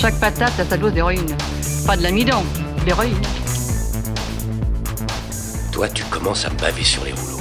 [0.00, 1.26] Chaque patate a sa dose d'héroïne.
[1.84, 2.44] Pas de l'amidon,
[2.86, 3.20] l'héroïne.
[5.72, 7.38] Toi, tu commences à me baver sur les rouleaux.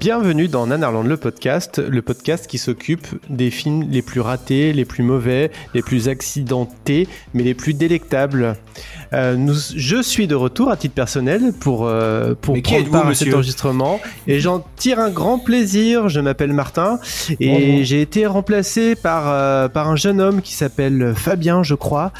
[0.00, 4.86] Bienvenue dans Nanarland le podcast, le podcast qui s'occupe des films les plus ratés, les
[4.86, 8.56] plus mauvais, les plus accidentés, mais les plus délectables.
[9.12, 13.14] Euh, nous, je suis de retour à titre personnel pour, euh, pour prendre part à
[13.14, 16.08] cet enregistrement et j'en tire un grand plaisir.
[16.08, 16.98] Je m'appelle Martin
[17.40, 22.12] et j'ai été remplacé par, euh, par un jeune homme qui s'appelle Fabien, je crois,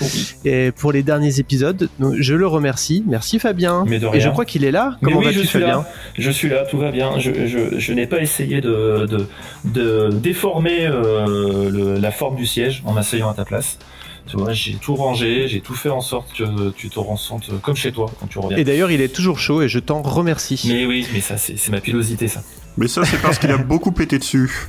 [0.45, 1.89] et pour les derniers épisodes.
[1.99, 3.03] Donc, je le remercie.
[3.07, 3.85] Merci Fabien.
[3.89, 4.21] Mais de Et rien.
[4.21, 4.97] je crois qu'il est là.
[5.03, 5.89] Comment oui, vas-tu Fabien là.
[6.19, 7.19] Je suis là, tout va bien.
[7.19, 9.27] Je, je, je n'ai pas essayé de, de,
[9.65, 13.79] de déformer euh, le- la forme du siège en m'asseyant à ta place.
[14.27, 17.77] Tu vois, j'ai tout rangé, j'ai tout fait en sorte que tu te ressentes comme
[17.77, 18.57] chez toi quand tu reviens.
[18.59, 20.61] Et d'ailleurs, il est toujours chaud et je t'en remercie.
[20.69, 22.43] Mais oui, mais ça, c'est ma pilosité, ça.
[22.77, 24.69] Mais ça, c'est parce qu'il a beaucoup pété dessus.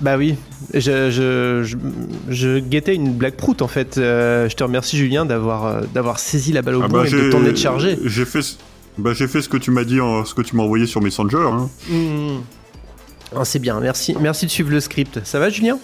[0.00, 0.34] Bah oui,
[0.74, 1.76] je, je, je,
[2.28, 3.96] je guettais une blague prout en fait.
[3.96, 7.06] Euh, je te remercie Julien d'avoir euh, d'avoir saisi la balle au Ah bon bah,
[7.06, 7.96] et de t'en être chargé.
[8.04, 8.56] J'ai fait, ce-
[8.98, 11.00] bah, j'ai fait ce que tu m'as dit, en- ce que tu m'as envoyé sur
[11.00, 11.46] Messenger.
[11.46, 11.70] hein.
[11.88, 12.38] Mmh.
[13.36, 15.20] Ah, c'est bien, merci, merci de suivre le script.
[15.24, 15.78] Ça va Julien?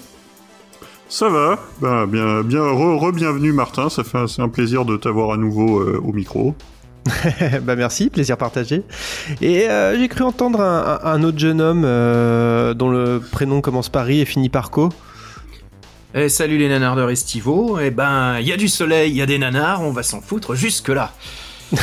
[1.12, 3.90] Ça va, bah, bien, bien, re, re- bienvenue Martin.
[3.90, 6.54] Ça fait, un- plaisir de t'avoir à nouveau euh, au micro.
[7.62, 8.84] Bah merci, plaisir partagé.
[9.40, 14.08] Et euh, j'ai cru entendre un, autre jeune homme euh, dont le prénom commence par
[14.08, 14.90] I et finit par Co.
[16.14, 19.26] Eh salut les nanardeurs estivaux, eh ben il y a du soleil, il y a
[19.26, 21.12] des nanars, on va s'en foutre jusque là.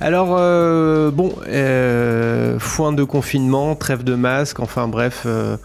[0.00, 5.56] Alors, euh, bon, euh, foin de confinement, trêve de masque, enfin bref, euh,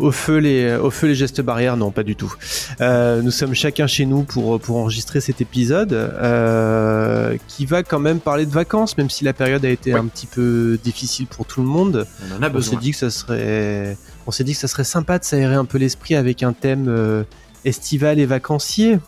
[0.00, 2.32] au, feu les, au feu les gestes barrières, non, pas du tout.
[2.80, 7.98] Euh, nous sommes chacun chez nous pour, pour enregistrer cet épisode euh, qui va quand
[8.00, 11.46] même parler de vacances, même si la période a été un petit peu difficile pour
[11.46, 12.06] tout le monde.
[12.32, 13.96] On en a On s'est dit que ça serait,
[14.26, 16.86] on s'est dit que ça serait sympa de s'aérer un peu l'esprit avec un thème
[16.88, 17.22] euh,
[17.64, 18.98] estival et vacancier.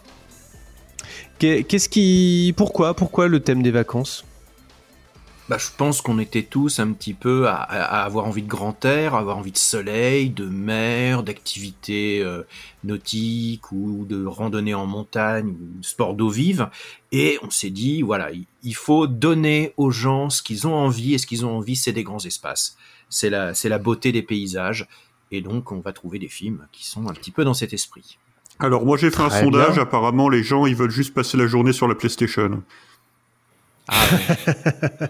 [1.38, 4.24] Qu'est- Qu'est-ce qui, pourquoi, pourquoi le thème des vacances?
[5.48, 9.14] Bah, je pense qu'on était tous un petit peu à, avoir envie de grand air,
[9.14, 12.42] à avoir envie de soleil, de mer, d'activités euh,
[12.84, 16.69] nautiques ou de randonnée en montagne ou de sport d'eau vive.
[17.10, 18.30] Et on s'est dit, voilà,
[18.62, 21.92] il- faut donner aux gens ce qu'ils ont envie et ce qu'ils ont envie, c'est
[21.92, 22.76] des grands espaces.
[23.10, 24.86] C'est la, c'est la beauté des paysages.
[25.32, 28.16] Et donc, on va trouver des films qui sont un petit peu dans cet esprit.
[28.59, 29.74] Alors moi j'ai fait un sondage.
[29.74, 29.82] bien.
[29.82, 32.62] Apparemment les gens ils veulent juste passer la journée sur la PlayStation.
[33.94, 34.06] Ah,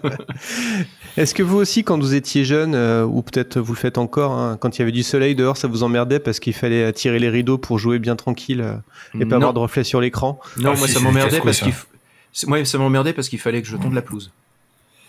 [0.03, 0.11] ouais.
[1.17, 4.31] Est-ce que vous aussi, quand vous étiez jeune, euh, ou peut-être vous le faites encore,
[4.33, 7.19] hein, quand il y avait du soleil dehors, ça vous emmerdait parce qu'il fallait tirer
[7.19, 8.75] les rideaux pour jouer bien tranquille euh,
[9.15, 9.35] et pas Non.
[9.37, 11.65] avoir de reflet sur l'écran Non, Ah, moi si, ça m'emmerdait parce ça.
[11.65, 14.31] qu'il f- moi, ça m'emmerdait parce qu'il fallait que je tonde la pelouse.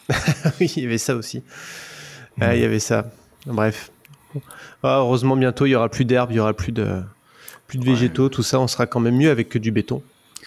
[0.61, 1.43] Oui, il y avait ça aussi.
[2.41, 3.11] Ah, il y avait ça.
[3.47, 3.91] Bref.
[4.83, 7.01] Ah, heureusement, bientôt, il y aura plus d'herbe, il y aura plus de,
[7.67, 10.03] plus de végétaux, tout ça, on sera quand même mieux avec que du béton.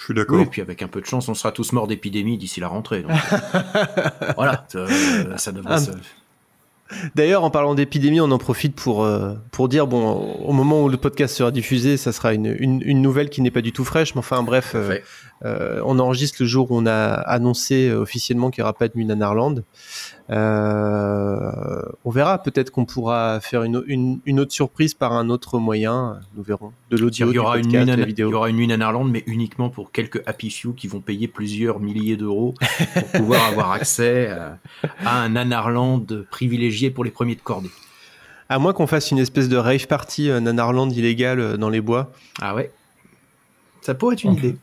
[0.07, 0.37] Je suis d'accord.
[0.37, 2.69] Oui, et puis avec un peu de chance, on sera tous morts d'épidémie d'ici la
[2.69, 3.01] rentrée.
[3.01, 3.11] donc.
[4.37, 5.91] voilà, euh, ça devrait se...
[7.15, 10.87] D'ailleurs, en parlant d'épidémie, on en profite pour, euh, pour dire, bon, au moment où
[10.87, 13.83] le podcast sera diffusé, ça sera une, une, une nouvelle qui n'est pas du tout
[13.83, 14.97] fraîche, mais enfin, bref, euh,
[15.43, 18.93] euh, on enregistre le jour où on a annoncé officiellement qu'il n'y aura pas de
[18.95, 19.63] nuit Nanarland.
[20.29, 25.59] Euh, on verra, peut-être qu'on pourra faire une, une, une autre surprise par un autre
[25.59, 28.03] moyen, nous verrons, de l'audio, Il y, du aura une podcast, nuit de la Nana-
[28.03, 28.31] il vidéo.
[28.31, 31.79] y aura une nuit Nanarland, mais uniquement pour quelques happy few qui vont payer plusieurs
[31.79, 32.53] milliers d'euros
[32.93, 34.57] pour pouvoir avoir accès à,
[35.05, 37.71] à un Nanarland privilégié pour les premiers de cordée.
[38.49, 41.81] À moins qu'on fasse une espèce de rave party euh, Nanarland illégal euh, dans les
[41.81, 42.11] bois.
[42.41, 42.71] Ah ouais
[43.81, 44.55] Ça pourrait être une idée.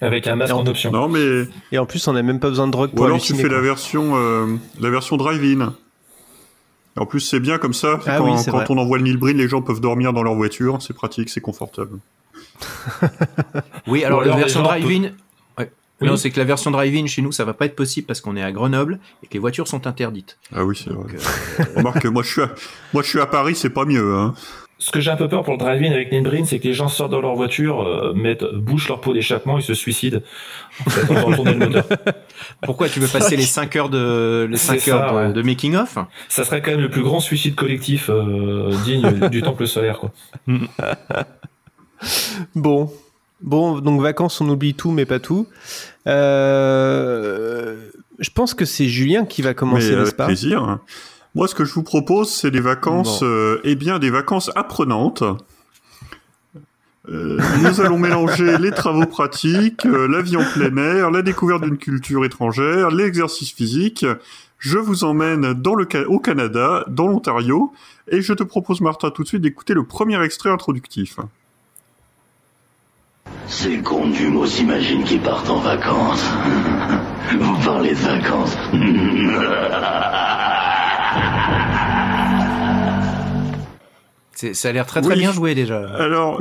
[0.00, 0.90] Avec un masque en- en option.
[0.92, 3.20] Non mais Et en plus, on n'a même pas besoin de drogue ou pour alors
[3.20, 3.52] tu fais quoi.
[3.56, 4.46] la version euh,
[4.80, 5.74] la version drive-in.
[6.96, 7.98] En plus c'est bien comme ça.
[8.06, 10.78] Ah quand oui, on envoie le Nilbrin, les gens peuvent dormir dans leur voiture.
[10.82, 11.98] C'est pratique, c'est confortable.
[13.86, 15.10] Oui, alors, la version drive-in...
[15.58, 15.70] Ouais.
[16.00, 16.08] Oui.
[16.08, 18.36] Non, c'est que la version drive-in chez nous, ça va pas être possible parce qu'on
[18.36, 20.38] est à Grenoble et que les voitures sont interdites.
[20.54, 21.14] Ah oui c'est vrai.
[21.14, 22.50] Euh, Remarque, moi je suis à,
[22.92, 24.14] moi je suis à Paris, c'est pas mieux.
[24.14, 24.34] Hein.
[24.80, 26.86] Ce que j'ai un peu peur pour le drive-in avec Ninbrin, c'est que les gens
[26.88, 30.20] sortent dans leur voiture, euh, mettent, bouchent leur pot d'échappement et se suicident.
[30.86, 31.84] En fait, en retournant le moteur.
[32.62, 35.32] Pourquoi tu veux passer les 5 heures de les 5 C'est heures ça, de, ouais.
[35.32, 35.98] de making of
[36.28, 40.12] Ça serait quand même le plus grand suicide collectif euh, digne du temple solaire, quoi.
[42.54, 42.92] Bon.
[43.40, 45.46] Bon, donc vacances, on oublie tout, mais pas tout.
[46.08, 47.76] Euh,
[48.18, 50.26] Je pense que c'est Julien qui va commencer, n'est-ce avec pas?
[50.26, 50.78] plaisir.
[51.38, 55.22] Moi, ce que je vous propose, c'est des vacances, euh, eh bien, des vacances apprenantes.
[57.08, 61.62] Euh, nous allons mélanger les travaux pratiques, euh, la vie en plein air, la découverte
[61.62, 64.04] d'une culture étrangère, l'exercice physique.
[64.58, 67.72] Je vous emmène dans le Ca- au Canada, dans l'Ontario,
[68.10, 71.20] et je te propose, Martin, tout de suite d'écouter le premier extrait introductif.
[73.46, 76.28] Ces cons d'humour s'imaginent qu'ils partent en vacances.
[77.40, 78.56] Vous parlez de vacances.
[84.52, 85.18] Ça a l'air très très Oui.
[85.18, 85.80] bien joué déjà.
[85.96, 86.38] Alors,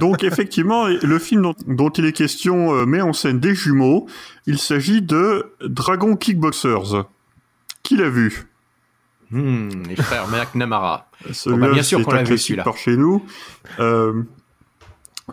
[0.00, 4.06] donc effectivement, le film dont, dont il est question euh, met en scène des jumeaux.
[4.46, 7.04] Il s'agit de Dragon Kickboxers.
[7.82, 8.46] Qui l'a vu?
[9.30, 11.10] Hmm, les frères McNamara.
[11.32, 12.62] Celui-là, bah, bien sûr qu'on l'a vu, celui-là.
[12.62, 13.24] par chez nous.
[13.80, 14.22] Euh,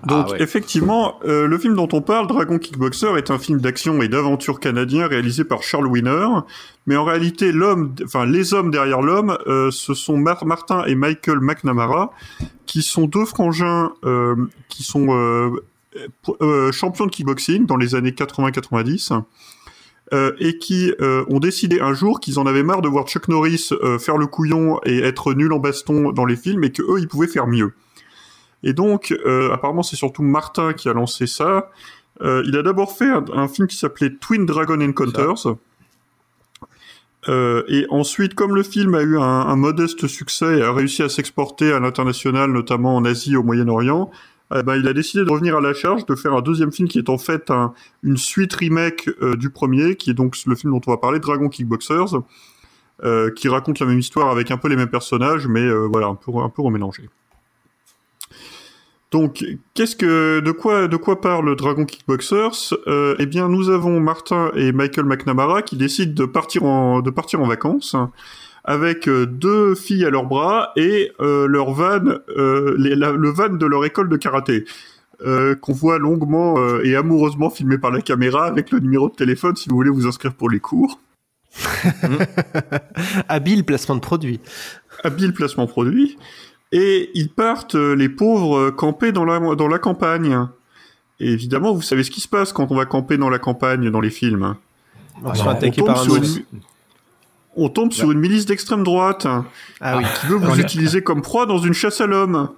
[0.03, 0.42] donc Ah ouais.
[0.42, 4.59] effectivement, euh, le film dont on parle, Dragon Kickboxer, est un film d'action et d'aventure
[4.59, 6.27] canadien réalisé par Charles Wiener.
[6.86, 10.95] Mais en réalité, l'homme, enfin les hommes derrière l'homme, euh, ce sont Mar- Martin et
[10.95, 12.12] Michael McNamara,
[12.65, 14.36] qui sont deux frangins euh,
[14.69, 15.07] qui sont
[16.71, 19.21] champions de kickboxing dans les années 80-90.
[20.13, 23.69] euh, et qui ont décidé un jour qu'ils en avaient marre de voir Chuck Norris
[24.00, 27.07] faire le couillon et être nul en baston dans les films et que eux ils
[27.07, 27.74] pouvaient faire mieux.
[28.65, 31.71] Et donc euh, apparemment c'est surtout Martin qui a lancé ça.
[32.21, 35.56] Euh, il a d'abord fait un, un film qui s'appelait Twin Dragon Encounters.
[37.27, 41.01] Euh, et ensuite, comme le film a eu un, un modeste succès et a réussi
[41.01, 44.12] à s'exporter à l'international, notamment en Asie et au Moyen-Orient,
[44.56, 46.88] eh ben, il a décidé de revenir à la charge, de faire un deuxième film
[46.88, 47.73] qui est en fait un,
[48.03, 51.50] une suite remake du premier, qui est donc le film dont on va parler, Dragon
[51.50, 52.21] Kickboxers,
[53.35, 56.31] qui raconte la même histoire avec un peu les mêmes personnages, mais voilà, un peu,
[56.38, 57.09] un peu remélangé.
[59.15, 59.45] Donc,
[59.75, 62.73] qu'est-ce que, de quoi, de quoi parle Dragon Kickboxers?
[62.88, 67.09] Euh, Eh bien, nous avons Martin et Michael McNamara qui décident de partir en, de
[67.09, 67.95] partir en vacances
[68.65, 72.01] avec euh, deux filles à leurs bras et euh, leur van,
[72.35, 74.65] euh, les- la- le van de leur école de karaté.
[75.25, 79.56] Euh, qu'on voit longuement et amoureusement filmé par la caméra avec le numéro de téléphone
[79.56, 81.00] si vous voulez vous inscrire pour les cours.
[83.29, 84.41] Habile placement de produit.
[85.06, 86.18] Habile placement produit.
[86.71, 90.38] Et ils partent, euh, les pauvres, euh, camper dans la, dans la campagne.
[91.19, 93.89] Et évidemment, vous savez ce qui se passe quand on va camper dans la campagne
[93.89, 94.56] dans les films.
[95.23, 96.44] On se tombe par un sur une-
[97.57, 99.25] on tombe sur une milice d'extrême droite
[99.79, 100.03] Ah oui.
[100.19, 102.50] qui veut vous utiliser comme proie dans une chasse à l'homme.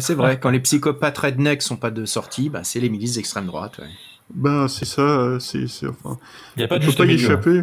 [0.00, 3.46] C'est vrai, quand les psychopathes rednecks sont pas de sortie, bah, c'est les milices d'extrême
[3.46, 3.78] droite.
[3.78, 3.86] ouais.
[4.34, 6.16] Ben, c'est ça, euh, c'est, c'est, enfin,
[6.56, 7.20] Il n'y a pas on de peut juste pas y milieu.
[7.24, 7.60] échapper.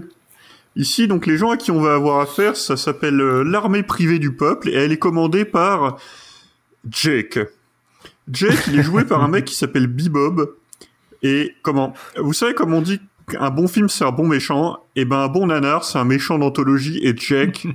[0.76, 4.20] Ici, donc, les gens à qui on va avoir affaire, ça s'appelle euh, l'armée privée
[4.20, 5.98] du peuple, et elle est commandée par
[6.90, 7.40] Jake.
[8.32, 10.56] Jake, il est joué par un mec qui s'appelle Bibob.
[11.24, 14.78] Et comment Vous savez comme on dit qu'un bon film c'est un bon méchant?
[14.96, 17.00] Et ben un bon nanar c'est un méchant d'anthologie.
[17.04, 17.68] Et Jake,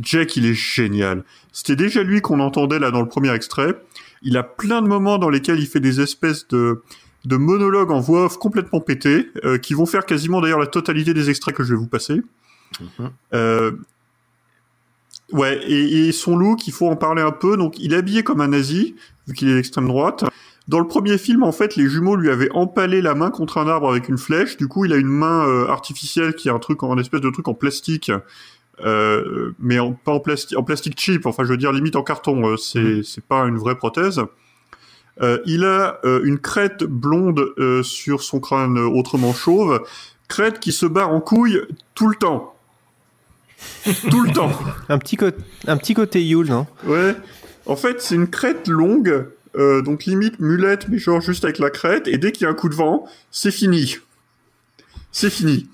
[0.00, 1.24] Jake, il est génial.
[1.52, 3.74] C'était déjà lui qu'on entendait là dans le premier extrait.
[4.22, 6.82] Il a plein de moments dans lesquels il fait des espèces de
[7.24, 11.14] de monologues en voix off complètement pétés, euh, qui vont faire quasiment d'ailleurs la totalité
[11.14, 12.20] des extraits que je vais vous passer.
[13.32, 13.72] Euh,
[15.32, 17.56] ouais, et, et son look, il faut en parler un peu.
[17.56, 18.94] Donc, il est habillé comme un nazi,
[19.26, 20.24] vu qu'il est d'extrême droite.
[20.68, 23.68] Dans le premier film, en fait, les jumeaux lui avaient empalé la main contre un
[23.68, 24.56] arbre avec une flèche.
[24.56, 27.20] Du coup, il a une main euh, artificielle qui est un truc, en- un espèce
[27.20, 28.10] de truc en plastique,
[28.82, 31.26] mais en, pas en plastique, en plastique cheap.
[31.26, 32.56] Enfin, je veux dire limite en carton.
[32.56, 34.20] c'est c'est pas une vraie prothèse.
[35.20, 39.84] Euh, il a euh, une crête blonde euh, sur son crâne autrement chauve,
[40.28, 41.60] crête qui se barre en couille
[41.94, 42.54] tout le temps.
[44.10, 44.50] tout le temps.
[44.88, 45.30] Un petit, co-
[45.66, 46.66] un petit côté Yule, non?
[46.84, 47.14] Ouais.
[47.66, 51.70] En fait, c'est une crête longue, euh, donc limite mulette, mais genre juste avec la
[51.70, 53.98] crête, et dès qu'il y a un coup de vent, c'est fini.
[55.12, 55.68] C'est fini.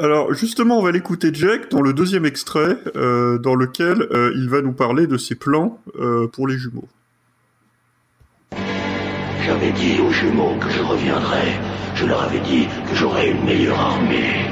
[0.00, 4.48] Alors, justement, on va l'écouter Jack dans le deuxième extrait, euh, dans lequel euh, il
[4.48, 6.88] va nous parler de ses plans euh, pour les jumeaux.
[9.46, 11.60] J'avais dit aux jumeaux que je reviendrais.
[11.94, 14.46] Je leur avais dit que j'aurais une meilleure armée.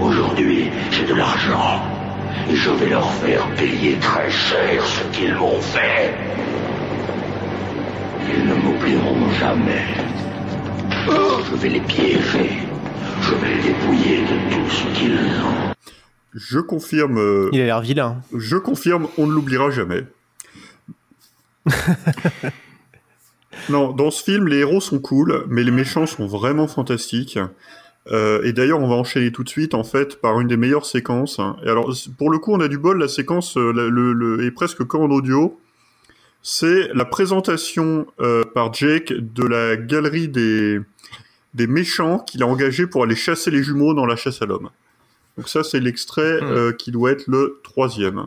[0.00, 1.82] Aujourd'hui, j'ai de l'argent.
[2.50, 6.14] Et je vais leur faire payer très cher ce qu'ils m'ont fait.
[8.34, 9.84] Ils ne m'oublieront jamais.
[11.06, 12.71] Je vais les piéger.
[13.22, 15.14] Je vais les dépouiller de tout ce qu'ils
[15.44, 15.72] ont.
[16.34, 17.18] Je confirme.
[17.18, 18.20] euh, Il a l'air vilain.
[18.36, 20.04] Je confirme, on ne l'oubliera jamais.
[23.68, 27.38] non, dans ce film, les héros sont cool, mais les méchants sont vraiment fantastiques.
[28.10, 30.86] Euh, et d'ailleurs, on va enchaîner tout de suite, en fait, par une des meilleures
[30.86, 31.38] séquences.
[31.64, 34.44] Et alors, pour le coup, on a du bol, la séquence euh, la- le, le-
[34.44, 35.58] est presque qu'en audio.
[36.42, 40.80] C'est la présentation euh, par Jake de la galerie des,
[41.54, 44.70] des méchants qu'il a engagé pour aller chasser les jumeaux dans la chasse à l'homme.
[45.36, 48.26] Donc ça, c'est l'extrait euh, qui doit être le troisième.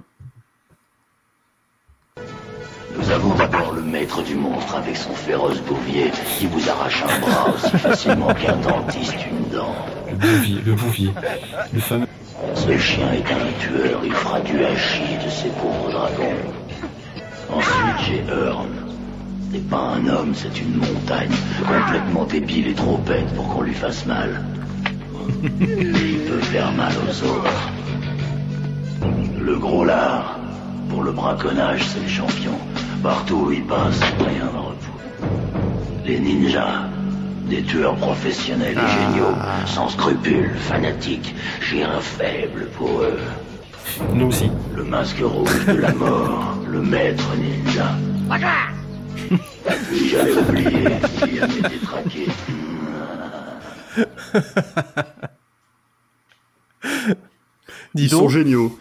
[2.98, 7.20] Nous avons d'abord le maître du monstre avec son féroce bouvier qui vous arrache un
[7.20, 9.76] bras aussi facilement qu'un dentiste une dent.
[10.10, 11.12] Le bouvier, le bouvier.
[11.74, 12.08] Le fameux.
[12.54, 16.36] Ce chien est un tueur, il fera du hachis de ces pauvres dragons.
[17.50, 18.85] Ensuite, j'ai Earn.
[19.56, 23.74] C'est pas un homme, c'est une montagne, complètement débile et trop bête pour qu'on lui
[23.74, 24.44] fasse mal.
[25.62, 27.72] Il peut faire mal aux autres.
[29.40, 30.38] Le gros lard,
[30.90, 32.52] pour le braconnage, c'est le champion.
[33.02, 35.26] Partout où il passe, rien ne repousse.
[36.06, 36.90] Les ninjas,
[37.50, 39.36] des tueurs professionnels et géniaux,
[39.68, 41.34] sans scrupules, fanatiques.
[41.62, 43.20] J'ai un faible pour eux.
[44.14, 44.52] Nous aussi.
[44.76, 47.96] Le masque rouge de la mort, le maître ninja.
[50.12, 51.80] J'avais oublié, avait
[57.96, 58.78] Ils sont géniaux.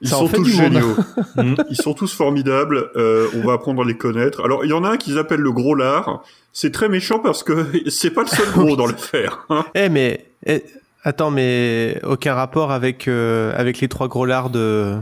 [0.00, 0.96] Ils Ça en sont fait tous géniaux.
[1.36, 1.54] Mm.
[1.68, 2.90] Ils sont tous formidables.
[2.94, 4.44] Euh, on va apprendre à les connaître.
[4.44, 6.22] Alors, il y en a un qu'ils appellent le gros lard.
[6.52, 9.44] C'est très méchant parce que c'est pas le seul gros dans l'affaire.
[9.50, 9.64] hein.
[9.74, 10.62] Eh mais eh,
[11.02, 14.94] attends mais aucun rapport avec euh, avec les trois gros lards de,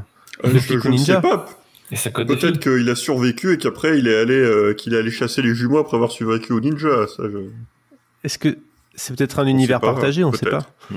[0.45, 1.21] Euh, de je, ne sais Ninja.
[1.21, 1.45] pas.
[2.27, 5.55] Peut-être qu'il a survécu et qu'après il est allé euh, qu'il est allé chasser les
[5.55, 7.07] jumeaux après avoir survécu au ninja.
[7.09, 7.39] Ça, je...
[8.25, 8.57] Est-ce que
[8.95, 10.67] c'est peut-être un univers pas, partagé, on sait peut-être.
[10.67, 10.97] pas.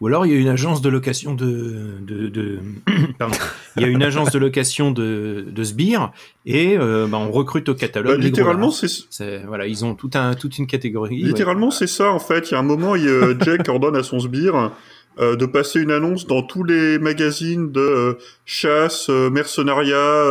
[0.00, 2.58] Ou alors il y a une agence de location de, de, de-
[3.18, 3.36] pardon,
[3.76, 6.10] il y a une agence de location de, de sbires
[6.46, 8.16] et euh, bah, on recrute au catalogue.
[8.16, 11.20] Bah, littéralement, c'est C'est- voilà, ils ont tout un toute une catégorie.
[11.22, 11.28] ouais.
[11.28, 12.50] Littéralement, c'est ça en fait.
[12.50, 14.72] Il y a un moment, il, euh, Jack ordonne à son sbire
[15.18, 20.24] euh, de passer une annonce dans tous les magazines de euh, chasse, euh, mercenariat,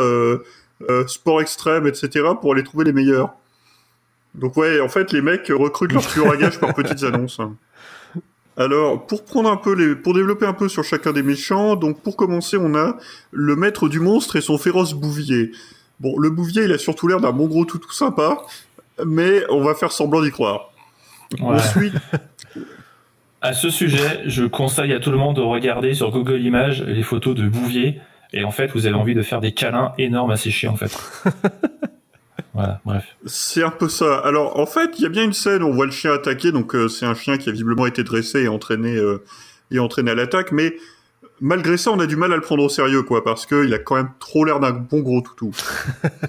[1.07, 2.25] sport extrême, etc.
[2.39, 3.33] pour aller trouver les meilleurs.
[4.35, 7.41] Donc ouais, en fait, les mecs recrutent leurs tueurs à gages par petites annonces.
[8.55, 12.01] Alors, pour prendre un peu les, pour développer un peu sur chacun des méchants, donc
[12.01, 12.97] pour commencer, on a
[13.31, 15.51] le maître du monstre et son féroce bouvier.
[15.99, 18.37] Bon, le bouvier, il a surtout l'air d'un bon gros toutou sympa,
[19.05, 20.71] mais on va faire semblant d'y croire.
[21.39, 21.55] Ouais.
[21.55, 21.93] Ensuite,
[23.41, 27.03] À ce sujet, je conseille à tout le monde de regarder sur Google Images les
[27.03, 28.01] photos de Bouvier.
[28.33, 30.75] Et en fait, vous avez envie de faire des câlins énormes à ces chiens, en
[30.75, 30.91] fait.
[32.53, 33.15] voilà, bref.
[33.25, 34.17] c'est un peu ça.
[34.19, 36.51] Alors, en fait, il y a bien une scène où on voit le chien attaquer,
[36.51, 39.23] donc euh, c'est un chien qui a visiblement été dressé et entraîné, euh,
[39.71, 40.75] et entraîné à l'attaque, mais
[41.39, 43.79] malgré ça, on a du mal à le prendre au sérieux, quoi, parce qu'il a
[43.79, 45.55] quand même trop l'air d'un bon gros toutou.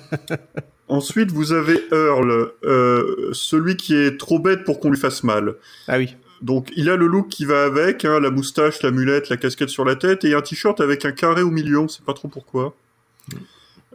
[0.89, 5.57] Ensuite, vous avez Earl, euh, celui qui est trop bête pour qu'on lui fasse mal.
[5.89, 6.17] Ah oui.
[6.43, 9.69] Donc, il a le look qui va avec, hein, la moustache, la mulette, la casquette
[9.69, 12.29] sur la tête, et un t-shirt avec un carré au milieu, on sait pas trop
[12.29, 12.75] pourquoi.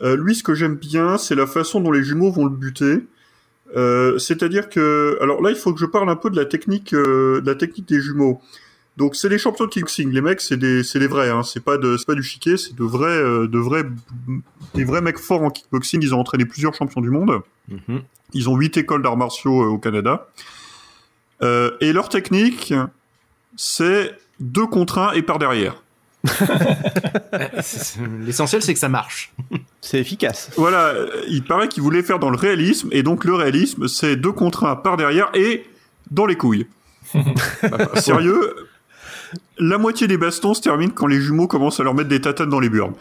[0.01, 3.03] Euh, lui, ce que j'aime bien, c'est la façon dont les jumeaux vont le buter.
[3.75, 6.93] Euh, C'est-à-dire que, alors là, il faut que je parle un peu de la technique,
[6.93, 8.39] euh, de la technique des jumeaux.
[8.97, 10.11] Donc, c'est les champions de kickboxing.
[10.11, 11.29] Les mecs, c'est des, c'est des vrais.
[11.29, 11.43] Hein.
[11.43, 12.55] C'est pas de, c'est pas du chiquet.
[12.55, 13.83] C'est de vrais, euh, de vrais,
[14.73, 16.01] des vrais mecs forts en kickboxing.
[16.01, 17.41] Ils ont entraîné plusieurs champions du monde.
[17.67, 18.01] Mhm.
[18.33, 20.29] Ils ont huit écoles d'arts martiaux euh, au Canada.
[21.41, 22.73] Euh, et leur technique,
[23.55, 25.81] c'est deux contre un et par derrière.
[28.25, 29.33] L'essentiel c'est que ça marche.
[29.81, 30.49] C'est efficace.
[30.57, 30.93] Voilà,
[31.27, 34.63] il paraît qu'ils voulaient faire dans le réalisme, et donc le réalisme, c'est deux contre
[34.63, 35.65] un par derrière et
[36.09, 36.67] dans les couilles.
[37.95, 38.55] Sérieux,
[39.59, 42.49] la moitié des bastons se terminent quand les jumeaux commencent à leur mettre des tatanes
[42.49, 42.95] dans les burnes.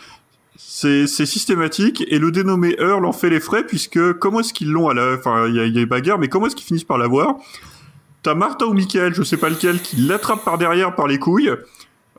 [0.56, 4.88] C'est systématique, et le dénommé Earl en fait les frais, puisque comment est-ce qu'ils l'ont
[4.88, 5.14] à la...
[5.14, 7.36] Enfin, il y y a bagarre, mais comment est-ce qu'ils finissent par l'avoir?
[8.24, 11.52] T'as Martha ou Michael, je sais pas lequel, qui l'attrape par derrière par les couilles,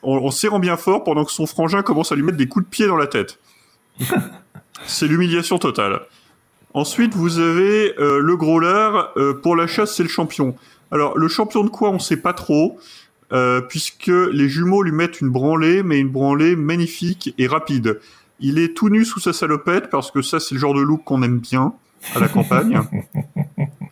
[0.03, 2.63] en, en serrant bien fort, pendant que son frangin commence à lui mettre des coups
[2.63, 3.39] de pied dans la tête.
[4.85, 6.01] C'est l'humiliation totale.
[6.75, 9.13] Ensuite, vous avez euh, le gros lard.
[9.17, 10.55] euh, pour la chasse, c'est le champion.
[10.91, 12.77] Alors, le champion de quoi, on sait pas trop,
[13.33, 17.99] euh, puisque les jumeaux lui mettent une branlée, mais une branlée magnifique et rapide.
[18.41, 21.03] Il est tout nu sous sa salopette, parce que ça, c'est le genre de look
[21.03, 21.73] qu'on aime bien
[22.13, 22.79] à la campagne.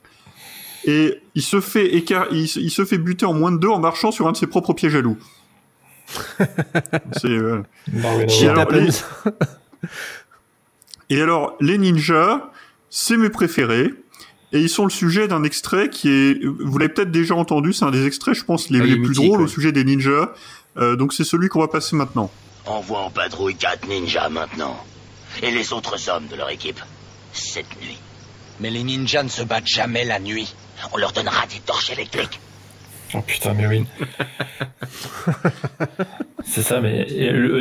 [0.85, 3.69] Et il se fait écar- il, se- il se fait buter en moins de deux
[3.69, 5.17] en marchant sur un de ses propres pièges à loup.
[7.17, 8.89] c'est euh, les-
[11.09, 12.49] Et alors, les ninjas,
[12.89, 13.93] c'est mes préférés.
[14.51, 17.85] et ils sont le sujet d'un extrait qui est, vous l'avez peut-être déjà entendu, c'est
[17.85, 19.45] un des extraits, je pense, les, Ah, les plus drôles ouais.
[19.45, 20.31] au sujet des ninjas.
[20.77, 22.29] Euh, donc c'est celui qu'on va passer maintenant.
[22.65, 24.77] Envoie en patrouille quatre ninjas maintenant.
[25.41, 26.79] Et les autres hommes de leur équipe.
[27.31, 27.97] Cette nuit.
[28.59, 30.53] Mais les ninjas ne se battent jamais la nuit.
[30.91, 32.39] On leur donnera des torches électriques.
[33.15, 33.85] Oh putain, mais oui.
[36.45, 37.05] c'est ça, mais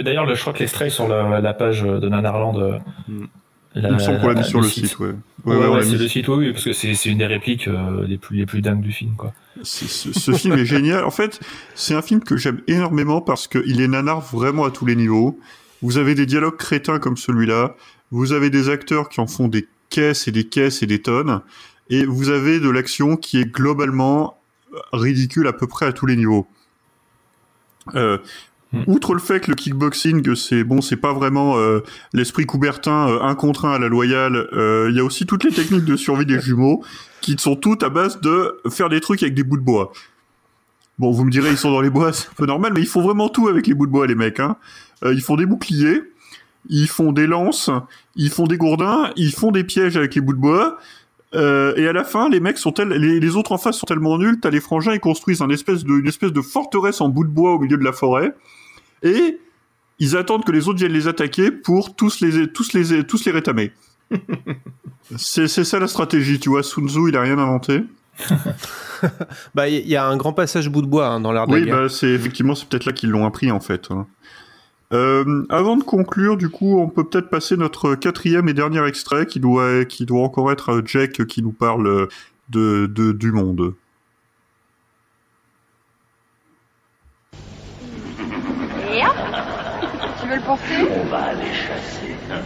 [0.03, 2.59] d'ailleurs, le- je crois que l'extrait est sur la, la page de Nanarland.
[2.59, 3.25] euh, Mm.
[3.75, 5.13] la- Il me semble qu'on l'a mis sur le le site, ouais.
[5.45, 8.37] Ouais, Ouais, c'est le site, oui, parce que c'est une des répliques euh, les plus
[8.37, 9.33] les plus dingues du film, quoi.
[9.63, 11.05] Ce, ce film est génial.
[11.05, 11.41] En fait,
[11.75, 15.39] c'est un film que j'aime énormément parce qu'il est nanar vraiment à tous les niveaux.
[15.83, 17.75] Vous avez des dialogues crétins comme celui-là.
[18.11, 21.41] Vous avez des acteurs qui en font des caisses et des caisses et des tonnes.
[21.91, 24.39] Et vous avez de l'action qui est globalement
[24.93, 26.47] ridicule à peu près à tous les niveaux.
[27.95, 28.19] Euh,
[28.73, 28.85] Hmm.
[28.87, 31.81] Outre le fait que le kickboxing, que c'est bon, c'est pas vraiment euh,
[32.15, 34.49] l'esprit coubertin euh, un contre un à la loyale.
[34.55, 36.83] euh, Il y a aussi toutes les techniques de survie des jumeaux
[37.21, 39.93] qui sont toutes à base de faire des trucs avec des bouts de bois.
[40.99, 42.87] Bon, vous me direz, ils sont dans les bois, c'est un peu normal, mais ils
[42.87, 44.41] font vraiment tout avec les bouts de bois, les mecs.
[44.41, 44.57] Hein.
[45.05, 46.01] Ils font des boucliers,
[46.71, 47.69] ils font des lances,
[48.17, 50.79] ils font des gourdins, ils font des pièges avec les bouts de bois.
[51.35, 53.87] Euh, et à la fin, les mecs sont tels, les, les autres en face sont
[53.87, 57.09] tellement nuls, t'as les frangins, ils construisent un espèce de, une espèce de forteresse en
[57.09, 58.35] bout de bois au milieu de la forêt,
[59.03, 59.39] et
[59.99, 63.33] ils attendent que les autres viennent les attaquer pour tous les, tous les, tous les
[63.33, 63.73] rétamer.
[65.17, 66.63] c'est, c'est ça la stratégie, tu vois.
[66.63, 67.83] Sun Tzu, il a rien inventé.
[69.55, 71.59] Bah, il y a un grand passage bout de bois hein, dans l'art de la
[71.59, 71.77] Oui, guerre.
[71.83, 73.89] bah, c'est effectivement, c'est peut-être là qu'ils l'ont appris en fait.
[73.91, 74.07] hein.
[74.93, 79.27] Euh, avant de conclure, du coup, on peut peut-être passer notre quatrième et dernier extrait
[79.27, 82.09] qui doit, qui doit encore être Jack qui nous parle
[82.51, 83.75] de, de du monde.
[88.93, 89.17] Et hop
[90.21, 90.87] Tu veux le porter?
[90.91, 91.47] On va aller.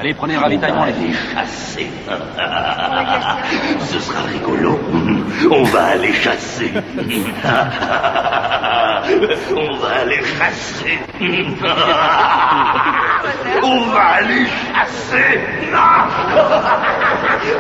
[0.01, 1.15] Allez, prenez ravitaillement, va les filles.
[1.37, 1.87] aller chasser.
[3.93, 4.79] Ce sera rigolo.
[5.51, 6.71] On va aller chasser.
[9.57, 10.99] On va aller chasser.
[13.63, 15.41] On va aller chasser.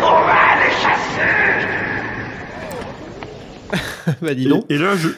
[0.02, 1.32] On va aller chasser.
[4.22, 4.64] bah, dis donc.
[4.68, 5.08] Et, et là, je,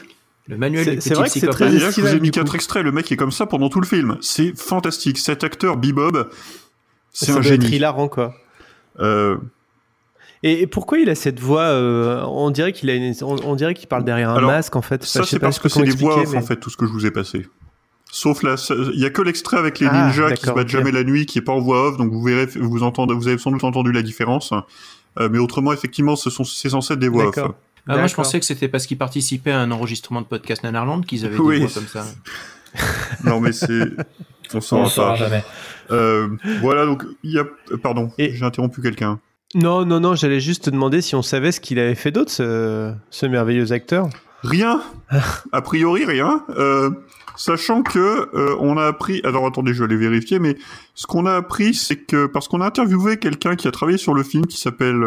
[0.47, 2.55] Le manuel C'est- vrai que c'est très et là, je vous estival, ai mis quatre
[2.55, 2.83] extraits.
[2.83, 4.17] Le mec est comme ça pendant tout le film.
[4.21, 5.17] C'est fantastique.
[5.17, 6.29] Cet acteur, Bebob,
[7.25, 7.67] c'est un génie.
[7.67, 8.33] hilarant, quoi.
[8.99, 9.37] Euh,
[10.43, 13.55] Et, et pourquoi il a cette voix euh, On dirait qu'il a une- on, on
[13.55, 15.03] dirait qu'il parle derrière un Alors, masque en fait.
[15.03, 16.91] Ça, c'est pas, parce que c'est des voix mais- en fait, tout ce que je
[16.91, 17.47] vous ai passé.
[18.11, 18.55] Sauf là,
[18.93, 21.25] il y a que l'extrait avec les Ah, ninjas qui se battent jamais la nuit,
[21.27, 23.63] qui est pas en voix off, donc vous verrez, vous entendez, vous avez sans doute
[23.63, 24.51] entendu la différence.
[25.19, 27.35] Euh, mais autrement, effectivement, ce sont, c'est censé être des voix off.
[27.35, 27.55] D'accord.
[27.87, 31.01] Ah, moi, je pensais que c'était parce qu'ils participaient à un enregistrement de podcast Nanarland
[31.01, 31.59] qu'ils avaient Oui.
[31.59, 32.05] des voix comme ça.
[33.23, 33.89] Non, mais c'est,
[34.53, 35.43] on s'en saura jamais.
[35.91, 36.29] Euh,
[36.61, 39.19] voilà, donc, il y a, euh, pardon, Et- j'ai interrompu quelqu'un.
[39.55, 42.31] Non, non, non, j'allais juste te demander si on savait ce qu'il avait fait d'autre,
[42.31, 44.07] ce, ce merveilleux acteur.
[44.43, 44.81] Rien.
[45.51, 46.43] A priori, rien.
[46.55, 46.91] Euh,
[47.35, 49.21] sachant que euh, on a appris.
[49.23, 50.37] Alors attendez, je vais aller vérifier.
[50.39, 50.55] Mais
[50.93, 54.13] ce qu'on a appris, c'est que parce qu'on a interviewé quelqu'un qui a travaillé sur
[54.13, 55.03] le film, qui s'appelle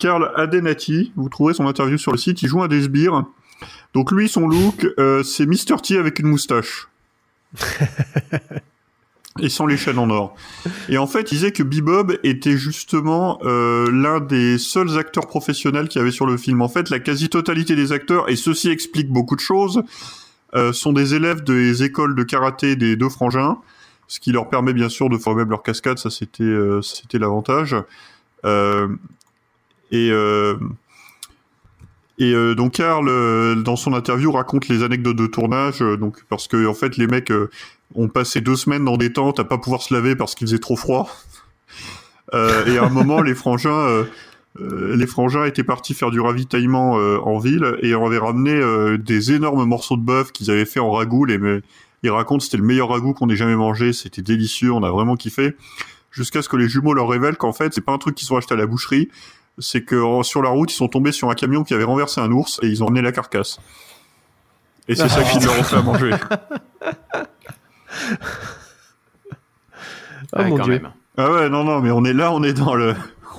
[0.00, 1.12] Karl Adenati.
[1.16, 2.42] Vous trouverez son interview sur le site.
[2.42, 3.24] Il joue un des sbires.
[3.94, 6.88] Donc lui, son look, euh, c'est Mr T avec une moustache.
[9.40, 10.34] Et sans les chaînes en or.
[10.88, 15.88] Et en fait, il disait que Bebob était justement euh, l'un des seuls acteurs professionnels
[15.88, 16.60] qu'il y avait sur le film.
[16.60, 19.82] En fait, la quasi-totalité des acteurs, et ceci explique beaucoup de choses,
[20.56, 23.58] euh, sont des élèves des écoles de karaté des deux frangins,
[24.08, 27.76] ce qui leur permet bien sûr de même leur cascade, ça c'était euh, c'était l'avantage.
[29.90, 30.10] Et
[32.18, 35.96] et euh, donc Karl, euh, dans son interview, raconte les anecdotes de tournage, euh,
[36.28, 37.32] parce que en fait les mecs
[37.94, 40.58] ont passé deux semaines dans des tentes à pas pouvoir se laver parce qu'il faisait
[40.58, 41.08] trop froid.
[42.32, 44.04] Et à un moment, les frangins,
[44.60, 49.64] les frangins étaient partis faire du ravitaillement en ville et avaient ramené euh, des énormes
[49.64, 51.24] morceaux de bœuf qu'ils avaient fait en ragoût.
[51.24, 51.38] Les,
[52.02, 55.16] ils racontent c'était le meilleur ragoût qu'on ait jamais mangé, c'était délicieux, on a vraiment
[55.16, 55.56] kiffé.
[56.10, 58.36] Jusqu'à ce que les jumeaux leur révèlent qu'en fait, c'est pas un truc qu'ils sont
[58.36, 59.08] achetés à la boucherie,
[59.58, 62.20] c'est que en- sur la route, ils sont tombés sur un camion qui avait renversé
[62.20, 63.58] un ours et ils ont emmené la carcasse.
[64.88, 66.10] Et c'est ça qu'ils leur ont fait à manger.
[70.34, 70.72] Oh Ouais, mon quand dieu.
[70.74, 70.90] même.
[71.16, 72.94] Ah ouais, non, non, mais on est là, on est dans le...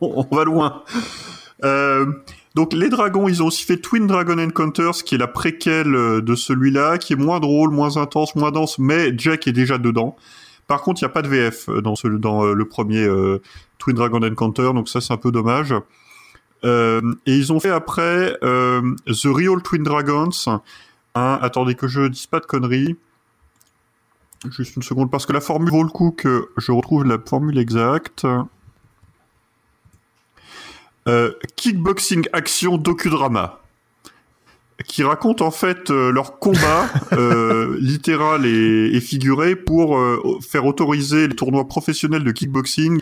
[0.00, 0.82] on va loin.
[1.64, 2.06] Euh,
[2.54, 6.20] donc les dragons, ils ont aussi fait Twin Dragon Encounters, qui est la préquelle euh,
[6.20, 10.16] de celui-là, qui est moins drôle, moins intense, moins dense, mais Jack est déjà dedans.
[10.66, 13.40] Par contre, il n'y a pas de VF dans, ce, dans euh, le premier euh,
[13.80, 15.74] Twin Dragon Encounter, donc ça c'est un peu dommage.
[16.62, 20.30] Euh, et ils ont fait après euh, The Real Twin Dragons.
[21.14, 22.96] Hein, attendez que je dise pas de conneries.
[24.50, 27.58] Juste une seconde, parce que la formule vaut le coup que je retrouve la formule
[27.58, 28.26] exacte.
[31.08, 33.60] euh, Kickboxing Action Docudrama,
[34.86, 40.64] qui raconte en fait euh, leur combat euh, littéral et, et figuré pour euh, faire
[40.64, 43.00] autoriser les tournois professionnels de kickboxing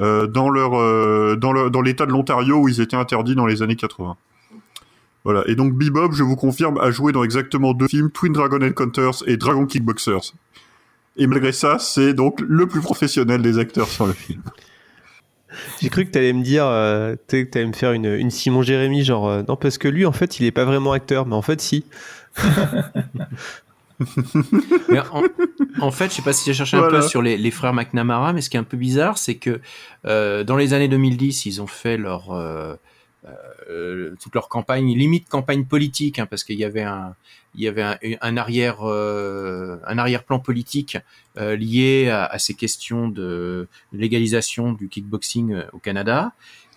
[0.00, 3.46] euh, dans leur euh, dans le dans l'État de l'Ontario où ils étaient interdits dans
[3.46, 4.16] les années 80.
[5.24, 5.42] Voilà.
[5.46, 9.22] Et donc Bebop, je vous confirme, a joué dans exactement deux films, Twin Dragon Encounters
[9.26, 10.34] et Dragon Kickboxers.
[11.16, 14.42] Et malgré ça, c'est donc le plus professionnel des acteurs sur le film.
[15.80, 19.04] J'ai cru que t'allais me dire, euh, que t'allais me faire une, une Simon Jérémy,
[19.04, 21.42] genre euh, non parce que lui en fait il est pas vraiment acteur, mais en
[21.42, 21.84] fait si.
[24.88, 25.22] Mais en,
[25.80, 28.32] en fait, je sais pas si j'ai cherché un peu sur les, les frères McNamara,
[28.32, 29.60] mais ce qui est un peu bizarre, c'est que
[30.06, 32.74] euh, dans les années 2010, ils ont fait leur euh,
[33.70, 37.14] euh, toute leur campagne, limite campagne politique, hein, parce qu'il y avait un
[37.56, 40.98] il y avait un, un arrière un arrière-plan politique
[41.36, 46.32] lié à, à ces questions de légalisation du kickboxing au Canada.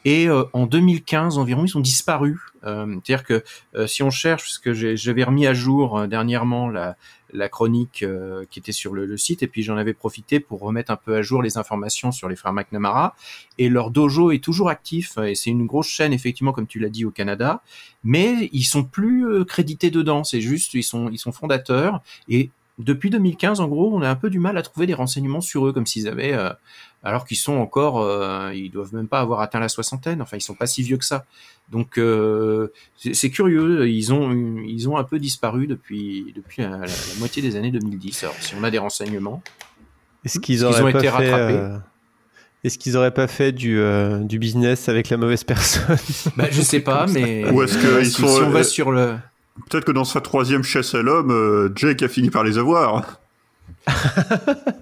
[0.07, 2.39] Et euh, en 2015 environ, ils ont disparu.
[2.63, 3.43] Euh, C'est-à-dire que
[3.75, 6.95] euh, si on cherche, parce que j'avais remis à jour dernièrement la,
[7.49, 8.05] chronique
[8.49, 11.21] qui était sur le, site, et puis j'en avais profité pour remettre un peu à
[11.21, 13.15] jour les informations sur les frères McNamara.
[13.57, 16.87] Et leur dojo est toujours actif, et c'est une grosse chaîne, effectivement, comme tu l'as
[16.87, 17.61] dit, au Canada,
[18.05, 23.67] mais ils sont plus crédités dedans, c'est juste, ils sont, fondateurs, et depuis 2015, en
[23.67, 26.07] gros, on a un peu du mal à trouver des renseignements sur eux, comme s'ils
[26.07, 26.33] avaient,
[27.03, 30.21] alors qu'ils sont encore, euh, ils doivent même pas avoir atteint la soixantaine.
[30.21, 31.25] Enfin, ils sont pas si vieux que ça.
[31.71, 32.69] Donc, euh,
[33.13, 33.87] c'est curieux.
[33.89, 34.31] Ils ont,
[34.65, 36.87] ils ont un peu disparu depuis, depuis la, la- la
[37.19, 38.23] moitié des années 2010.
[38.23, 39.41] Alors, si on a des renseignements,
[40.25, 41.77] Est-ce qu'ils Est-ce qu'ils ont pas été fait rattrapés euh,
[42.63, 45.97] Est-ce qu'ils auraient pas fait du, euh, du business avec la mauvaise personne?
[46.35, 48.91] Bah, je sais pas, mais Ou est-ce que ils si, sont, si on va sur
[48.91, 49.15] le,
[49.69, 53.19] Peut-être que dans sa troisième chasse à l'homme, Jake a fini par les avoir.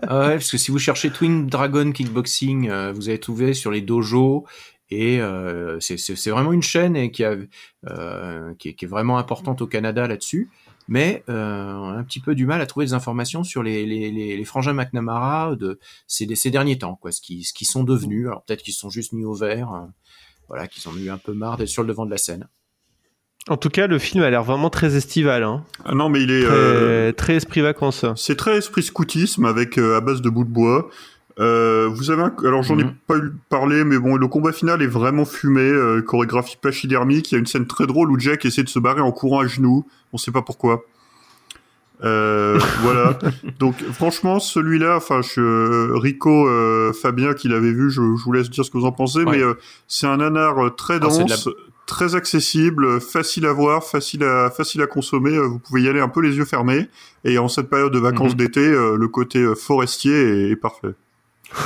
[0.08, 3.71] Ah ouais, parce que si vous cherchez Twin Dragon Kickboxing, euh, vous allez trouver sur
[3.71, 4.45] les dojos
[4.89, 10.50] et euh, c'est- vraiment une chaîne euh, qui, est, vraiment importante au Canada là-dessus.
[10.88, 14.74] Mais on a un petit peu du mal à trouver des informations sur les, frangins
[14.74, 18.28] McNamara de ces, derniers temps, quoi, ce qui ce qu'ils sont devenus.
[18.28, 19.88] Alors peut-être qu'ils se sont juste mis au vert, euh,
[20.48, 22.48] voilà, qu'ils ont eu un peu marre d'être sur le devant de la scène.
[23.48, 25.44] En tout cas, le film a l'air vraiment très estival.
[25.44, 25.64] Hein.
[25.86, 26.44] Ah non, mais il est.
[26.46, 28.04] Très, euh, très esprit vacances.
[28.16, 30.90] C'est très esprit scoutisme avec euh, à base de bouts de bois.
[31.38, 32.34] Euh, vous avez un...
[32.46, 32.94] alors j'en ai Mhm.
[33.08, 37.34] pas eu parlé mais bon le combat final est vraiment fumé euh, chorégraphie pachydermique il
[37.34, 39.46] y a une scène très drôle où Jack essaie de se barrer en courant à
[39.48, 40.86] genoux on sait pas pourquoi
[42.06, 43.20] euh, voilà
[43.60, 48.50] donc franchement celui-là enfin je, Rico euh, Fabien qui l'avait vu je, je vous laisse
[48.50, 49.38] dire ce que vous en pensez Ouais.
[49.38, 49.56] mais euh,
[49.90, 51.50] c'est un nanar très Ah, dense
[51.86, 56.00] très accessible facile à voir facile à facile à consommer euh, vous pouvez y aller
[56.00, 56.89] un peu les yeux fermés
[57.24, 58.38] et en cette période de vacances Mhm.
[58.38, 60.93] d'été euh, le côté euh, forestier est, est parfait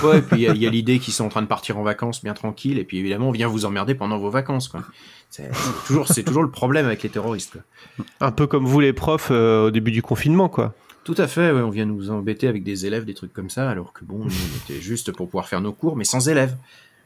[0.04, 2.22] Ouais, et puis il y a- l'idée qu'ils sont en train de partir en vacances
[2.22, 4.84] bien tranquille, et puis évidemment on vient vous emmerder pendant vos vacances, quoi.
[5.30, 5.50] C'est
[5.88, 7.54] toujours, c'est toujours le problème avec les terroristes.
[7.54, 8.06] Quoi.
[8.20, 10.74] Un peu comme vous les profs euh, au début du confinement, quoi.
[11.06, 13.70] Tout à fait, ouais, on vient nous embêter avec des élèves, des trucs comme ça,
[13.70, 14.28] alors que bon, on
[14.74, 16.56] était juste pour pouvoir faire nos cours, mais sans élèves.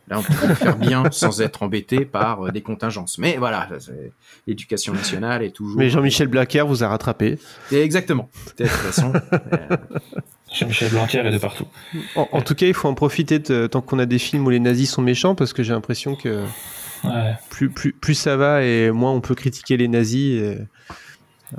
[0.10, 3.18] Là, on peut le faire bien sans être embêté par euh, des contingences.
[3.18, 3.70] Mais voilà,
[4.48, 5.80] l'éducation nationale est toujours.
[5.80, 7.40] Mais Jean-Michel Blaquer vous a rattrapé.
[7.72, 8.30] Et Exactement.
[8.58, 9.14] De toute façon.
[9.34, 9.78] euh,
[10.54, 11.66] Jean-Michel Blanquer est de partout.
[12.16, 14.50] En, en tout cas, il faut en profiter de- tant qu'on a des films où
[14.50, 16.44] les nazis sont méchants, parce que j'ai l'impression que
[17.06, 17.34] Ouais.
[17.50, 20.42] plus, plus, plus ça va et moins on peut critiquer les nazis.
[20.42, 20.58] et-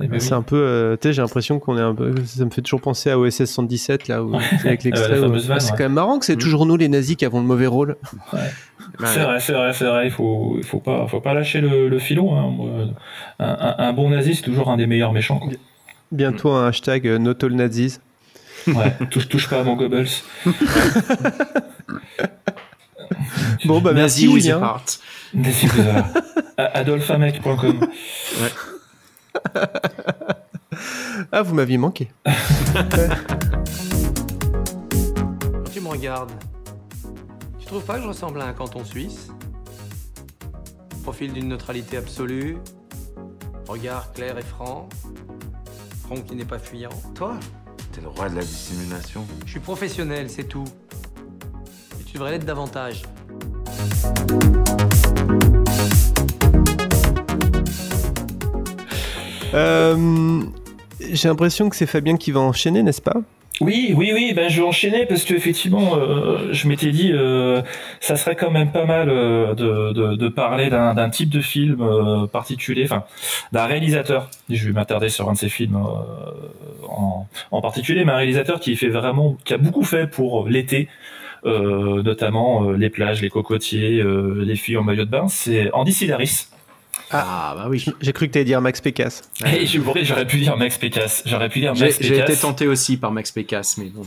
[0.02, 0.38] Eh ben c'est oui.
[0.38, 2.80] un peu, euh, tu sais, j'ai l'impression qu'on est un peu, ça me fait toujours
[2.80, 4.42] penser à OSS 117 là, où, Ouais.
[4.64, 5.12] avec l'extrait.
[5.14, 5.76] Euh, où- fameuse vanne, c'est ouais.
[5.78, 6.38] quand même marrant que c'est Mm.
[6.40, 7.96] toujours nous les nazis qui avons le mauvais rôle.
[8.32, 8.40] ben,
[9.06, 10.06] C'est vrai, c'est vrai, c'est vrai.
[10.06, 12.36] Il faut, il faut pas, faut pas lâcher le, le filon.
[12.36, 12.94] Hein.
[13.38, 15.38] Un, un- un bon nazi, c'est toujours un des meilleurs méchants.
[15.38, 15.52] quoi.
[16.12, 18.00] Bientôt un hashtag euh, not all nazis.
[18.66, 18.94] Ouais.
[19.10, 20.06] touche, touche pas à mon Goebbels.
[23.66, 24.26] Bon bah merci.
[24.26, 25.00] Nazi with a heart.
[31.32, 32.10] Ah vous m'aviez manqué.
[32.24, 32.32] Quand
[35.72, 36.32] tu me regardes,
[37.58, 39.28] tu trouves pas que je ressemble à un canton suisse?
[41.02, 42.58] Profil d'une neutralité absolue,
[43.68, 44.88] regard clair et franc,
[46.04, 46.90] front qui n'est pas fuyant.
[47.14, 47.34] Toi,
[47.92, 49.24] T'es le roi de la dissimulation.
[49.46, 50.64] je suis professionnel, c'est tout.
[52.00, 53.02] Et tu devrais l'être davantage.
[59.54, 60.42] Euh,
[61.00, 63.22] j'ai l'impression que c'est Fabien qui va enchaîner, n'est-ce pas?
[63.60, 67.62] Oui, oui, oui, ben je vais enchaîner parce que effectivement, euh, je m'étais dit, euh,
[68.00, 73.04] ça serait quand même pas mal euh, de, parler d'un type de film particulier, enfin
[73.52, 74.28] d'un réalisateur.
[74.50, 75.78] Je vais m'attarder sur un de ces films
[76.88, 80.88] en, particulier, mais un réalisateur qui fait vraiment, qui a beaucoup fait pour l'été.
[81.44, 85.28] notamment les plages, les cocotiers, les filles en maillot de bain.
[85.28, 86.48] C'est Andy Sidaris.
[87.10, 87.84] Ah, bah oui.
[88.00, 89.22] J'ai cru que t'allais dire Max Pécasse.
[89.46, 91.22] Et je- j'aurais pu dire Max Pécasse.
[91.26, 94.02] J'aurais pu dire J'ai Max j'ai été tenté aussi par Max Pécasse, mais bon.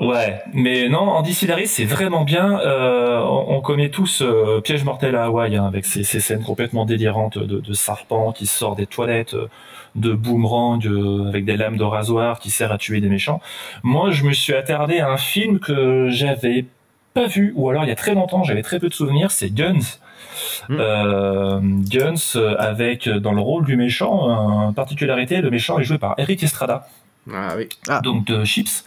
[0.00, 2.60] Ouais, mais non, Andy Sidaris, c'est vraiment bien.
[2.60, 6.42] Euh, on, on connaît tous euh, Piège mortel à Hawaï, hein, avec ces, ces scènes
[6.44, 9.48] complètement délirantes de, de serpents qui sortent des toilettes, euh,
[9.96, 13.40] de boomerangs euh, avec des lames de rasoir qui servent à tuer des méchants.
[13.82, 16.66] Moi, je me suis attardé à un film que j'avais
[17.12, 19.50] pas vu, ou alors il y a très longtemps, j'avais très peu de souvenirs, c'est
[19.52, 19.98] Guns.
[20.70, 24.28] Euh, Guns euh, avec euh, dans le rôle du méchant,
[24.68, 26.86] une particularité, le méchant est joué par Eric Estrada.
[27.32, 27.68] Ah oui.
[28.02, 28.84] Donc de Chips.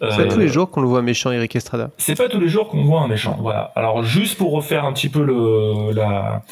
[0.00, 1.90] pas Euh, tous les jours qu'on le voit méchant Eric Estrada.
[1.98, 3.36] c'est pas tous les jours qu'on voit un méchant.
[3.40, 3.72] Voilà.
[3.76, 6.42] Alors juste pour refaire un petit peu le la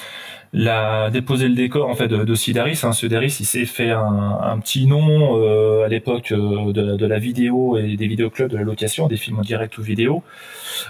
[0.52, 2.80] la déposer le décor en fait de, de Sidaris.
[2.82, 2.92] Hein.
[2.92, 7.96] Sidaris, il s'est fait un, petit nom euh, à l'époque euh, de, la vidéo et
[7.96, 10.22] des vidéoclubs de la location, des films en direct ou vidéo,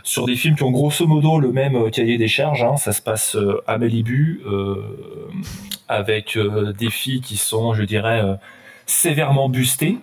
[0.02, 2.64] sur des films qui ont grosso modo le même euh, cahier des charges.
[2.64, 2.76] Hein.
[2.76, 4.82] Ça se passe euh, à Malibu euh,
[5.88, 6.38] avec
[6.78, 8.22] des filles qui sont, je dirais,
[8.86, 9.98] sévèrement bustées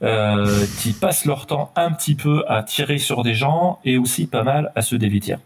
[0.00, 4.42] qui passent leur temps un petit peu à tirer sur des gens et aussi pas
[4.42, 5.38] mal à se dévêtir.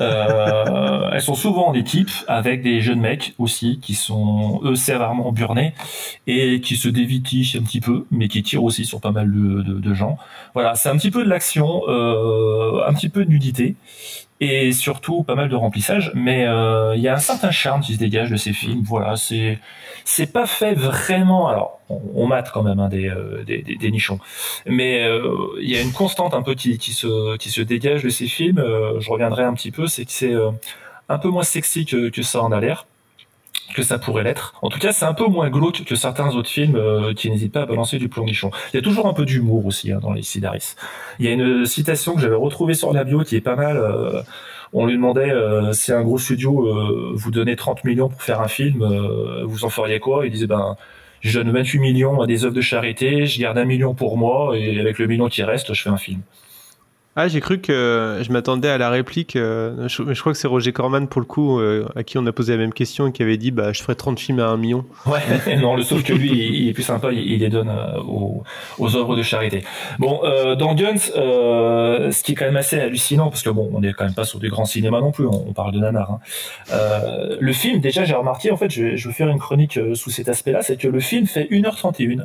[0.00, 5.32] Euh, elles sont souvent en équipe avec des jeunes mecs aussi qui sont eux sévèrement
[5.32, 5.74] burnés
[6.26, 9.62] et qui se dévitissent un petit peu, mais qui tirent aussi sur pas mal de,
[9.62, 10.18] de- de gens.
[10.54, 13.76] Voilà, c'est un petit peu de l'action, euh, un petit peu de nudité
[14.40, 17.94] et surtout pas mal de remplissage, mais euh, il y a un certain charme qui
[17.94, 18.82] se dégage de ces films.
[18.82, 19.58] Voilà, c'est
[20.04, 21.48] c'est pas fait vraiment.
[21.48, 24.18] Alors, on, on mate quand même hein, des, euh, des, nichons,
[24.64, 28.02] mais euh, il y a une constante un peu qui, qui se qui se dégage
[28.02, 28.62] de ces films.
[28.98, 30.34] je reviendrai un petit peu, c'est que c'est
[31.08, 32.86] un peu moins sexy que, que ça en a l'air
[33.74, 34.54] que ça pourrait l'être.
[34.62, 37.52] En tout cas, c'est un peu moins glauque que certains autres films euh, qui n'hésitent
[37.52, 38.50] pas à balancer du plomb nichon.
[38.72, 40.74] Il y a toujours un peu d'humour aussi hein, dans les Sidaris.
[41.18, 43.76] Il y a une citation que j'avais retrouvée sur la bio qui est pas mal.
[43.76, 44.22] euh,
[44.72, 48.40] on lui demandait euh, si un gros studio euh, vous donnait 30 millions pour faire
[48.40, 50.26] un film, euh, vous en feriez quoi?
[50.26, 50.76] Il disait ben
[51.20, 54.56] je donne 28 millions à des œuvres de charité, je garde un million pour moi
[54.56, 56.20] et avec le million qui reste, je fais un film.
[57.16, 59.34] Ah, j'ai cru que je m'attendais à la réplique.
[59.34, 62.30] euh, je, crois que c'est Roger Corman, pour le coup, euh, à qui on a
[62.30, 64.56] posé la même question et qui avait dit bah, Je ferai 30 films à un
[64.56, 64.84] million.
[65.06, 65.18] Ouais,
[65.56, 68.00] non, le sauf que lui, il, est plus sympa, il, les donne euh,
[68.78, 69.64] aux, œuvres de charité.
[69.98, 73.68] Bon, euh, dans Guns, euh, ce qui est quand même assez hallucinant, parce que bon,
[73.72, 76.12] on est quand même pas sur du grand cinéma non plus, on, parle de nanar.
[76.12, 76.20] Hein.
[76.72, 80.10] Euh, le film, déjà, j'ai remarqué, en fait, je, vais- faire une chronique euh, sous
[80.10, 82.24] cet aspect-là, c'est que le film fait 1h31.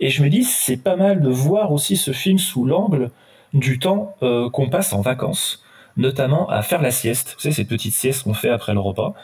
[0.00, 3.10] Et je me dis, c'est pas mal de voir aussi ce film sous l'angle
[3.52, 5.62] du temps euh, qu'on passe en vacances,
[5.96, 7.34] notamment à faire la sieste.
[7.36, 9.14] Vous savez, ces petites siestes qu'on fait après le repas.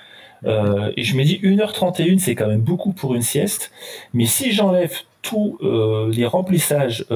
[0.45, 3.71] Euh, et je me dis 1h31, c'est quand même beaucoup pour une sieste.
[4.13, 7.07] Mais si j'enlève tous euh, les remplissages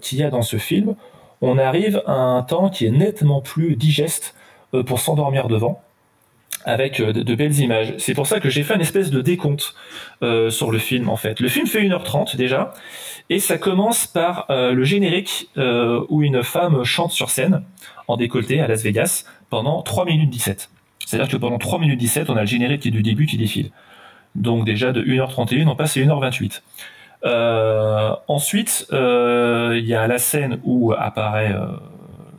[0.00, 0.96] qu'il y a dans ce film,
[1.40, 4.34] on arrive à un temps qui est nettement plus digeste
[4.86, 5.80] pour s'endormir devant
[6.64, 7.94] avec de, belles images.
[7.98, 9.74] C'est pour ça que j'ai fait une espèce de décompte
[10.22, 11.38] sur le film en fait.
[11.38, 12.72] Le film fait 1h30 déjà
[13.30, 17.62] et ça commence par euh, le générique euh, où une femme chante sur scène
[18.06, 20.70] en décolleté à Las Vegas pendant 3 minutes 17.
[21.06, 23.38] C'est-à-dire que pendant 3 minutes 17, on a le générique qui est du début qui
[23.38, 23.70] défile.
[24.34, 26.62] Donc déjà de 1h31, on passe à 1h28.
[27.24, 31.54] Euh, ensuite, euh, il y a la scène où apparaît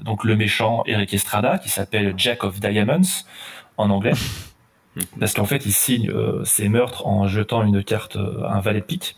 [0.02, 3.24] donc le méchant Eric Estrada qui s'appelle Jack of Diamonds
[3.78, 4.14] en anglais.
[5.20, 8.62] Parce qu'en fait, il signe euh, ses meurtres en jetant une carte euh, à un
[8.62, 9.18] valet de pique,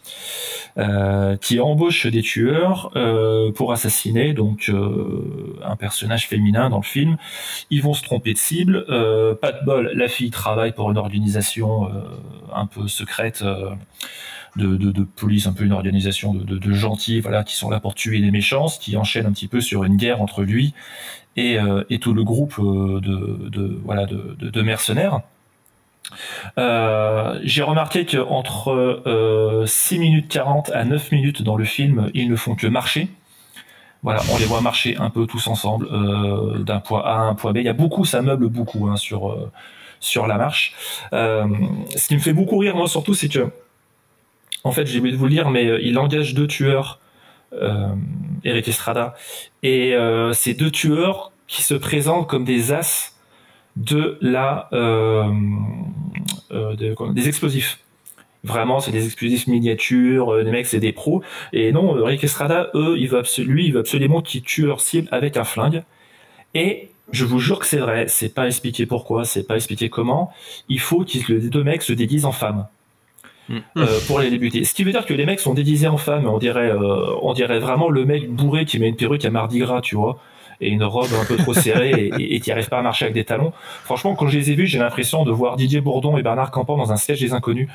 [0.78, 6.84] euh, qui embauche des tueurs euh, pour assassiner donc euh, un personnage féminin dans le
[6.84, 7.18] film.
[7.70, 8.86] Ils vont se tromper de cible.
[8.90, 12.02] Euh, pas de bol, la fille travaille pour une organisation euh,
[12.54, 13.42] un peu secrète.
[13.44, 13.72] euh,
[14.56, 17.70] de, de, de police, un peu une organisation de, de, de gentils, voilà, qui sont
[17.70, 20.74] là pour tuer les méchants, qui enchaîne un petit peu sur une guerre entre lui
[21.36, 25.22] et, euh, et tout le groupe euh, de, voilà de mercenaires.
[26.58, 28.72] Euh, J'ai remarqué que entre
[29.06, 33.10] euh, 6 minutes 40 à 9 minutes dans le film, ils ne font que marcher.
[34.04, 37.36] Voilà, on les voit marcher un peu tous ensemble euh, d'un point A à un
[37.36, 37.58] point B.
[37.58, 39.36] Il y a beaucoup, ça meuble beaucoup hein, sur
[40.00, 40.76] sur la marche.
[41.12, 43.52] Ce qui me fait beaucoup rire, moi surtout, c'est que
[44.64, 47.00] en fait, j'ai oublié de vous le dire, mais il engage deux tueurs,
[48.44, 49.16] Eric Estrada,
[49.64, 49.98] et
[50.34, 53.17] ces deux tueurs qui se présentent comme des as
[53.78, 55.32] de la euh,
[56.52, 57.80] euh, de- des explosifs.
[58.44, 61.22] Vraiment, c'est des explosifs miniatures, euh, les mecs, c'est des pros.
[61.54, 64.80] Et non, Eric Estrada, eux, il veut absolu- lui, il veut absolument qu'ils tuent leur
[64.82, 65.84] cible avec un flingue.
[66.54, 70.32] Et je vous jure que c'est vrai, c'est pas expliqué pourquoi, c'est pas expliqué comment.
[70.70, 72.68] Il faut que les deux mecs se déguisent en femmes.
[73.78, 74.66] Euh, pour les débuter.
[74.66, 77.32] Ce qui veut dire que les mecs sont déguisés en femmes, on dirait, euh, on
[77.34, 80.20] dirait vraiment le mec bourré qui met une perruque à Mardi Gras, tu vois.
[80.62, 83.26] Et une robe un peu trop serrée et t'y arrives pas à marcher avec des
[83.26, 83.54] talons.
[83.84, 86.78] Franchement, quand je les ai vus, j'ai l'impression de voir Didier Bourdon et Bernard Campan
[86.78, 87.70] dans un siège des inconnus.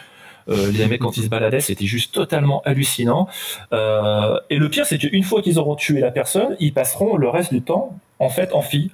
[0.49, 3.29] Euh, les mecs quand ils se baladaient, c'était juste totalement hallucinant.
[3.73, 7.29] Euh, et le pire, c'est qu'une fois qu'ils auront tué la personne, ils passeront le
[7.29, 8.91] reste du temps en fait en fille.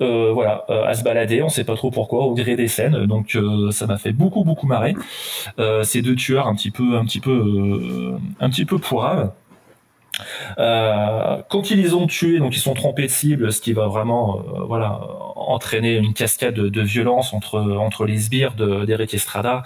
[0.00, 3.06] Euh, voilà, euh, à se balader, on sait pas trop pourquoi, au gré des scènes.
[3.06, 4.94] Donc euh, ça m'a fait beaucoup beaucoup marrer.
[5.58, 9.30] Euh, ces deux tueurs un petit peu un petit peu un petit peu pourraves.
[10.58, 13.86] Euh, quand ils les ont tués, donc ils sont trompés de cible, ce qui va
[13.86, 15.00] vraiment, euh, voilà,
[15.36, 19.62] entraîner une cascade de, violence entre entre les sbires de- d'Eric Estrada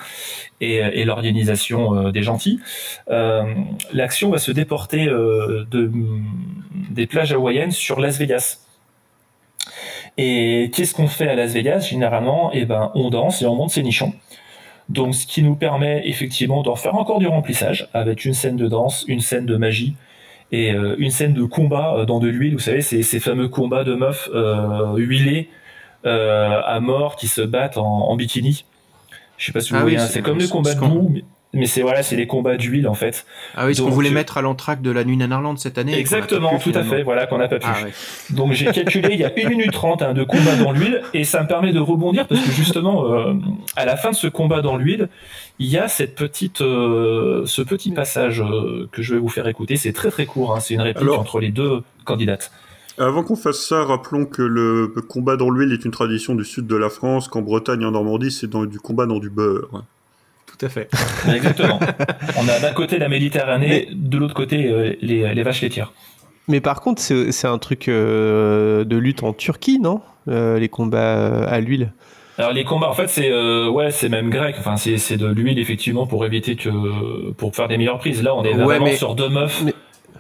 [0.61, 2.61] et, et l'organisation euh, des gentils.
[3.93, 5.91] L'action va se déporter de
[6.91, 8.61] des plages hawaïennes sur Las Vegas.
[10.19, 11.81] Et qu'est-ce qu'on fait à Las Vegas?
[11.91, 14.15] Généralement, eh ben, on danse et on monte ses nichons.
[14.89, 18.69] Donc, ce qui nous permet effectivement d'en faire encore du remplissage avec une scène de
[18.69, 19.95] danse, une scène de magie
[20.53, 22.55] et euh, une scène de combat euh, dans de l'huile.
[22.55, 25.49] Vous savez, ces, ces fameux combats de meufs euh, huilées
[26.05, 28.65] euh, à mort qui se battent en, en bikini.
[29.39, 30.81] Je sais pas si vous Ah voyez, oui, hein, c'est- comme les ce combats de
[30.81, 33.27] boue, mais, mais c'est voilà, c'est les combats d'huile en fait.
[33.57, 35.99] Ah oui, ce qu'on voulait mettre à l'entraque de la nuit Nanarland cette année.
[35.99, 37.67] Exactement, pu, tout à fait, voilà, qu'on n'a pas pu.
[37.69, 37.93] Ah ouais.
[38.31, 41.25] Donc j'ai calculé, il y a 1 minute 30 hein, de combat dans l'huile, et
[41.25, 43.35] ça me permet de rebondir parce que justement, euh,
[43.75, 45.09] à la fin de ce combat dans l'huile,
[45.59, 49.47] il y a cette petite, euh, ce petit passage euh, que je vais vous faire
[49.49, 49.77] écouter.
[49.77, 52.51] C'est très très court, hein, c'est une réplique Alors- entre les deux candidates.
[52.99, 56.67] Avant qu'on fasse ça, rappelons que le combat dans l'huile est une tradition du sud
[56.67, 59.85] de la France, qu'en Bretagne et en Normandie, c'est dans du combat dans du beurre.
[60.47, 60.89] Tout à fait.
[61.35, 61.79] Exactement.
[62.39, 65.93] On a d'un côté la Méditerranée, de l'autre côté euh, les, les vaches laitières.
[66.49, 70.01] Mais par contre, c'est un truc euh, de lutte en Turquie, non?
[70.29, 71.93] Euh, Les combats à l'huile.
[72.39, 74.57] Alors les combats, en fait, c'est euh, ouais, c'est même grec.
[74.59, 78.23] Enfin, c'est c'est de l'huile effectivement pour éviter que pour faire des meilleures prises.
[78.23, 79.63] Là, on est Ouais, vraiment mais- sur deux meufs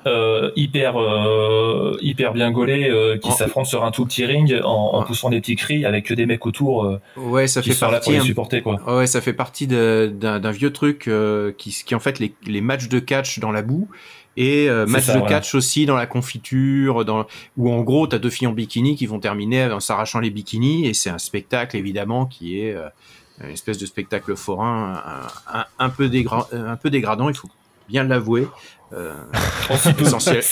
[0.06, 4.60] euh, hyper euh, hyper bien gaulées euh, qui En- s'affrontent sur un tout petit ring
[4.64, 6.84] en, en poussant des petits cris avec que des mecs autour.
[6.84, 8.10] euh, Ouais, ça qui fait sont là partie.
[8.12, 8.76] pour les supporter quoi.
[8.98, 12.88] Ouais, ça fait partie d'un vieux truc euh, qui, qui en fait les, les matchs
[12.88, 13.88] de catch dans la boue
[14.36, 18.18] et euh, match ça, de catch aussi dans la confiture, dans où en gros t'as
[18.18, 21.76] deux filles en bikini qui vont terminer en s'arrachant les bikinis et c'est un spectacle
[21.76, 22.88] évidemment qui est euh,
[23.42, 25.02] une espèce de spectacle forain
[25.52, 27.48] un, un- un peu dégra- un peu dégradant, il faut
[27.88, 28.46] bien l'avouer.
[28.92, 29.14] Euh,
[30.00, 30.42] essentiel-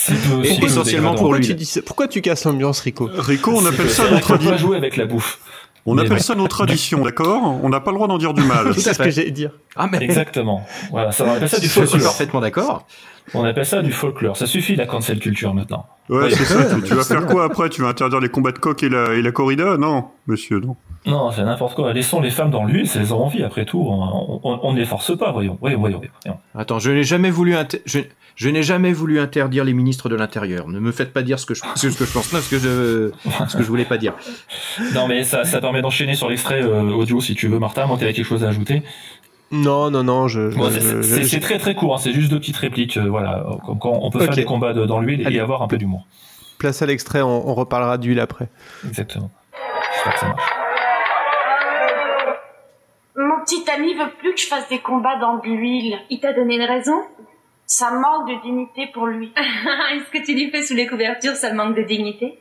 [0.63, 1.45] essentiellement pour Pourquoi lui.
[1.47, 1.81] tu, dis ça?
[1.81, 3.09] Pourquoi tu casses l'ambiance, Rico?
[3.17, 4.57] Rico, on appelle ça peut pas traditions.
[4.57, 5.39] jouer avec la bouffe.
[5.85, 6.19] On Mais appelle ouais.
[6.19, 7.59] ça nos traditions, d'accord?
[7.63, 8.73] On n'a pas le droit d'en dire du mal.
[8.75, 9.51] C'est ce que j'allais dire.
[9.75, 10.65] Ah mais Exactement.
[10.91, 12.03] Voilà, ça on appelle ça du je suis folklore.
[12.09, 12.87] parfaitement d'accord.
[13.33, 14.37] On appelle ça du folklore.
[14.37, 15.87] Ça suffit la cancel culture maintenant.
[16.09, 16.75] Ouais, c'est ça.
[16.75, 17.69] Tu, tu vas faire quoi après?
[17.69, 19.77] Tu vas interdire les combats de coq et la, et la corrida?
[19.77, 20.75] Non, monsieur, non.
[21.07, 21.91] Non, c'est n'importe quoi.
[21.93, 23.43] Laissons les femmes dans l'huile, elles ont envie.
[23.43, 25.31] Après tout, on, ne les force pas.
[25.31, 26.01] Voyons, voyons, voyons.
[26.23, 26.39] voyons.
[26.53, 27.99] Attends, je n'ai jamais voulu inter- je,
[28.35, 30.67] je n'ai jamais voulu interdire les ministres de l'Intérieur.
[30.67, 32.59] Ne me faites pas dire ce que je, ce que je pense là, ce que
[32.59, 33.11] je,
[33.47, 34.13] ce que je voulais pas dire.
[34.93, 37.87] Non, mais ça, ça permet d'enchaîner sur l'extrait euh, audio si tu veux, Martin.
[37.87, 38.83] Moi, t'avais quelque chose à ajouter?
[39.51, 40.53] Non, non, non, je.
[40.55, 41.95] Bon, c'est- très très court.
[41.95, 42.97] hein, C'est juste deux petites répliques.
[42.97, 45.39] euh, voilà, Comme quand on peut faire des combats de- dans l'huile et Allez.
[45.39, 46.05] avoir un peu d'humour.
[46.57, 48.47] Place à l'extrait, on, on reparlera d'huile après.
[48.87, 49.29] Exactement.
[49.93, 50.51] J'espère que ça marche.
[53.17, 55.97] Mon petit ami veut plus que je fasse des combats dans de l'huile.
[56.09, 56.95] Il t'a donné une raison?
[57.65, 59.31] Ça manque de dignité pour lui.
[59.37, 62.39] Est-ce que tu lui fais sous les couvertures, ça manque de dignité?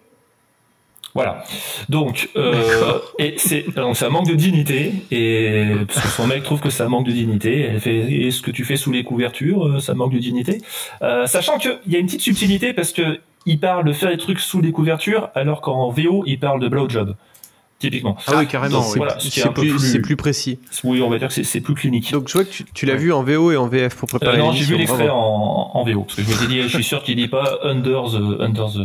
[1.14, 1.44] Voilà.
[1.88, 6.70] Donc, euh, et c'est ça manque de dignité et parce que son mec trouve que
[6.70, 7.60] ça manque de dignité.
[7.60, 10.60] Elle fait et ce que tu fais sous les couvertures, euh, ça manque de dignité.
[11.02, 14.10] Euh, sachant que il y a une petite subtilité parce que il parle de faire
[14.10, 17.14] des trucs sous les couvertures alors qu'en VO il parle de blowjob.
[17.90, 18.16] Typiquement.
[18.26, 18.82] Ah oui, carrément.
[18.82, 20.58] C'est Voilà, ce plus, plus- c'est plus précis.
[20.84, 22.12] Oui, on va dire que c'est- plus clinique.
[22.12, 22.98] Donc je vois que tu, tu l'as Ouais.
[22.98, 25.84] vu en VO et en VF pour Euh, préparer non, j'ai vu l'extrait en, en
[25.84, 28.66] VO parce que je m'étais dit, je suis sûr qu'il dit pas under the under
[28.66, 28.78] the,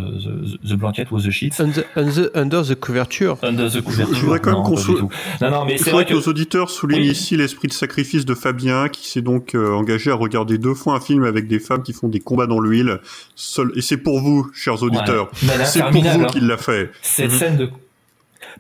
[0.63, 1.59] the, the blanket ou the sheets.
[1.59, 3.37] Under, under, under the couverture.
[3.43, 4.15] Under the couverture.
[4.15, 5.09] Je voudrais quand même qu'on sou-.
[5.41, 7.09] Non, non, mais Il c'est faudrait vrai que nos auditeurs soulignent Oui.
[7.11, 10.95] ici l'esprit de sacrifice de Fabien, qui s'est donc euh, engagé à regarder deux fois
[10.95, 12.99] un film avec des femmes qui font des combats dans l'huile.
[13.35, 13.71] Seul...
[13.75, 15.29] Et c'est pour vous, chers auditeurs.
[15.43, 16.25] Est C'est pour vous hein.
[16.25, 16.91] qu'il l'a fait.
[17.01, 17.37] cette Mhm.
[17.37, 17.69] scène de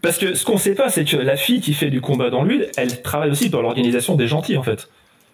[0.01, 2.43] parce que ce qu'on sait pas, c'est que la fille qui fait du combat dans
[2.43, 4.89] l'huile, elle travaille aussi dans l'organisation des gentils en fait.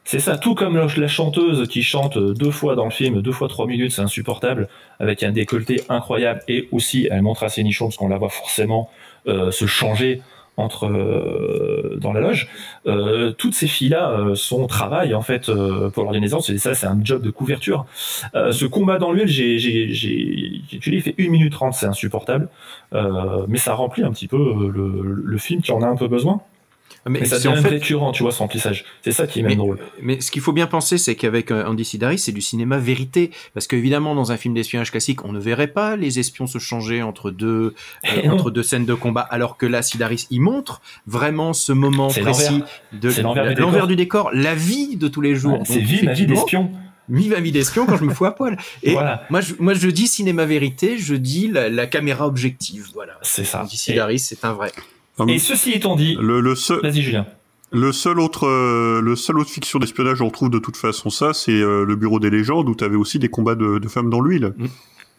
[0.08, 3.48] C'est ça, tout comme la chanteuse qui chante deux fois dans le film, deux fois
[3.48, 4.68] trois minutes, c'est insupportable,
[5.00, 8.30] avec un décolleté incroyable, et aussi elle montre à ses nichons, parce qu'on la voit
[8.30, 8.92] forcément
[9.28, 10.22] euh, se changer
[10.58, 12.48] entre euh, dans la loge.
[12.88, 16.88] Euh, toutes ces filles-là, euh, son travail en fait euh, pour l'organisation, c'est ça, c'est
[16.88, 17.86] un job de couverture.
[18.34, 19.94] Ce combat dans l'huile, j'ai j'ai
[20.70, 22.50] j'ai fait 1 minute 30, c'est insupportable,
[23.48, 24.38] mais ça remplit un petit peu
[24.74, 26.42] le, le film qui en a un peu besoin.
[27.08, 28.84] Mais, ça devient récurrent, tu vois, ce remplissage.
[29.04, 29.78] C'est ça qui est même drôle.
[30.02, 33.30] Mais ce qu'il faut bien penser, c'est qu'avec euh, Andy Sidaris, c'est du cinéma vérité.
[33.54, 37.04] Parce qu'évidemment, dans un film d'espionnage classique, on ne verrait pas les espions se changer
[37.04, 37.76] entre deux,
[38.06, 42.08] euh, entre deux scènes de combat, alors que là, Sidaris, il montre vraiment ce moment
[42.08, 45.62] précis de l'envers du, décor, la vie de tous les jours.
[45.66, 46.72] c'est vie, ma vie d'espion.
[47.08, 48.58] Vive ma vie d'espion quand je me fous à poil.
[48.82, 49.26] Et voilà.
[49.30, 52.88] moi, je, moi, je dis cinéma vérité, je dis la, caméra objective.
[52.96, 53.14] Voilà.
[53.22, 53.62] C'est ça.
[53.62, 54.72] Andy Sidaris, c'est un vrai.
[55.28, 56.82] Et ceci étant dit, le, le seul...
[56.82, 57.26] vas-y Julien.
[57.72, 61.34] Le seul autre, euh, le seul autre fiction d'espionnage on retrouve de toute façon ça,
[61.34, 64.10] c'est euh, le Bureau des légendes où tu avais aussi des combats de, de femmes
[64.10, 64.54] dans l'huile.
[64.58, 64.66] Mm.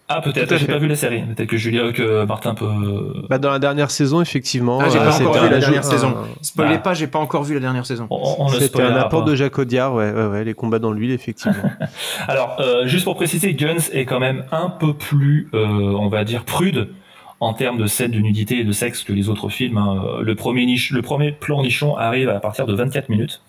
[0.08, 1.22] Ah peut-être, j'ai pas vu la série.
[1.22, 3.12] Peut-être que Julien, que Martin peut.
[3.28, 4.78] Bah dans la dernière saison effectivement.
[4.80, 6.14] Ah, j'ai pas encore vu la dernière saison.
[6.42, 6.78] Spoilez bah.
[6.78, 8.08] pas, j'ai pas encore vu la dernière saison.
[8.56, 11.56] C'était un apport de Jacques Audiard, ouais, ouais, ouais, les combats dans l'huile effectivement.
[12.28, 16.44] Alors euh, juste pour préciser, Guns est quand même un peu plus, on va dire,
[16.44, 16.88] prude
[17.40, 19.78] en termes de scènes de nudité et de sexe que les autres films.
[19.78, 20.20] Hein.
[20.22, 23.42] Le, premier plan nichon arrive à partir de 24 minutes.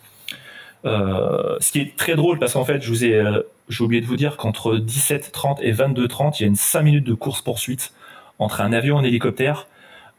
[0.86, 4.38] Euh, ce qui est très drôle parce qu'en fait, euh, j'ai oublié de vous dire
[4.38, 7.94] qu'entre 17h30 et 22h30, il y a une 5 minutes de course poursuite
[8.40, 9.68] entre un avion et un hélicoptère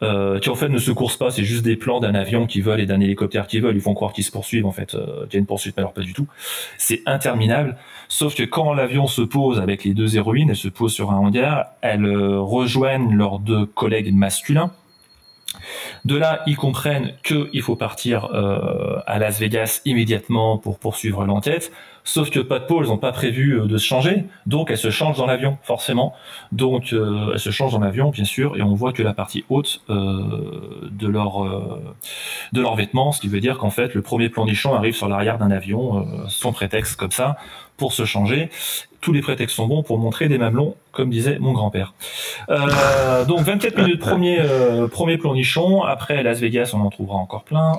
[0.01, 2.61] euh, qui en fait ne se coursent pas, c'est juste des plans d'un avion qui
[2.61, 3.75] vole et d'un hélicoptère qui vole.
[3.75, 5.81] Ils font croire qu'ils se poursuivent en fait, euh, qu'il y a une poursuite, mais
[5.81, 6.27] alors pas du tout.
[6.77, 7.77] C'est interminable.
[8.09, 11.17] Sauf que quand l'avion se pose avec les deux héroïnes, elles se posent sur un
[11.17, 14.71] hangar, elles euh, rejoignent leurs deux collègues masculins.
[16.05, 21.73] De là, ils comprennent qu'il faut partir euh, à Las Vegas immédiatement pour poursuivre l'enquête.
[22.09, 24.89] Sauf que pas de ils n'ont pas prévu euh, de se changer, donc elles se
[24.89, 26.15] changent dans l'avion, forcément.
[26.53, 29.45] Donc euh, elles se changent dans l'avion, bien sûr, et on voit que la partie
[29.51, 31.45] haute euh, de leur
[32.53, 35.07] de leurs vêtements, ce qui veut dire qu'en fait le premier plan nichon arrive sur
[35.07, 37.37] l'arrière d'un avion, sans prétexte comme ça,
[37.79, 38.51] pour se changer.
[39.01, 41.95] Tous les prétextes sont bons pour montrer des mamelons, comme disait mon grand-père.
[42.51, 44.41] Euh, donc 24 minutes premier
[44.91, 45.83] premier plan nichon.
[45.83, 47.77] Après Las Vegas, on en trouvera encore plein.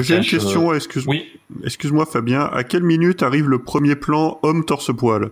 [0.00, 0.74] J'ai une question.
[0.74, 1.26] excuse Oui.
[1.62, 2.48] Excuse-moi Fabien.
[2.52, 5.30] À quelle minute arrive le premier plan homme torse-poil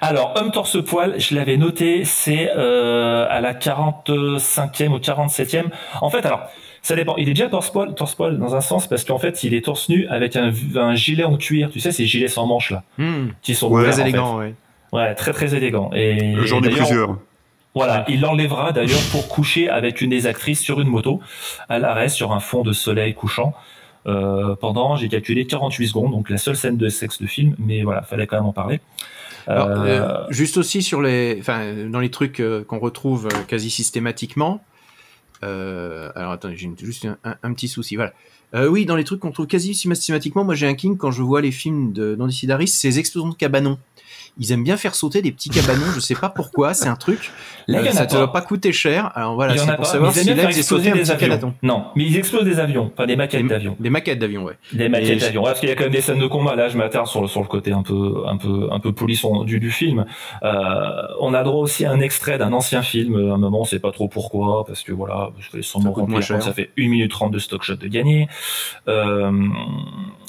[0.00, 5.66] alors, homme torse-poil, je l'avais noté, c'est euh, à la 45e ou 47e.
[6.00, 6.48] En fait, alors,
[6.88, 7.16] ça dépend.
[7.16, 10.06] Il est déjà torse-poil, torse-poil dans un sens parce qu'en fait, il est torse nu
[10.08, 11.68] avec un, gilet en cuir.
[11.70, 13.28] Tu sais, ces gilets sans manches là, hmm.
[13.42, 14.54] qui sont très élégants, ouais.
[14.94, 15.90] Ouais, très très élégants.
[15.94, 17.18] Et j'en ai plusieurs.
[17.74, 21.20] Voilà, il l'enlèvera d'ailleurs pour coucher avec une des actrices sur une moto
[21.68, 23.52] à l'arrêt sur un fond de soleil couchant.
[24.06, 27.82] Euh, pendant, j'ai calculé 48 secondes, donc la seule scène de sexe de film, mais
[27.82, 28.80] voilà, fallait quand même en parler.
[29.46, 34.62] Alors, euh, euh, juste aussi sur les, enfin, dans les trucs qu'on retrouve quasi systématiquement.
[35.42, 37.96] Alors attendez, j'ai juste un, petit souci.
[37.96, 38.12] Voilà.
[38.68, 41.40] oui, dans les trucs qu'on trouve quasi systématiquement, moi j'ai un king quand je vois
[41.40, 43.78] les films d'Andy Sidaris, c'est les explosions de cabanons
[44.38, 45.92] ils aiment bien faire sauter des petits cabanons.
[45.94, 47.30] je sais pas pourquoi, c'est un truc.
[47.66, 49.12] Là, euh, ça ne doit pas coûter cher.
[49.14, 51.54] Alors voilà, c'est pour savoir si là ils sauté un petit cabanon.
[51.62, 53.76] Non, mais ils explosent des avions, pas des maquettes d'avions.
[53.78, 54.54] Des maquettes d'avions, ouais.
[54.72, 55.42] Des maquettes d'avions.
[55.42, 56.54] Ouais, parce qu'il y a quand même des scènes de combat.
[56.56, 59.44] Là, je m'attarde sur le sur le côté un peu un peu un peu polisson
[59.44, 60.06] du du film.
[60.42, 63.16] Euh, on a droit aussi à un extrait d'un ancien film.
[63.16, 66.22] À un moment, on sait pas trop pourquoi, parce que voilà, je fais sans remplir.
[66.22, 68.28] Ça fait 1 minute 30 de stock shot de gagner.
[68.86, 69.30] Euh,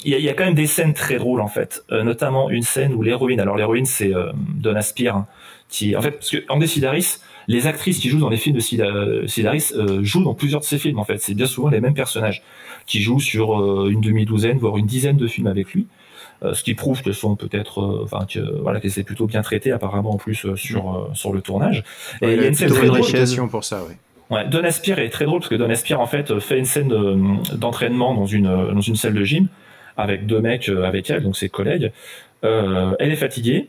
[0.04, 2.48] il y, a, y, a, quand même des scènes très drôles en fait, euh, notamment
[2.48, 5.26] une scène où l'héroïne, alors l'héroïne c'est euh, Donna Spear, hein,
[5.68, 8.60] qui en fait parce que Andy Sidaris, les actrices qui jouent dans les films de
[9.26, 11.94] Sidaris euh, jouent dans plusieurs de ses films en fait, c'est bien souvent les mêmes
[11.94, 12.42] personnages
[12.86, 15.86] qui jouent sur une demi-douzaine voire une dizaine de films avec lui.
[16.52, 20.12] ce qui prouve qu'elles sont peut-être, enfin que voilà, qu'elles s'est plutôt bien traitées apparemment
[20.12, 21.84] en plus sur sur le tournage.
[22.22, 23.94] Et il y a une scène très drôle pour ça, oui.
[24.30, 26.88] Ouais, Don Aspire est très drôle parce que Don Aspire en fait fait une scène
[27.54, 29.48] d'entraînement dans une dans une salle de gym
[30.00, 31.92] avec deux mecs euh, avec elle, donc ses collègues.
[32.44, 33.68] Euh, elle est fatiguée,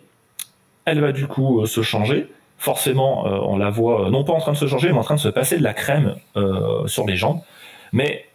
[0.85, 2.27] elle va du coup euh, se changer.
[2.57, 5.19] Forcément, on la voit non pas en train de se changer, mais en train de
[5.19, 6.13] se passer de la crème
[6.85, 7.39] sur les jambes.
[7.91, 8.25] Mais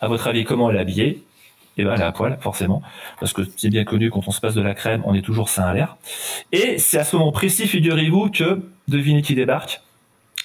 [0.00, 1.22] à votre avis, comment elle est habillée
[1.78, 2.82] et eh ben, elle est à poil, forcément,
[3.20, 5.48] parce que c'est bien connu, quand on se passe de la crème, on est toujours
[5.48, 5.96] sain à l'air.
[6.50, 9.80] Et c'est à ce moment précis, figurez-vous, que devinez qui débarque?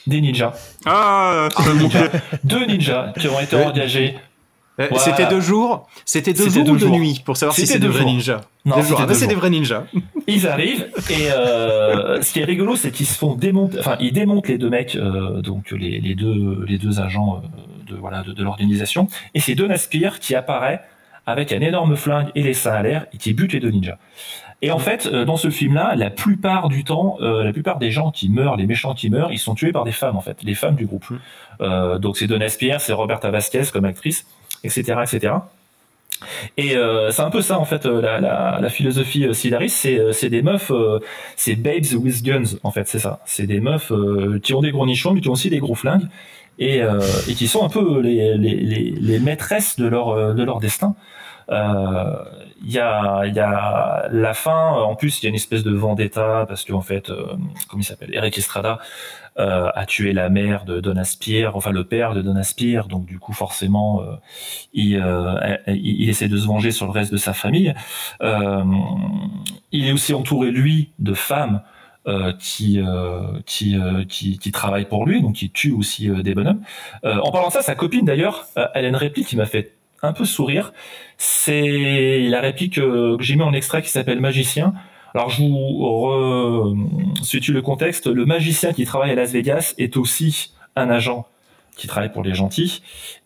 [0.05, 0.53] Des ninjas.
[0.85, 2.09] Ah, Des ninjas.
[2.43, 4.15] Deux ninjas qui ont été engagés
[4.79, 7.87] euh, c'était deux jours, c'était deux jours ou deux nuits pour savoir si c'est des
[7.87, 8.41] vrais ninjas.
[8.65, 9.83] Non, ah bah, c'est des vrais ninjas.
[10.25, 13.79] Ils arrivent et euh, ce qui est rigolo, c'est qu'ils se font démonter.
[13.79, 17.43] Enfin, ils démontent les deux mecs, euh, donc les, les, deux les deux agents
[17.87, 19.07] de voilà de, l'organisation.
[19.35, 20.81] Et c'est Don Aspire qui apparaît
[21.27, 23.99] avec un énorme flingue et les seins à l'air et qui bute les deux ninjas.
[24.63, 28.29] Et en fait, dans ce film-là, la plupart du temps, la plupart des gens qui
[28.29, 30.75] meurent, les méchants qui meurent, ils sont tués par des femmes en fait, les femmes
[30.75, 31.05] du groupe.
[31.59, 31.99] Mm.
[31.99, 34.25] donc c'est Don Aspire, c'est Roberta Vasquez comme actrice
[34.63, 35.33] etc., etc.
[36.57, 39.69] Et euh, c'est un peu ça en fait euh, la, la, la philosophie euh, Sidaris,
[39.69, 40.71] c'est euh, c'est des meufs,
[41.35, 43.19] c'est babes with guns en fait, c'est ça.
[43.25, 43.91] C'est des meufs
[44.41, 46.07] qui ont des gros nichons mais qui ont aussi des gros flingues
[46.59, 50.43] et, euh, et qui sont un peu les, les, les, les maîtresses de leur de
[50.43, 50.95] leur destin.
[51.49, 52.15] Euh,
[52.65, 54.69] Il y a il y a la fin.
[54.91, 57.25] En plus, il y a une espèce de vendetta parce qu'en fait, euh,
[57.67, 58.79] comment il s'appelle, Eric Estrada
[59.39, 63.05] euh, a tué la mère de Don Aspire, enfin le père de Don Aspire, donc
[63.05, 64.15] du coup forcément euh,
[64.73, 67.73] il, euh, il, essaie de se venger sur le reste de sa famille.
[68.21, 68.63] Euh,
[69.71, 71.61] il est aussi entouré lui de femmes
[72.05, 76.21] euh, qui, euh, qui, euh, qui, qui travaillent pour lui, donc qui tue aussi euh,
[76.21, 76.61] des bonhommes.
[77.05, 79.77] Euh, en parlant de ça, sa copine d'ailleurs, elle a une réplique qui m'a fait
[80.01, 80.73] un peu sourire.
[81.17, 84.73] C'est la réplique que j'ai mis en extrait qui s'appelle Magicien.
[85.13, 86.75] Alors je vous re...
[87.49, 88.07] le contexte.
[88.07, 91.27] Le magicien qui travaille à Las Vegas est aussi un agent
[91.75, 92.81] qui travaille pour les gentils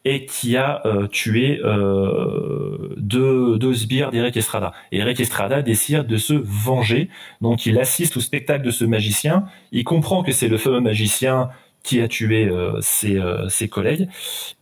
[0.06, 4.74] et qui a euh, tué euh, deux, deux sbires d'Eric Estrada.
[4.92, 7.10] Et Eric Estrada décide de se venger.
[7.42, 9.46] Donc il assiste au spectacle de ce magicien.
[9.72, 11.50] Il comprend que c'est le fameux magicien
[11.84, 14.10] qui a tué euh, ses, ses collègues.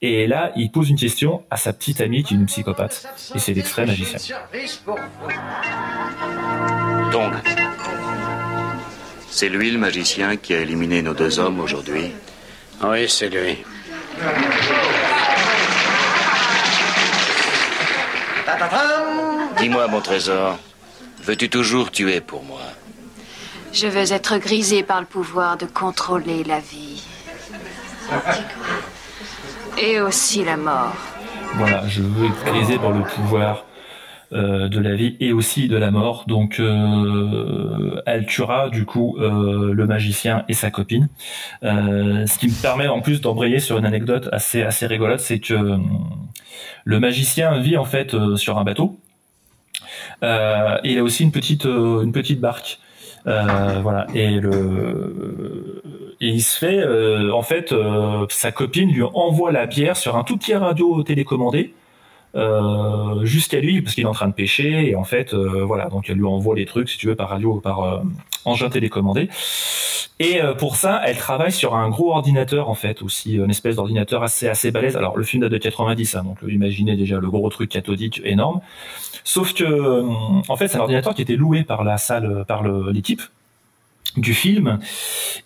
[0.01, 3.07] Et là, il pose une question à sa petite amie qui est une psychopathe.
[3.33, 4.19] Et c'est l'extrait magicien.
[7.11, 7.33] Donc,
[9.29, 12.11] c'est lui le magicien qui a éliminé nos deux hommes aujourd'hui?
[12.83, 13.63] Oui, c'est lui.
[19.57, 20.57] Dis-moi, mon trésor,
[21.23, 22.61] veux-tu toujours tuer pour moi?
[23.73, 27.03] Je veux être grisé par le pouvoir de contrôler la vie.
[29.77, 30.95] Et aussi la mort.
[31.55, 33.65] Voilà, je veux être grisé par le pouvoir
[34.31, 36.25] de la vie et aussi de la mort.
[36.27, 41.09] Donc, euh, elle tuera du coup euh, le magicien et sa copine.
[41.63, 45.39] Euh, ce qui me permet en plus d'embrayer sur une anecdote assez assez rigolote, c'est
[45.39, 45.77] que euh,
[46.83, 48.99] le magicien vit en fait euh, sur un bateau.
[50.23, 52.79] Euh, il a aussi une petite euh, une petite barque.
[53.27, 55.81] Euh, voilà et le
[56.21, 60.15] et il se fait euh, en fait euh, sa copine lui envoie la bière sur
[60.15, 61.84] un tout petit radio télécommandé euh,
[63.23, 66.09] jusqu'à lui parce qu'il est en train de pêcher et en fait euh, voilà donc
[66.09, 67.99] elle lui envoie les trucs si tu veux par radio ou par euh,
[68.43, 69.29] engin télécommandé.
[70.19, 73.77] Et euh, pour ça elle travaille sur un gros ordinateur en fait aussi une espèce
[73.77, 74.97] d'ordinateur assez assez balèze.
[74.97, 78.21] Alors le film date de 90 hein, donc euh, imaginez déjà le gros truc cathodique
[78.23, 78.61] énorme.
[79.23, 80.03] Sauf que euh,
[80.47, 83.21] en fait c'est un ordinateur qui était loué par la salle par l'équipe
[84.17, 84.79] du film.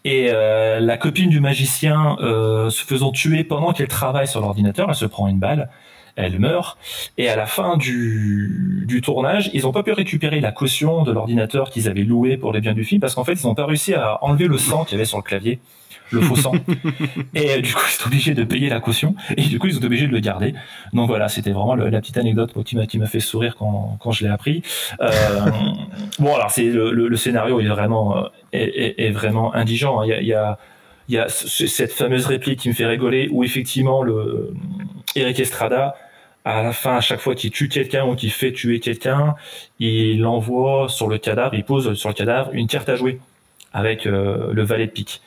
[0.05, 4.89] Et euh, la copine du magicien euh, se faisant tuer pendant qu'elle travaille sur l'ordinateur
[4.89, 5.69] elle se prend une balle
[6.19, 6.77] elle meurt.
[7.17, 11.11] Et à la fin du, du tournage ils n'ont pas pu récupérer la caution de
[11.11, 13.65] l'ordinateur qu'ils avaient loué pour les biens du film parce qu'en fait ils n'ont pas
[13.65, 15.59] réussi à enlever le sang qu'il y avait sur le clavier
[16.11, 16.53] le faux sang.
[17.35, 19.15] Et euh, du coup ils sont obligés de payer la caution.
[19.37, 20.55] Et du coup ils sont obligés de le garder.
[20.93, 23.97] Donc voilà c'était vraiment le- la petite anecdote qui m'a qui m'a fait sourire quand,
[24.01, 24.63] quand je l'ai appris.
[25.01, 25.09] Euh,
[26.19, 28.21] bon alors c'est le, le- le scénario est vraiment euh,
[28.53, 30.05] est, est- est vraiment indigent hein.
[30.05, 30.57] il y a, il y a
[31.09, 34.51] il y a ce- cette fameuse réplique qui me fait rigoler où effectivement le
[35.15, 35.95] Eric Estrada
[36.57, 39.35] à la fin à chaque fois qu'il tue quelqu'un ou qu'il fait tuer quelqu'un
[39.79, 43.19] il envoie sur le cadavre il pose sur le cadavre une carte à jouer
[43.73, 45.21] avec euh, le valet de pique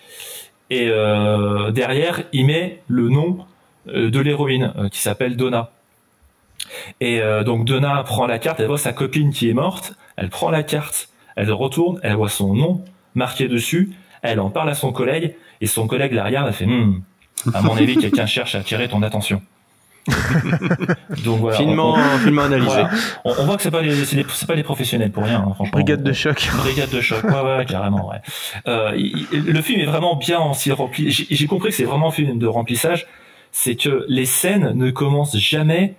[0.71, 3.47] et euh, derrière il met le nom
[3.89, 5.71] euh, de l'héroïne qui s'appelle Donna
[7.01, 10.29] et euh, donc Donna prend la carte, elle voit sa copine qui est morte, elle
[10.29, 13.93] prend la carte, elle retourne, elle voit son nom marqué dessus,
[14.23, 17.03] elle en parle à son collègue, et son collègue la regarde, elle fait Hmm,
[17.55, 19.43] à mon avis, quelqu'un cherche à attirer ton attention.
[21.25, 21.57] Donc voilà.
[21.57, 22.69] Finement- finement analysé.
[22.71, 22.91] voilà.
[23.25, 25.73] On, on voit que c'est pas c'est pas les professionnels pour rien, hein, franchement.
[25.73, 26.49] Brigade de choc.
[26.57, 28.19] Brigade de choc, ouais, ouais, carrément, ouais.
[28.67, 31.11] Euh, il- il- le film est vraiment bien aussi rempli.
[31.11, 33.07] J'ai j'ai compris que c'est vraiment un film de remplissage.
[33.53, 35.95] C'est que les scènes ne commencent jamais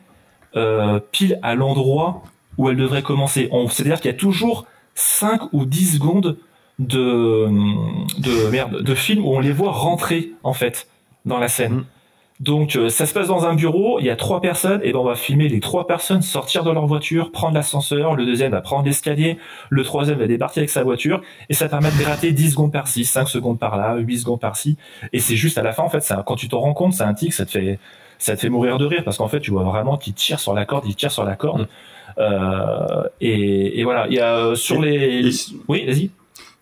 [0.56, 2.24] euh, pile à l'endroit
[2.58, 3.48] où elles devraient commencer.
[3.52, 6.38] On- C'est-à-dire qu'il y a toujours 5 ou 10 secondes
[6.80, 7.48] de,
[8.20, 10.88] de, merde, de film où on les voit rentrer, en fait,
[11.26, 11.84] dans la scène.
[12.40, 15.00] Donc euh, ça se passe dans un bureau, il y a trois personnes, et ben
[15.00, 18.62] on va filmer les trois personnes sortir de leur voiture, prendre l'ascenseur, le deuxième va
[18.62, 19.38] prendre l'escalier,
[19.70, 23.06] le troisième va débarquer avec sa voiture, et ça permet de gratter 10 secondes par-ci,
[23.06, 24.78] 5 secondes par-là, 8 secondes par-ci,
[25.14, 27.04] et c'est juste à la fin en fait, ça, quand tu t'en rends compte, c'est
[27.04, 27.80] un tic, ça te fait
[28.18, 30.54] ça te fait mourir de rire parce qu'en fait tu vois vraiment qu'il tire sur
[30.54, 31.68] la corde, il tire sur la corde,
[32.18, 35.30] euh, et, et voilà, il y a euh, sur les,
[35.68, 36.10] oui vas-y.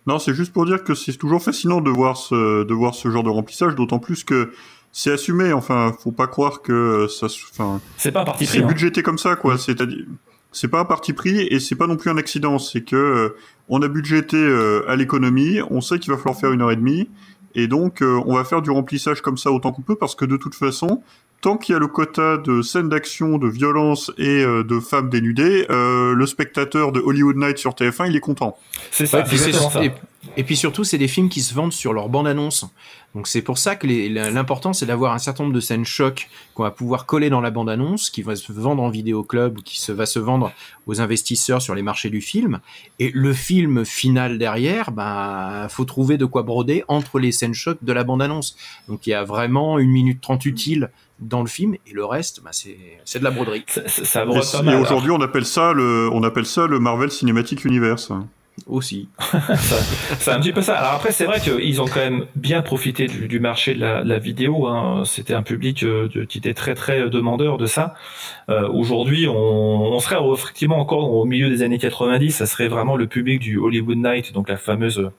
[0.07, 3.09] Non, c'est juste pour dire que c'est toujours fascinant de voir ce, de voir ce
[3.09, 4.51] genre de remplissage, d'autant plus que
[4.91, 5.53] c'est assumé.
[5.53, 8.67] Enfin, faut pas croire que ça, se- enfin, C'est pas un parti pris, C'est hein.
[8.67, 9.57] budgété comme ça, quoi.
[9.57, 10.05] C'est-à-dire,
[10.51, 12.59] c'est pas un parti pris et c'est pas non plus un accident.
[12.59, 13.29] C'est que euh,
[13.69, 16.75] on a budgété euh, à l'économie, on sait qu'il va falloir faire une heure et
[16.75, 17.09] demie,
[17.55, 20.25] et donc euh, on va faire du remplissage comme ça autant qu'on peut parce que
[20.25, 21.01] de toute façon,
[21.41, 25.09] tant qu'il y a le quota de scènes d'action, de violence et euh, de femmes
[25.09, 28.57] dénudées, euh, le spectateur de Hollywood Night sur TF1, il est content.
[28.91, 29.83] C'est ça, Ouais, puis c'est ça.
[29.83, 29.91] Et,
[30.37, 32.65] Et puis surtout, c'est des films qui se vendent sur leur bande-annonce.
[33.15, 36.29] Donc c'est pour ça que les- l'important, c'est d'avoir un certain nombre de scènes choc
[36.53, 39.81] qu'on va pouvoir coller dans la bande-annonce, qui va se vendre en vidéoclub, ou qui
[39.81, 40.51] se, va se vendre
[40.85, 42.59] aux investisseurs sur les marchés du film.
[42.99, 47.79] Et le film final derrière, ben, faut trouver de quoi broder entre les scènes choc
[47.81, 48.55] de la bande-annonce.
[48.87, 50.91] Donc il y a vraiment une minute trente utile
[51.21, 53.63] dans le film, et le reste, ben, c'est c'est de la broderie.
[53.67, 54.25] Ça,
[54.63, 58.11] Et, et aujourd'hui, on appelle ça le, on appelle ça le Marvel Cinematic Universe.
[58.67, 59.07] Aussi.
[60.19, 60.75] c'est un petit peu ça.
[60.75, 64.03] Alors après, c'est vrai qu'ils ont quand même bien profité du, du marché de la,
[64.03, 64.67] la vidéo.
[64.67, 65.03] Hein.
[65.05, 67.95] C'était un public euh, de- qui était très très demandeur de ça.
[68.49, 72.31] Euh, Aujourd'hui, on, on serait effectivement encore au milieu des années 90.
[72.31, 75.09] Ça serait vraiment le public du Hollywood Night, donc la fameuse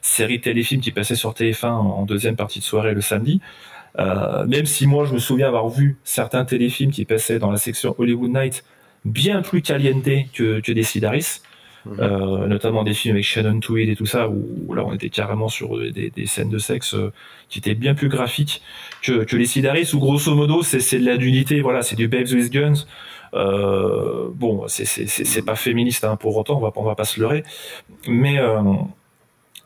[0.00, 3.40] série téléfilm qui passait sur TF1 en deuxième partie de soirée le samedi.
[3.98, 7.58] Euh, même si moi, je me souviens avoir vu certains téléfilms qui passaient dans la
[7.58, 8.64] section Hollywood Night
[9.04, 11.40] bien plus caliente que, que des Sidaris.
[12.00, 15.48] Euh, notamment des films avec Shannon Tweed et tout ça, où là on était carrément
[15.48, 17.12] sur des, des scènes de sexe euh,
[17.48, 18.60] qui étaient bien plus graphiques
[19.02, 22.26] que, que les Sidaris, où grosso modo c'est de la nudité, voilà, c'est du Babes
[22.32, 22.86] with Guns.
[23.34, 27.20] Euh, bon, c'est pas féministe hein, pour autant, on va, pas- on va pas se
[27.20, 27.44] leurrer,
[28.08, 28.40] mais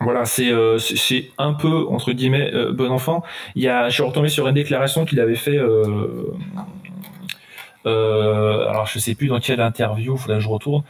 [0.00, 3.22] voilà, c'est euh, c'est- un peu entre guillemets euh, bon enfant.
[3.54, 5.56] Il y a, je suis retombé sur une déclaration qu'il avait fait.
[5.58, 6.24] Euh,
[7.86, 10.82] euh, alors je sais plus dans quelle interview, faudrait que je retourne.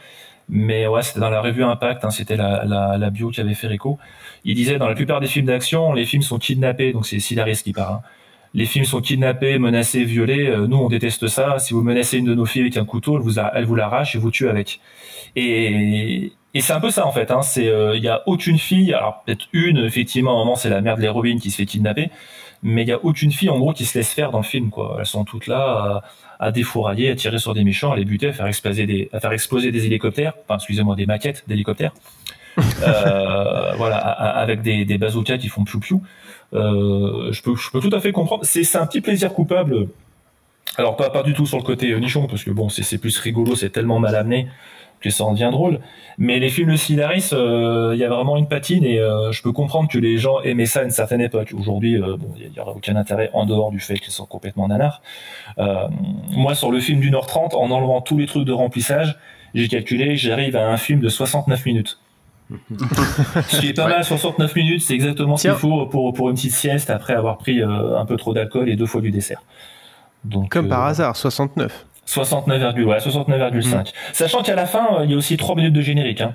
[0.49, 3.67] Mais ouais, c'était dans la revue Impact, hein, c'était la, la, la bio qu'avait fait
[3.67, 3.97] Rico.
[4.43, 7.61] Il disait dans la plupart des films d'action, les films sont kidnappés, donc c'est Sidaris
[7.63, 7.91] qui part.
[7.93, 8.01] hein.
[8.53, 10.47] Les films sont kidnappés, menacés, violés.
[10.49, 11.57] euh, nous, on déteste ça.
[11.59, 13.75] Si vous menacez une de nos filles avec un couteau, elle vous, a- elle vous
[13.75, 14.81] l'arrache et vous tue avec.
[15.37, 17.31] Et, et c'est un peu ça en fait.
[17.31, 17.41] Hein.
[17.41, 20.69] C'est, euh, il y a aucune fille, alors peut-être une, effectivement, à un moment c'est
[20.69, 22.09] la mère de l'héroïne qui se fait kidnapper,
[22.63, 24.69] mais il y a aucune fille en gros qui se laisse faire dans le film.
[24.69, 24.97] Quoi.
[24.99, 26.03] Elles sont toutes là à,
[26.47, 29.19] à défourailler, à tirer sur des méchants, à les buter, à faire exploser des, à
[29.19, 31.93] faire exploser des hélicoptères, enfin excusez-moi, des maquettes d'hélicoptères.
[32.57, 36.01] Euh, voilà, avec des, des bazookas qui font piou-piou.
[36.53, 38.43] Euh, je peux, je peux tout à fait comprendre.
[38.43, 39.87] C'est, c'est un petit plaisir coupable.
[40.77, 42.97] Alors pas, pas du tout sur le côté euh, nichon, parce que bon, c'est, c'est
[42.97, 44.47] plus rigolo, c'est tellement mal amené
[45.01, 45.79] que ça en devient drôle.
[46.17, 49.41] Mais les films de Sidaris, euh, il y a vraiment une patine et euh, je
[49.41, 51.53] peux comprendre que les gens aimaient ça à une certaine époque.
[51.57, 54.67] Aujourd'hui, euh, bon, il n'y aura aucun intérêt en dehors du fait qu'ils sont complètement
[54.67, 55.01] nanars.
[55.57, 55.87] Euh,
[56.29, 59.17] moi, sur le film d'une heure trente, en enlevant tous les trucs de remplissage,
[59.53, 61.99] j'ai calculé, j'arrive à un film de 69 minutes.
[63.47, 66.35] Ce qui est pas mal, 69 minutes, c'est exactement ce qu'il faut pour, pour une
[66.35, 69.41] petite sieste après avoir pris euh, un peu trop d'alcool et deux fois du dessert.
[70.23, 71.85] Donc, Comme euh, par hasard, 69.
[72.13, 73.93] 69, ouais, 69,5.
[74.11, 76.21] Sachant qu'à la fin, euh, il y a aussi 3 minutes de générique.
[76.21, 76.33] Hein,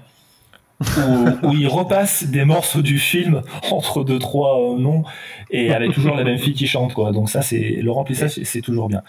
[1.43, 5.05] où, où il repasse des morceaux du film entre deux, trois euh, noms
[5.51, 7.13] et avec toujours la même fille qui chante, quoi.
[7.13, 9.03] Donc ça, c'est le remplissage, c'est- toujours bien.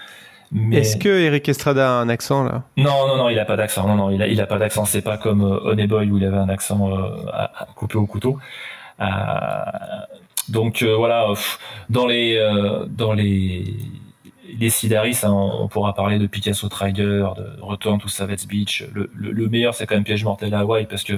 [0.51, 0.77] Mais...
[0.77, 2.63] Est-ce que Eric Estrada a un accent là?
[2.77, 3.85] Non, non, non, il a pas d'accent.
[3.85, 4.85] Non, non, il a, il a pas d'accent.
[4.85, 7.97] C'est pas comme euh, Honey Boy où il avait un accent euh, à, à couper
[7.97, 8.37] au couteau.
[9.01, 9.05] Euh,
[10.47, 11.59] donc voilà, pff,
[11.89, 12.39] dans les
[12.87, 13.65] dans les
[14.59, 18.83] les Sidaris, hein, on, on pourra parler de Picasso Trigger, de Return to Savage Beach.
[18.93, 21.13] Le, le, le meilleur, c'est quand même Piège mortel à Hawaï parce que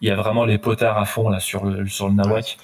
[0.00, 2.58] il y a vraiment les potards à fond là sur le sur le Nawak.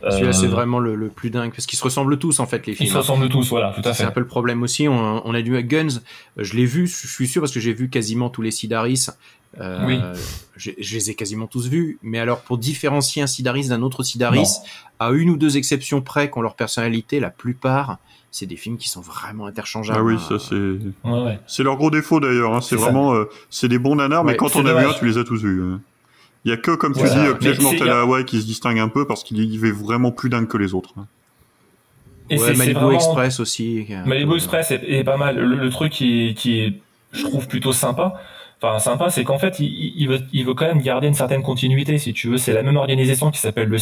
[0.00, 2.64] Celui-là, c'est Euh, vraiment le, le plus dingue parce qu'ils se ressemblent tous en fait
[2.68, 2.88] les films.
[2.88, 4.08] se ressemblent tous, voilà, tout à C'est fait.
[4.08, 4.86] un peu le problème aussi.
[4.86, 6.00] On, on a à Guns.
[6.36, 9.08] Je l'ai vu, je suis sûr parce que j'ai vu quasiment tous les Sidaris.
[9.60, 9.98] Euh, Oui.
[10.56, 11.98] Je, je les ai quasiment tous vus.
[12.02, 14.38] Mais alors, pour différencier un Sidaris d'un autre Sidaris,
[15.00, 15.06] Non.
[15.06, 17.98] à une ou deux exceptions près, qui ont leur personnalité, la plupart,
[18.30, 19.98] c'est des films qui sont vraiment interchangeables.
[19.98, 20.54] Ah oui, ça c'est.
[21.08, 21.38] ouais.
[21.46, 22.54] C'est leur gros défaut d'ailleurs.
[22.54, 22.60] hein.
[22.60, 25.18] C'est vraiment, euh, c'est des bons nanars, mais quand on a vu un, tu les
[25.18, 25.62] as tous vus.
[25.62, 25.80] hein.
[26.44, 28.88] Il y a que, comme tu dis, Piège mortel à Hawaï qui se distingue un
[28.88, 30.94] peu parce qu'il y est vraiment plus dingue que les autres.
[30.98, 31.06] hein.
[32.30, 33.86] Et Ouais, Malibu vraiment- Express aussi.
[34.06, 35.38] Malibu Express est, est pas mal.
[35.38, 36.74] Le, le truc qui est, qui est,
[37.12, 38.14] je trouve plutôt sympa.
[38.60, 41.96] Enfin, sympa, c'est qu'en fait, il, veut, il veut quand même garder une certaine continuité,
[41.98, 42.36] si tu veux.
[42.38, 43.78] C'est la même organisation qui s'appelle le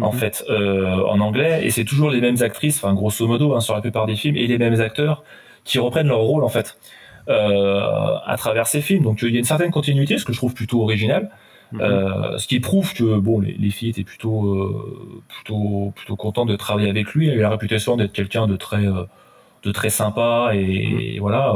[0.00, 0.18] En Mhm.
[0.18, 3.74] fait, euh, en anglais, et c'est toujours les mêmes actrices, enfin, grosso modo, hein, sur
[3.74, 5.22] la plupart des films, et les mêmes acteurs
[5.64, 6.78] qui reprennent leur rôle, en fait,
[7.28, 7.80] euh,
[8.24, 9.02] à travers ces films.
[9.04, 11.30] Donc, il y a une certaine continuité, ce que je trouve plutôt original.
[11.80, 16.48] Euh, ce qui prouve que bon, les, les filles étaient plutôt, euh, plutôt, plutôt contentes
[16.48, 17.28] de travailler avec lui.
[17.28, 19.04] Il a eu la réputation d'être quelqu'un de très, euh,
[19.62, 21.54] de très sympa et, voilà.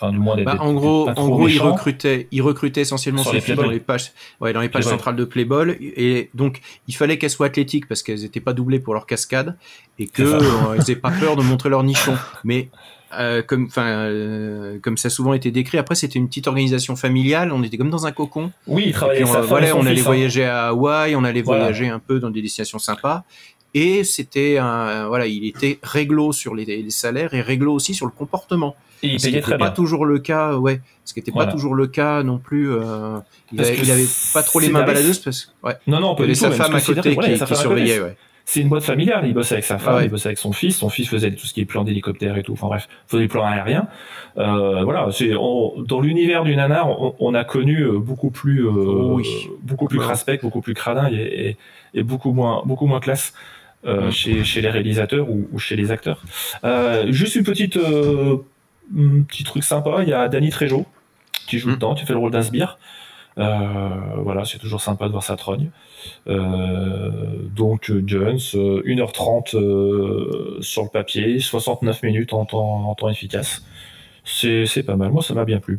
[0.00, 0.46] Enfin, du moins d'être.
[0.46, 1.72] Bah, en gros, en gros, il méchant.
[1.72, 5.16] recrutait, il recrutait essentiellement Sur les filles dans les pages, ouais, dans les pages centrales
[5.16, 8.94] de Playboy, et donc il fallait qu'elles soient athlétiques parce qu'elles n'étaient pas doublées pour
[8.94, 9.56] leur cascade
[9.98, 12.16] et que euh, elles aient pas peur de montrer leur nichon.
[12.44, 12.68] Mais
[13.18, 16.94] euh, comme, enfin, euh, comme ça a souvent été décrit, après c'était une petite organisation
[16.94, 18.52] familiale, on était comme dans un cocon.
[18.66, 20.04] Oui, on, voilà, on allait hein.
[20.04, 21.64] voyager à Hawaï, on allait Voilà.
[21.64, 23.24] voyager un peu dans des destinations sympas.
[23.78, 28.06] Et c'était un voilà, il était réglo sur les, les salaires et réglo aussi sur
[28.06, 28.74] le comportement.
[29.02, 30.80] Et il ce qui n'était pas toujours le cas, ouais.
[31.04, 31.46] Ce qui n'était Voilà.
[31.46, 32.70] pas toujours le cas non plus.
[32.72, 33.18] euh,
[33.52, 35.74] il, avait, il pas trop les mains baladeuses parce ouais.
[35.86, 36.44] Non, non, il avait du tout.
[36.46, 38.16] sa femme à côté voilà, qui, surveillait, ouais.
[38.44, 39.24] C'est une boîte familiale.
[39.26, 40.06] Il bossait avec sa femme, Ah ouais.
[40.06, 40.76] il bossait avec son fils.
[40.78, 42.54] Son fils faisait tout ce qui est plan d'hélicoptère et tout.
[42.54, 43.86] Enfin bref, faisait du plan aérien.
[44.38, 48.66] Euh, voilà, c'est on- dans l'univers du nanar, on, on a connu euh, beaucoup plus,
[48.66, 49.28] euh, Oui.
[49.62, 51.56] beaucoup plus craspec, beaucoup plus cradin et, et,
[51.94, 53.32] et beaucoup moins, beaucoup moins classe.
[53.86, 54.10] Euh, Mm.
[54.10, 56.22] chez, chez les réalisateurs ou, ou chez les acteurs.
[56.64, 58.38] Euh, juste une petite, euh,
[58.96, 60.84] un petit truc sympa, il y a Danny Trejo
[61.46, 62.78] qui joue dedans, qui fait le rôle d'un sbire.
[63.38, 65.70] Euh, voilà, c'est toujours sympa de voir sa trogne.
[66.28, 67.10] Euh,
[67.54, 73.62] donc Jones, euh, 1h30 euh, sur le papier, 69 minutes en temps, en temps efficace.
[74.24, 75.78] C'est c'est pas mal, moi ça m'a bien plu.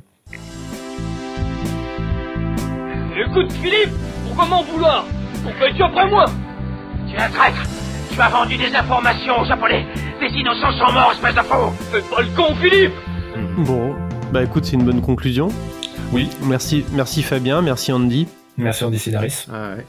[3.17, 3.91] Écoute, Philippe,
[4.25, 5.05] pourquoi m'en vouloir?
[5.43, 6.25] Pourquoi es-tu après moi?
[7.07, 7.63] Tu es un traître
[8.19, 9.85] Tu as vendu des informations aux Japonais
[10.19, 12.91] Des innocents sont morts, espèce de faux Fais pas le con, Philippe
[13.59, 13.95] Bon,
[14.33, 15.47] bah écoute, c'est une bonne conclusion.
[16.11, 16.29] Oui.
[16.43, 18.27] Merci, merci Fabien, merci Andy.
[18.57, 19.45] Merci Andy Scénaris.
[19.49, 19.85] Ah ouais.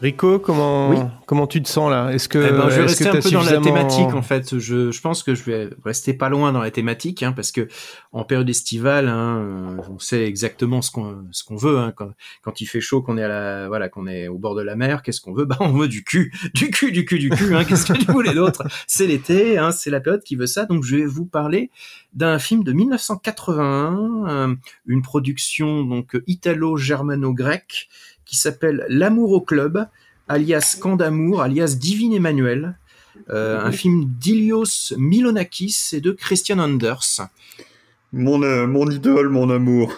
[0.00, 0.96] Rico, comment, Oui.
[1.26, 2.10] comment tu te sens là?
[2.12, 4.56] Est-ce que Eh ben, je vais rester un peu dans la thématique en fait.
[4.56, 7.66] Je, je pense que je vais rester pas loin dans la thématique hein, parce que
[8.12, 11.78] en période estivale, hein, on sait exactement ce qu'on ce qu'on veut.
[11.78, 12.10] Hein, quand,
[12.42, 14.76] quand il fait chaud, qu'on est à la voilà, qu'on est au bord de la
[14.76, 15.46] mer, qu'est-ce qu'on veut?
[15.46, 17.56] Bah on veut du cul, du cul, du cul, du cul.
[17.56, 18.62] Hein, qu'est-ce que tu voulais d'autre?
[18.86, 20.64] C'est l'été, hein, c'est la période qui veut ça.
[20.66, 21.70] Donc je vais vous parler
[22.12, 24.54] d'un film de 1981, euh,
[24.86, 27.88] une production donc italo-germano-grecque
[28.28, 29.86] qui s'appelle L'amour au club,
[30.28, 32.76] alias Camp d'amour, alias Divine Emmanuel,
[33.30, 37.22] euh, un film d'Ilios Milonakis et de Christian Anders.
[38.12, 39.92] Mon, euh, mon idole, mon amour.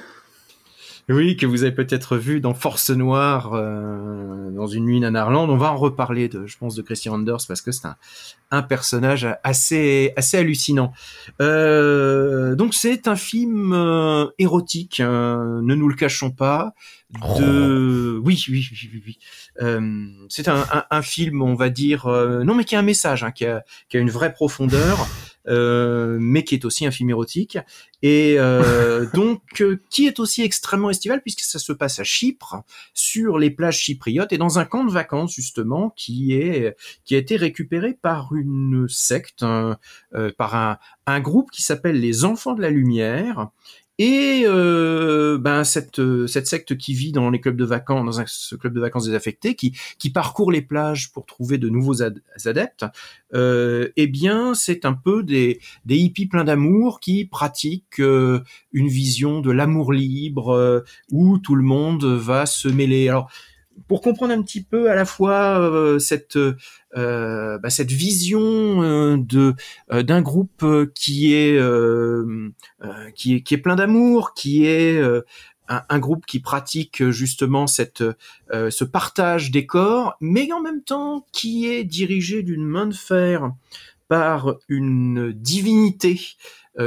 [1.12, 5.50] Oui, que vous avez peut-être vu dans Force Noire, euh, dans une nuit nanarlande.
[5.50, 7.96] On va en reparler, de, je pense, de Christian Anders parce que c'est un,
[8.52, 10.92] un personnage assez, assez hallucinant.
[11.42, 16.74] Euh, donc c'est un film euh, érotique, euh, ne nous le cachons pas.
[17.38, 19.02] De, oui, oui, oui, oui.
[19.04, 19.18] oui.
[19.62, 22.82] Euh, c'est un, un, un film, on va dire, euh, non mais qui a un
[22.82, 25.08] message, hein, qui, a, qui a une vraie profondeur.
[25.48, 27.56] Euh, mais qui est aussi un film érotique.
[28.02, 32.62] Et euh, donc euh, qui est aussi extrêmement estival puisque ça se passe à Chypre
[32.92, 36.76] sur les plages chypriotes et dans un camp de vacances justement qui est
[37.06, 39.78] qui a été récupéré par une secte un-
[40.14, 43.48] euh, par un, un groupe qui s'appelle les Enfants de la Lumière
[44.00, 48.24] et euh, ben cette euh, cette secte qui vit dans les clubs de vacances dans
[48.26, 52.22] ce club de vacances désaffectés qui qui parcourt les plages pour trouver de nouveaux ad-
[52.46, 52.86] adeptes
[53.34, 58.40] euh, eh bien c'est un peu des des hippies pleins d'amour qui pratiquent euh,
[58.72, 60.80] une vision de l'amour libre euh,
[61.12, 63.10] où tout le monde va se mêler.
[63.10, 63.30] Alors
[63.88, 69.16] pour comprendre un petit peu à la fois euh, cette euh, bah, cette vision euh,
[69.16, 69.54] de
[69.90, 70.64] d'un groupe
[70.94, 71.58] qui est
[73.14, 75.00] qui est qui est plein d'amour, qui est
[75.68, 78.04] un, un groupe qui pratique justement cette
[78.52, 83.52] ce partage des corps, mais en même temps qui est dirigé d'une main de fer
[84.08, 86.20] par une divinité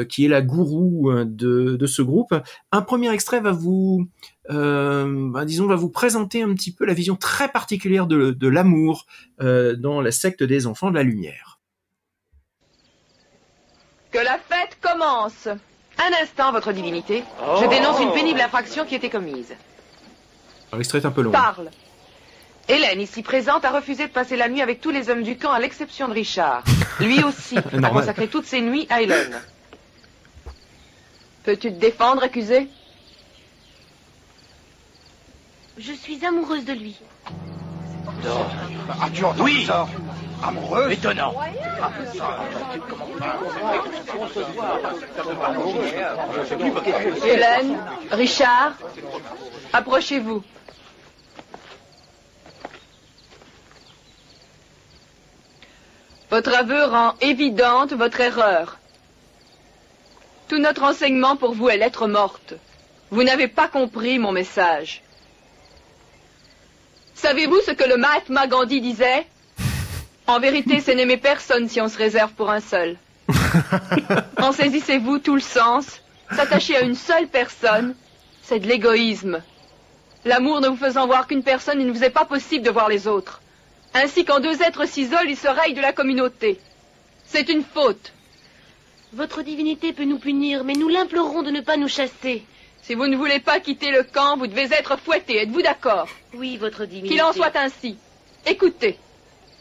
[0.09, 2.33] qui est la gourou de, de ce groupe.
[2.71, 4.07] Un premier extrait va vous,
[4.49, 8.47] euh, bah, disons, va vous présenter un petit peu la vision très particulière de, de
[8.47, 9.05] l'amour
[9.41, 11.59] euh, dans la secte des enfants de la lumière.
[14.11, 15.47] Que la fête commence.
[15.47, 17.23] Un instant, votre divinité.
[17.61, 19.53] Je dénonce une pénible infraction qui a été commise.
[20.71, 21.31] Alors, l'extrait est un peu long.
[21.31, 21.69] Parle.
[22.67, 25.51] Hélène, ici présente, a refusé de passer la nuit avec tous les hommes du camp,
[25.51, 26.63] à l'exception de Richard.
[26.99, 29.39] Lui aussi a consacré toutes ses nuits à Hélène.
[31.43, 32.69] Peux-tu te défendre, accusé?
[35.77, 36.95] Je suis amoureuse de lui.
[39.01, 39.65] As-tu entendu oui.
[39.65, 39.87] ça
[40.43, 41.33] Amoureux Étonnant.
[47.25, 47.77] Hélène,
[48.11, 48.73] Richard,
[49.71, 50.43] approchez-vous.
[56.29, 58.79] Votre aveu rend évidente votre erreur.
[60.49, 62.55] Tout notre enseignement pour vous est lettre morte.
[63.11, 65.02] Vous n'avez pas compris mon message.
[67.23, 69.25] Savez-vous ce que le Mahatma Gandhi disait?
[70.27, 72.97] En vérité, c'est n'aimer personne si on se réserve pour un seul.
[74.37, 76.01] en saisissez-vous tout le sens
[76.35, 77.95] S'attacher à une seule personne,
[78.41, 79.41] c'est de l'égoïsme.
[80.25, 82.89] L'amour ne vous faisant voir qu'une personne, il ne vous est pas possible de voir
[82.89, 83.41] les autres.
[83.93, 86.59] Ainsi quand deux êtres s'isolent, ils se rayent de la communauté.
[87.25, 88.11] C'est une faute.
[89.13, 92.43] Votre divinité peut nous punir, mais nous l'implorons de ne pas nous chasser.
[92.83, 95.41] Si vous ne voulez pas quitter le camp, vous devez être fouetté.
[95.41, 97.15] Êtes-vous d'accord Oui, votre divinité.
[97.15, 97.97] Qu'il en soit ainsi.
[98.45, 98.99] Écoutez.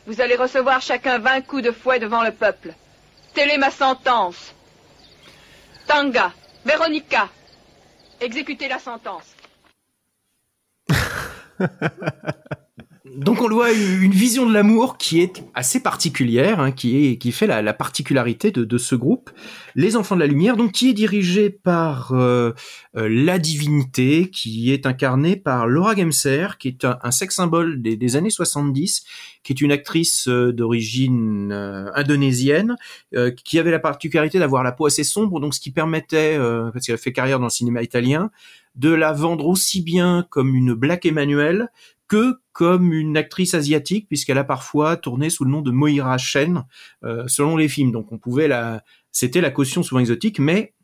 [0.06, 2.74] Vous allez recevoir chacun 20 coups de fouet devant le peuple.
[3.34, 4.52] Telle est ma sentence.
[5.86, 6.32] Tanga,
[6.64, 7.28] Véronica,
[8.20, 9.36] exécutez la sentence.
[13.14, 17.30] Donc on voit une vision de l'amour qui est assez particulière, hein, qui est qui
[17.30, 19.30] fait la, la particularité de, de, ce groupe,
[19.74, 22.52] les Enfants de la Lumière, donc qui est dirigé par euh,
[22.96, 27.96] euh, la divinité, qui est incarnée par Laura Gemser, qui est un, sex symbole des,
[27.96, 29.04] des, années 70,
[29.42, 31.52] qui est une actrice euh, d'origine
[31.94, 32.76] indonésienne,
[33.44, 36.38] qui avait la particularité d'avoir la peau assez sombre, donc ce qui permettait,
[36.72, 38.30] parce qu'elle a fait carrière dans le cinéma italien,
[38.74, 41.68] de la vendre aussi bien comme une Black Emmanuel
[42.08, 46.64] que comme une actrice asiatique, puisqu'elle a parfois tourné sous le nom de Moira Shen,
[47.04, 47.92] euh, selon les films.
[47.92, 50.74] Donc on pouvait la, c'était la caution souvent exotique, mais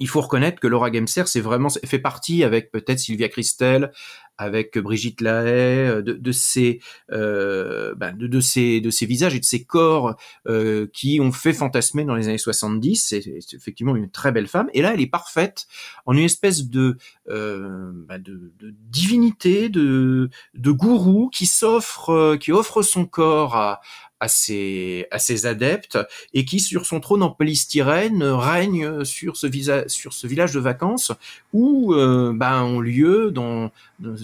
[0.00, 3.90] il faut reconnaître que Laura Gemser, c'est vraiment fait partie avec peut-être Sylvia Christel,
[4.38, 6.80] avec Brigitte Lahaye, euh, de, de ces
[7.12, 10.16] euh, ben de, de, ces de ces visages et de ces corps
[10.46, 12.96] euh, qui ont fait fantasmer dans les années 70.
[12.96, 14.70] C'est effectivement une très belle femme.
[14.72, 15.66] Et là, elle est parfaite
[16.06, 16.96] en une espèce de
[17.28, 23.56] euh, ben de, de, divinité, de de gourou qui s'offre, euh, qui offre son corps
[23.56, 23.80] à
[24.20, 25.98] à ses, à ses adeptes
[26.34, 30.60] et qui sur son trône en polystyrène règne sur ce, visa, sur ce village de
[30.60, 31.12] vacances
[31.52, 33.70] où euh, ben, ont lieu dans,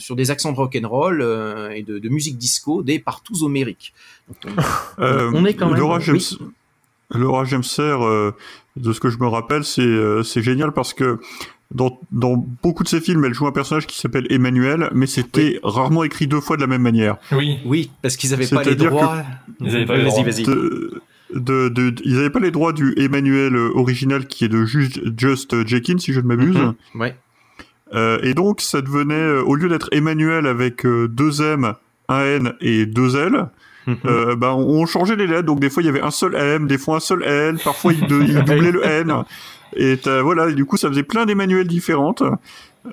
[0.04, 3.94] sur des accents de rock'n'roll euh, et de, de, musique disco des partout homériques.
[4.28, 4.34] On,
[5.02, 5.78] euh, on, est quand même...
[5.78, 6.38] Laura, oui.
[7.10, 8.32] Laura Gemser, euh,
[8.76, 11.20] de ce que je me rappelle, c'est euh, c'est génial parce que
[11.70, 15.54] dans, dans, beaucoup de ses films, elle joue un personnage qui s'appelle Emmanuel, mais c'était
[15.54, 15.60] oui.
[15.62, 17.16] rarement écrit deux fois de la même manière.
[17.32, 19.22] Oui, oui, parce qu'ils n'avaient pas les droits.
[19.60, 20.22] Ils n'avaient pas les droits.
[20.22, 20.44] Vas-y, vas-y.
[20.44, 21.02] De,
[21.34, 25.66] de, de, ils n'avaient pas les droits du Emmanuel original qui est de Just, Just
[25.66, 26.56] Jekin, si je ne m'abuse.
[26.56, 27.00] Mm -hmm.
[27.00, 27.16] Ouais.
[27.94, 31.74] Euh, et donc, ça devenait, au lieu d'être Emmanuel avec euh, deux M,
[32.08, 33.46] un N et deux L,
[33.86, 33.96] -hmm.
[34.06, 35.46] euh, bah, on changeait les lettres.
[35.46, 37.92] Donc, des fois, il y avait un seul M, des fois un seul L, parfois,
[37.92, 39.24] il, de, il doublait le N.
[39.76, 42.22] Et voilà, et du coup, ça faisait plein d'Emmanuel différentes.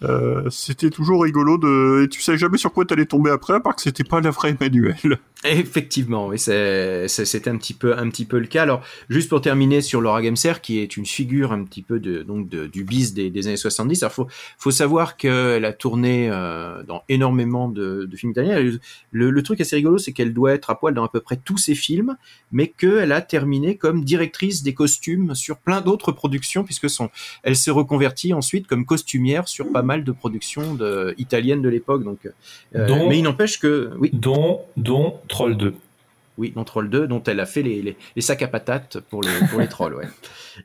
[0.03, 3.59] Euh, c'était toujours rigolo de, et tu sais jamais sur quoi t'allais tomber après, à
[3.59, 4.95] part que c'était pas la vraie Emmanuel.
[5.43, 8.61] Effectivement, oui, c'était un petit peu, un petit peu le cas.
[8.61, 12.21] Alors, juste pour terminer sur Laura Gemser, qui est une figure un petit peu de,
[12.21, 14.03] donc de, du bis des, des années 70.
[14.03, 14.27] Alors, faut,
[14.57, 18.59] faut savoir qu'elle a tourné euh, dans énormément de, films italiens.
[19.11, 21.37] Le, le, truc assez rigolo, c'est qu'elle doit être à poil dans à peu près
[21.37, 22.17] tous ses films,
[22.51, 27.09] mais qu'elle a terminé comme directrice des costumes sur plein d'autres productions, puisque son,
[27.41, 32.03] elle s'est reconvertie ensuite comme costumière sur pas mal de productions de, italiennes de l'époque.
[32.03, 32.27] Donc,
[32.75, 34.09] euh, dont, mais il n'empêche que, oui.
[34.13, 35.73] Dont, dont Troll 2.
[36.37, 39.21] Oui, dont Troll 2, dont elle a fait les, les, les sacs à patates pour
[39.21, 40.07] les, pour les trolls, ouais.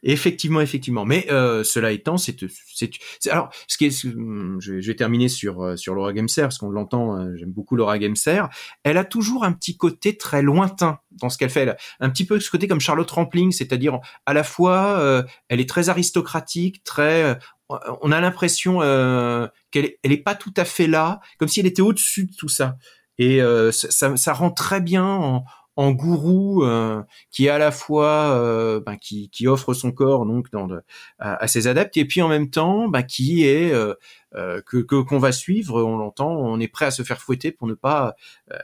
[0.04, 1.04] Effectivement, effectivement.
[1.04, 2.36] Mais euh, cela étant, c'est,
[2.74, 2.90] c'est,
[3.30, 6.70] alors ce qui est, je vais, je vais terminer sur sur Laura Gemser parce qu'on
[6.70, 7.18] l'entend.
[7.18, 8.42] euh, J'aime beaucoup Laura Gemser.
[8.84, 11.62] Elle a toujours un petit côté très lointain dans ce qu'elle fait.
[11.62, 15.60] Elle un petit peu ce côté comme Charlotte Rampling, c'est-à-dire à la fois, euh, elle
[15.60, 17.38] est très aristocratique, très
[17.68, 21.66] on a l'impression euh, qu'elle elle est pas tout à fait là, comme si elle
[21.66, 22.76] était au-dessus de tout ça.
[23.18, 25.44] Et euh, ça, ça, rend très bien en,
[25.76, 30.24] en gourou euh, qui est à la fois euh, ben, qui, qui, offre son corps
[30.24, 30.80] donc dans de,
[31.18, 33.94] à, ses adeptes et puis en même temps ben, qui est euh,
[34.32, 37.74] que qu'on va suivre, on l'entend, on est prêt à se faire fouetter pour ne
[37.74, 38.16] pas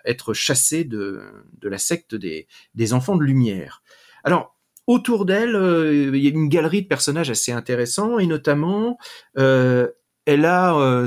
[0.05, 1.22] être chassé de,
[1.61, 3.82] de la secte des, des enfants de lumière.
[4.24, 5.54] Alors autour d'elle,
[6.14, 8.98] il y a une galerie de personnages assez intéressants et notamment
[9.36, 11.06] elle a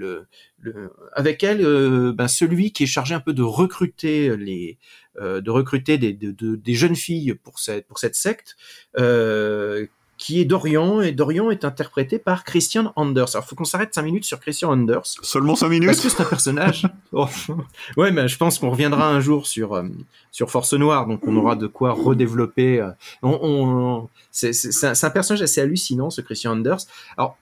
[0.00, 0.26] le,
[0.58, 4.78] le, avec elle, euh, ben, celui qui est chargé un peu de recruter les,
[5.20, 8.56] euh, de recruter des, de, de, des jeunes filles pour cette, pour cette secte,
[8.98, 9.86] euh,
[10.20, 13.30] qui est Dorian, et Dorian est interprété par Christian Anders.
[13.32, 15.06] Alors, faut qu'on s'arrête cinq minutes sur Christian Anders.
[15.22, 16.86] Seulement cinq minutes Parce que c'est un personnage.
[17.12, 17.26] oh.
[17.96, 19.84] Ouais, mais je pense qu'on reviendra un jour sur euh,
[20.30, 22.82] sur Force Noire, donc on aura de quoi redévelopper.
[22.82, 22.90] Euh,
[23.22, 26.80] on, on c'est, c'est, un, c'est un personnage assez hallucinant, ce Christian Anders.
[27.16, 27.38] Alors,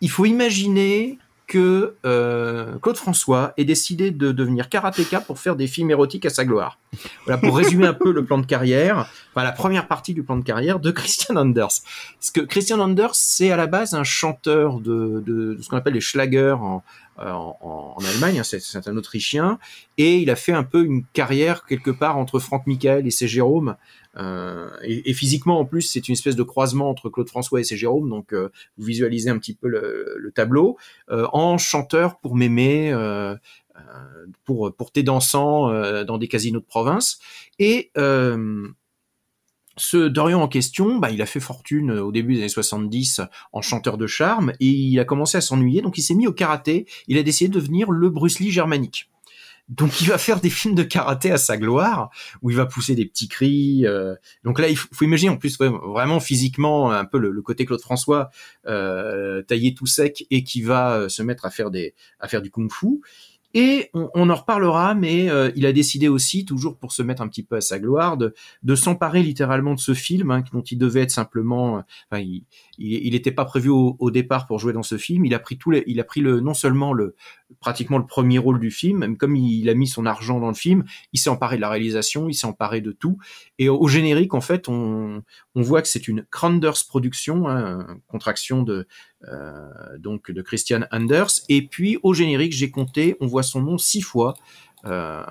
[0.00, 5.68] il faut imaginer que euh, Claude François ait décidé de devenir karatéka pour faire des
[5.68, 6.78] films érotiques à sa gloire.
[7.24, 10.44] Voilà, pour résumer un peu le plan de carrière, la première partie du plan de
[10.44, 11.82] carrière de Christian Anders.
[12.18, 15.76] Parce que Christian Anders, c'est à la base un chanteur de, de, de ce qu'on
[15.76, 16.82] appelle les schlagers en,
[17.18, 19.58] en, en, Allemagne, hein, c'est un Autrichien,
[19.98, 23.28] et il a fait un peu une carrière quelque part entre Franck Michael et c'est
[23.28, 27.60] Jérôme, euh, et, et, physiquement en plus c'est une espèce de croisement entre Claude François
[27.60, 30.76] et c'est Jérôme, donc euh, vous visualisez un petit peu le, le tableau,
[31.10, 33.36] euh, en chanteur pour m'aimer, euh,
[34.44, 35.70] pour, pour tes dansants
[36.04, 37.18] dans des casinos de province,
[37.58, 37.90] et
[39.78, 43.20] ce Dorian en question, bah, il a fait fortune au début des années 70
[43.52, 46.32] en chanteur de charme et il a commencé à s'ennuyer, donc il s'est mis au
[46.32, 46.86] karaté.
[47.08, 49.10] Il a décidé de devenir le Bruce Lee germanique.
[49.68, 52.10] Donc il va faire des films de karaté à sa gloire,
[52.42, 53.86] où il va pousser des petits cris.
[53.86, 54.14] euh.
[54.44, 57.64] donc là, il faut, faut imaginer en plus vraiment physiquement un peu le, le côté
[57.64, 58.30] Claude François
[58.66, 62.42] euh, taillé tout sec et qui va euh, se mettre à faire des à faire
[62.42, 63.00] du kung-fu.
[63.58, 67.28] Et on, en reparlera, mais euh, il a décidé aussi, toujours pour se mettre un
[67.28, 68.34] petit peu à sa gloire, de,
[68.74, 71.78] s'emparer littéralement de ce film, hein, dont il devait être simplement.
[71.78, 71.80] euh,
[72.12, 72.22] Enfin,
[72.76, 75.24] il n'était pas prévu au, départ pour jouer dans ce film.
[75.24, 77.14] Il a pris tout, les, il a pris le non seulement le
[77.60, 80.54] pratiquement le premier rôle du film, même comme il a mis son argent dans le
[80.54, 83.16] film, il s'est emparé de la réalisation, il s'est emparé de tout.
[83.58, 85.22] Et au, générique, en fait, on,
[85.54, 88.86] voit que c'est une Cranders production, hein, contraction de
[89.98, 91.30] donc de Christian Anders.
[91.48, 94.34] Et puis au générique, j'ai compté, on voit son nom six fois.
[94.84, 95.22] euh,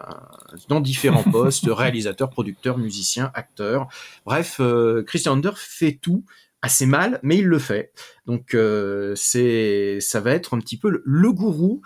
[0.67, 3.87] dans différents postes, réalisateur, producteur, musicien, acteur.
[4.25, 6.23] Bref, euh, Christian Anders fait tout
[6.61, 7.91] assez mal, mais il le fait.
[8.25, 11.81] Donc euh, c'est, ça va être un petit peu le, le gourou.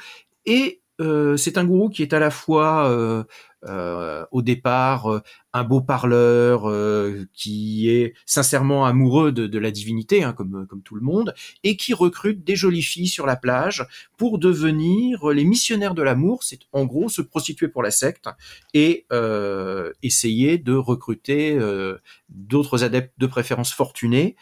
[0.46, 3.26] Et euh, c'est un gourou qui est à la fois
[3.66, 5.22] euh, euh, au départ euh,
[5.54, 10.82] un beau parleur euh, qui est sincèrement amoureux de, de la divinité, hein, comme, comme
[10.82, 11.34] tout le monde,
[11.64, 13.86] et qui recrute des jolies filles sur la plage
[14.18, 16.44] pour devenir les missionnaires de l'amour.
[16.44, 18.30] C'est en gros se prostituer pour la secte
[18.74, 21.98] et euh, essayer de recruter euh,
[22.30, 24.36] d'autres adeptes de préférence fortunés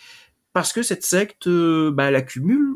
[0.58, 2.74] parce que cette secte, euh, bah, elle accumule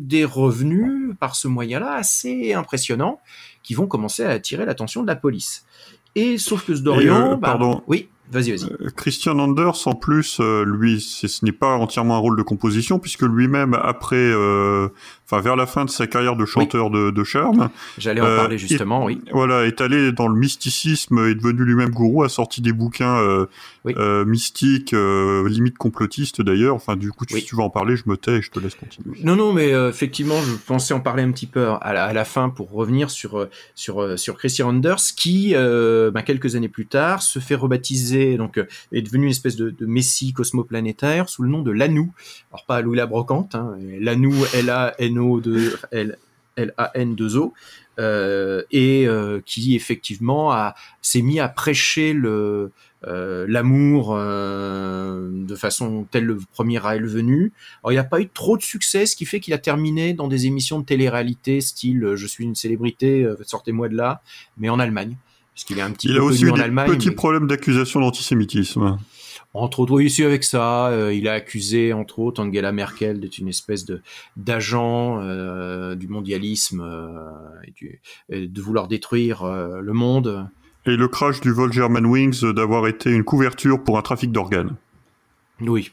[0.00, 3.20] des revenus par ce moyen-là assez impressionnants
[3.62, 5.66] qui vont commencer à attirer l'attention de la police.
[6.14, 7.82] Et sauf que ce Dorian, euh, bah, pardon.
[7.86, 8.72] oui, vas-y, vas-y.
[8.72, 12.98] Euh, Christian Anders, en plus, euh, lui, ce n'est pas entièrement un rôle de composition,
[12.98, 14.32] puisque lui-même, après,
[15.30, 17.68] enfin, vers la fin de sa carrière de chanteur de, de charme,
[17.98, 19.20] J'allais en euh, parler justement, est- oui.
[19.32, 23.46] Voilà, est allé dans le mysticisme, est devenu lui-même gourou, a sorti des bouquins euh,
[23.86, 26.74] euh, mystiques, euh, limite complotistes d'ailleurs.
[26.74, 28.74] Enfin, du coup, si tu vas en parler, je me tais et je te laisse
[28.74, 29.18] continuer.
[29.22, 32.12] Non, non, mais euh, effectivement, je pensais en parler un petit peu à la, à
[32.12, 36.56] la fin pour revenir sur euh, sur euh, sur Christian Anders, qui euh, ben, quelques
[36.56, 40.32] années plus tard se fait rebaptiser, donc euh, est devenu une espèce de, de messie
[40.32, 42.12] cosmoplanétaire sous le nom de Lanou.
[42.52, 46.18] Alors pas Louis la brocante, hein, Lanou L A N O 2 L
[46.56, 47.52] L A N 2 O.
[48.00, 52.70] euh, et euh, qui effectivement a s'est mis à prêcher le
[53.06, 57.52] euh, l'amour de façon telle le premier Raël venu.
[57.82, 60.14] Alors il n'y a pas eu trop de succès, ce qui fait qu'il a terminé
[60.14, 64.20] dans des émissions de télé-réalité style je suis une célébrité, sortez-moi de là,
[64.56, 65.16] mais en Allemagne,
[65.54, 66.90] parce qu'il est un petit Il peu a aussi eu en des Allemagne.
[66.90, 68.98] petits mais- problèmes d'accusation d'antisémitisme.
[69.62, 73.48] Entre autres, oui, avec ça, euh, il a accusé, entre autres, Angela Merkel d'être une
[73.48, 74.00] espèce de
[74.36, 77.08] d'agent euh, du mondialisme euh,
[77.66, 78.00] et, du-
[78.30, 80.46] et de vouloir détruire le monde.
[80.86, 84.74] Et le crash du vol Germanwings euh, d'avoir été une couverture pour un trafic d'organes.
[85.60, 85.90] Oui.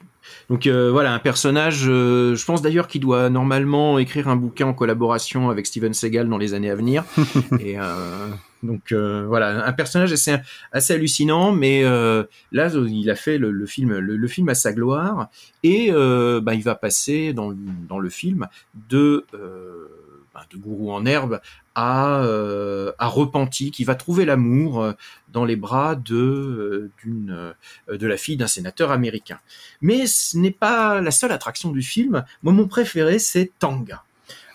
[0.49, 4.68] Donc euh, voilà, un personnage, euh, je pense d'ailleurs qu'il doit normalement écrire un bouquin
[4.68, 7.03] en collaboration avec Steven Seagal dans les années à venir.
[7.59, 8.30] Et euh,
[8.64, 10.36] donc euh, voilà, un personnage assez,
[10.72, 14.56] assez hallucinant, mais euh, là il a fait le, le film, le, le film à
[14.56, 15.30] sa gloire,
[15.62, 17.53] et euh, bah, il va passer dans,
[17.88, 18.47] dans le film
[18.89, 19.88] de euh,
[20.34, 21.41] bah, de gourou en herbe
[21.76, 24.93] à, euh, à repenti, qui va trouver l'amour euh,
[25.34, 27.53] dans les bras de d'une
[27.89, 29.39] de la fille d'un sénateur américain.
[29.82, 32.24] Mais ce n'est pas la seule attraction du film.
[32.43, 34.05] Moi, mon préféré, c'est Tanga.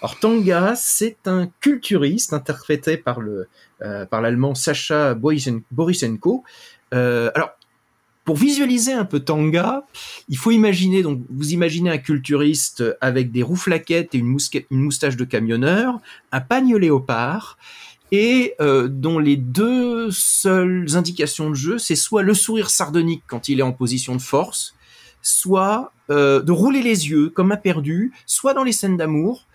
[0.02, 3.48] Alors Tanga, c'est un culturiste interprété par le
[3.82, 6.42] euh, par l'allemand Sacha Borisen- Borisenko.
[6.94, 7.50] Euh, alors
[8.24, 9.84] pour visualiser un peu Tanga,
[10.28, 14.38] il faut imaginer donc vous imaginez un culturiste avec des rouflaquettes et une,
[14.70, 15.98] moustache de camionneur,
[16.32, 17.58] un pagne léopard
[18.10, 23.48] et euh, dont les deux seules indications de jeu, c'est soit le sourire sardonique quand
[23.48, 24.74] il est en position de force,
[25.20, 29.46] soit de rouler les yeux comme un perdu, soit dans les scènes d'amour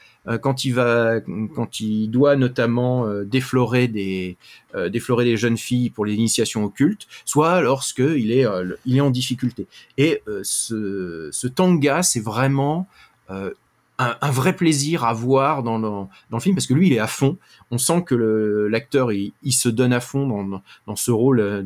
[0.42, 1.22] quand il va,
[1.56, 4.38] quand il doit notamment euh, déflorer des,
[4.74, 9.02] euh, déflorer des jeunes filles pour l'initiation occulte, soit lorsque il est, euh, il est
[9.02, 9.68] en difficulté.
[9.98, 12.88] Et euh, ce, ce tanga, c'est vraiment
[13.30, 13.52] euh,
[13.98, 17.38] un, vrai plaisir à voir dans le, film parce que lui, il est à fond.
[17.72, 21.66] On sent que l'acteur, il, se donne à fond dans, dans, ce rôle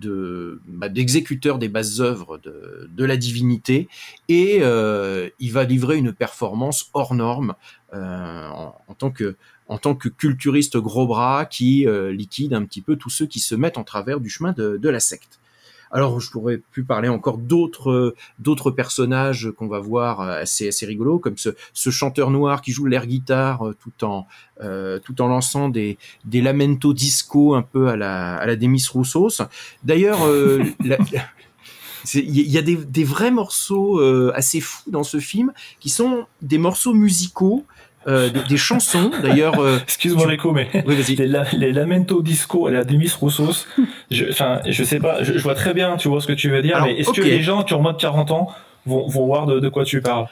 [0.00, 3.88] de, bah, d'exécuteur des bases œuvres de, de la divinité
[4.28, 7.54] et euh, il va livrer une performance hors norme
[7.92, 9.36] euh, en, tant que
[9.68, 13.40] en tant que culturiste gros bras qui euh, liquide un petit peu tous ceux qui
[13.40, 15.40] se mettent en travers du chemin de la secte.
[15.94, 20.86] Alors, je pourrais plus parler encore d'autres d'autres personnages qu'on va voir euh, assez assez
[20.86, 24.26] rigolos, comme ce, ce chanteur noir qui joue l'air guitare euh, tout en
[24.60, 28.84] euh, tout en lançant des des lamento disco un peu à la à la Demis
[28.92, 29.40] Roussos.
[29.84, 30.64] D'ailleurs, euh,
[32.12, 36.26] il y a des, des vrais morceaux euh, assez fous dans ce film qui sont
[36.42, 37.64] des morceaux musicaux
[38.08, 39.10] euh, des, des chansons.
[39.22, 41.16] D'ailleurs, euh, Excuse-moi Rico, mais Oui, vas-y.
[41.16, 43.66] les, la- les Lamento Disco à la Demis Roussos,
[44.10, 46.50] je, enfin, je sais pas, je, je vois très bien, tu vois ce que tu
[46.50, 48.48] veux dire, Alors, mais est-ce que les gens qui ont moins de 40 ans
[48.86, 50.26] vont, vont voir de, de quoi tu parles?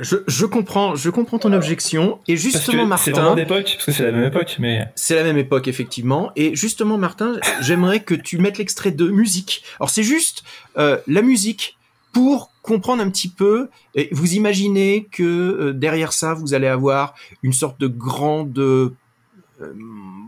[0.00, 2.18] Je, je comprends, je comprends ton objection.
[2.28, 4.86] Et Parce justement, que c'est vraiment Martin, d'époque, parce que c'est la même époque, mais
[4.94, 6.32] c'est la même époque effectivement.
[6.36, 9.62] Et justement, Martin, j'aimerais que tu mettes l'extrait de musique.
[9.80, 10.42] Alors c'est juste
[10.76, 11.78] euh, la musique
[12.16, 13.68] pour comprendre un petit peu.
[13.94, 18.96] Et vous imaginez que euh, derrière ça, vous allez avoir une sorte de grande euh,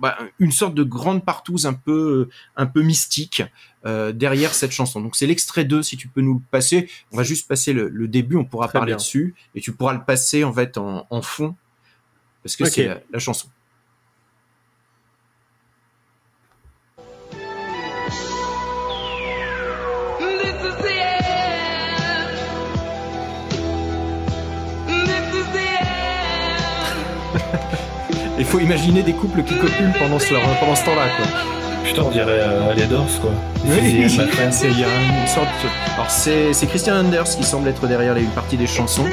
[0.02, 3.42] bah, une sorte de grande partouze un peu un peu mystique
[3.86, 5.00] euh, derrière cette chanson.
[5.00, 6.90] Donc c'est l'extrait 2 si tu peux nous le passer.
[7.10, 8.96] On va juste passer le, le début, on pourra Très parler bien.
[8.96, 11.56] dessus et tu pourras le passer en fait en, en fond
[12.42, 13.48] parce que c'est la, la chanson.
[28.38, 31.26] Il faut imaginer des couples qui copulent pendant ce, pendant ce temps-là, quoi.
[31.84, 33.30] putain, on dirait euh, les Doors, quoi.
[33.64, 35.48] Oui, C'est- une sorte.
[35.94, 39.04] Alors c'est Christian Anders qui semble être derrière les- une partie des chansons.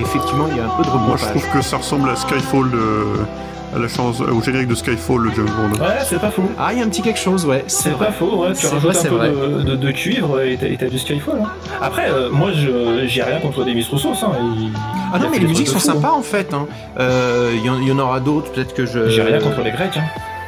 [0.00, 2.70] Effectivement, il y a un peu de Moi, je trouve que ça ressemble à Skyfall,
[2.70, 3.26] de-
[3.74, 5.80] à la chance, au générique de Skyfall, le James Bond.
[5.84, 6.42] Ouais, c'est pas fou.
[6.58, 7.64] Ah, il y a un petit quelque chose, ouais.
[7.68, 9.28] C'est pas faux, ouais, tu C'est rajoutes vrai, un peu vrai.
[9.30, 11.38] de, de, de cuivre et t'as du Skyfall.
[11.42, 11.48] Hein.
[11.80, 14.08] Après, euh, moi, j'ai rien contre Demis Roussos.
[14.24, 14.70] Hein, il-
[15.12, 16.52] Ah il non, mais les musiques sont fou, sympas en fait.
[16.54, 16.66] hein.
[16.98, 18.98] Euh, Il y, en- il y en aura d'autres, peut-être que je.
[18.98, 19.04] hein.
[19.08, 19.96] J'ai rien contre les Grecs.
[19.96, 20.04] Hein.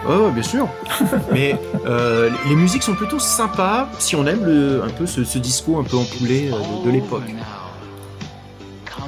[0.09, 0.67] Ouais, ouais, bien sûr.
[1.33, 1.57] mais
[1.87, 5.79] euh, les- musiques sont plutôt sympas si on aime le, un peu ce, ce disco
[5.79, 7.23] un peu empoulé euh, de, de l'époque.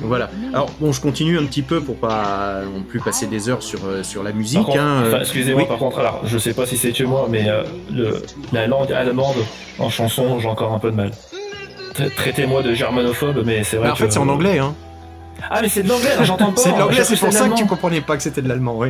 [0.01, 0.31] Donc Voilà.
[0.53, 3.81] Alors bon, je continue un petit peu pour pas non plus passer des heures sur
[3.87, 4.59] euh, sur la musique.
[4.59, 5.69] Par contre, hein, euh, enfin, excusez-moi, oui.
[5.69, 8.23] par contre, alors, je sais pas si c'est chez moi, mais euh, le,
[8.53, 9.37] la langue allemande
[9.79, 11.11] en chanson, j'ai encore un peu de mal.
[11.95, 14.05] Tra- Traitez-moi de germanophobe, mais c'est vrai Bah, en que...
[14.05, 14.75] fait, c'est en anglais, hein.
[15.51, 16.61] Ah, mais c'est de l'anglais, j'entends pas.
[16.61, 18.89] C'est de l'anglais, c'est pour ça que tu comprenais pas que c'était de l'allemand, oui.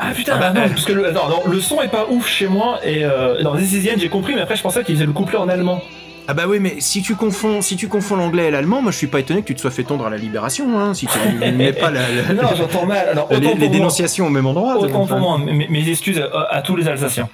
[0.00, 2.26] Ah putain, Ah bah, non, parce que le, non, non, le son est pas ouf
[2.26, 5.12] chez moi, et euh, dans This j'ai compris, mais après, je pensais qu'ils faisaient le
[5.12, 5.82] couplet en allemand.
[6.28, 8.96] Ah bah oui, mais si tu confonds, si tu confonds l'anglais et l'allemand, moi je
[8.96, 11.18] suis pas étonné que tu te sois fait tondre à la libération, hein, si tu
[11.40, 13.08] ne mets pas la, la- Non, j'entends mal.
[13.08, 13.66] Alors, les, moi.
[13.68, 14.76] dénonciations au même endroit.
[14.76, 17.28] Autant pour moi, mes, mes excuses à, à tous les Alsaciens.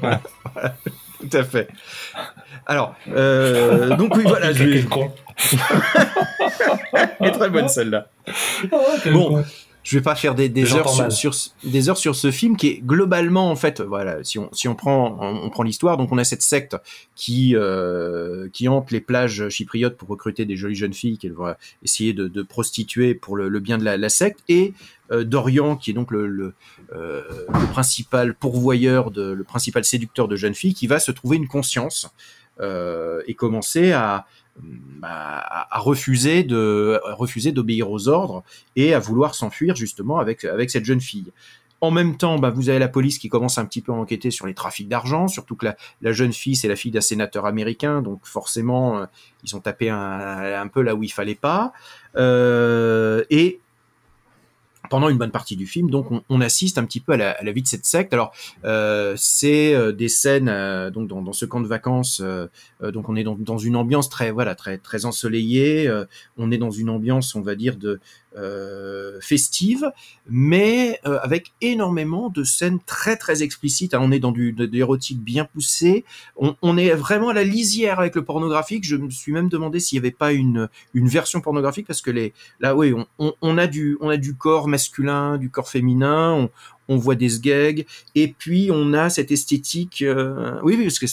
[0.00, 0.20] Voilà.
[1.30, 1.68] Tout à fait.
[2.66, 4.52] Alors, euh, donc oui, voilà.
[4.52, 5.10] je Quel con.
[7.20, 8.06] Elle est très bonne celle-là.
[9.12, 9.42] Bon,
[9.86, 11.32] je vais pas faire des, heures sur,
[11.62, 14.74] des heures sur ce film qui est globalement en fait voilà si on si on
[14.74, 16.76] prend on, on prend l'histoire donc on a cette secte
[17.14, 21.56] qui euh, qui hante les plages chypriotes pour recruter des jolies jeunes filles qu'elle va
[21.84, 24.74] essayer de, de prostituer pour le, le bien de la, la secte et
[25.12, 26.54] euh, Dorian qui est donc le le,
[26.92, 31.36] euh, le principal pourvoyeur de le principal séducteur de jeunes filles qui va se trouver
[31.36, 32.10] une conscience
[33.28, 34.24] et commencer à
[35.02, 38.42] à, à refuser de refuser d'obéir aux ordres
[38.74, 41.32] et à vouloir s'enfuir justement avec avec cette jeune fille.
[41.82, 44.30] En même temps, bah, vous avez la police qui commence un petit peu à enquêter
[44.30, 47.44] sur les trafics d'argent, surtout que la, la jeune fille, c'est la fille d'un sénateur
[47.44, 49.06] américain, donc forcément, euh,
[49.44, 49.98] ils ont tapé un,
[50.62, 51.74] un peu là où il fallait pas.
[52.16, 53.60] Euh, et
[54.88, 57.30] pendant une bonne partie du film, donc on, on assiste un petit peu à la,
[57.32, 58.12] à la vie de cette secte.
[58.12, 58.32] Alors,
[58.64, 62.20] euh, c'est euh, des scènes euh, donc dans, dans ce camp de vacances.
[62.20, 62.46] euh,
[62.82, 65.88] euh, donc on est dans, dans une ambiance très voilà très très ensoleillée.
[65.88, 66.04] euh,
[66.36, 68.00] on est dans une ambiance, on va dire de
[68.36, 69.90] euh, festive,
[70.28, 73.94] mais euh, avec énormément de scènes très très explicites.
[73.94, 74.00] hein.
[74.02, 76.04] on est dans du de, l'érotique bien poussé.
[76.36, 78.84] On, on est vraiment à la lisière avec le pornographique.
[78.84, 82.10] Je me suis même demandé s'il n'y avait pas une une version pornographique parce que
[82.10, 85.68] les là oui on, on, on a du on a du corps masculin, du corps
[85.68, 86.48] féminin.
[86.88, 87.84] On, voit des sgags
[88.14, 90.02] et puis on a cette esthétique.
[90.02, 91.06] euh, oui oui parce que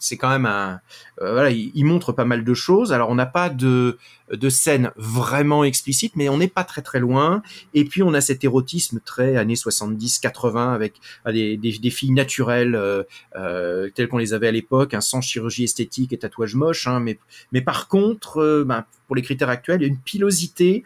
[0.00, 0.80] c'est- quand même un
[1.22, 2.92] euh, voilà il, il montre pas mal de choses.
[2.92, 3.98] Alors on n'a pas de
[4.32, 7.42] de scènes vraiment explicites mais on n'est pas très très loin.
[7.74, 10.94] Et puis on a cet érotisme très années 70 80 avec
[11.24, 13.02] ah, des, des, des filles naturelles euh,
[13.36, 17.00] euh, telles qu'on les avait à l'époque hein, sans chirurgie esthétique et tatouage moche hein,
[17.00, 17.18] mais
[17.52, 20.82] mais par contre euh, ben, pour les critères actuels il y a une pilosité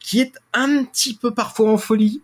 [0.00, 2.22] qui est un petit peu parfois en folie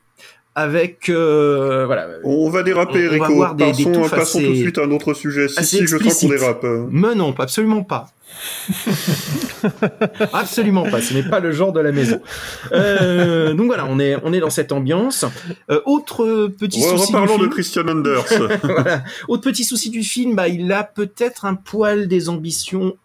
[0.57, 3.35] avec euh, voilà On va déraper, On- on va Rico.
[3.37, 5.49] voir des- des Passons, touffes passons assez- tout de suite à un autre sujet.
[5.49, 6.67] Si, si, je sens qu'on dérape.
[6.91, 8.09] Mais non, pas- absolument pas.
[10.33, 11.01] absolument pas.
[11.01, 12.21] Ce n'est pas le genre de la maison.
[12.73, 15.25] Euh, donc voilà, on est on est dans cette ambiance.
[15.71, 17.51] Euh, autre petit souci du Reparlons de film.
[17.51, 18.25] Christian Anders.
[18.63, 19.03] voilà.
[19.29, 22.97] Autre petit souci du film, bah, il a peut-être un poil des ambitions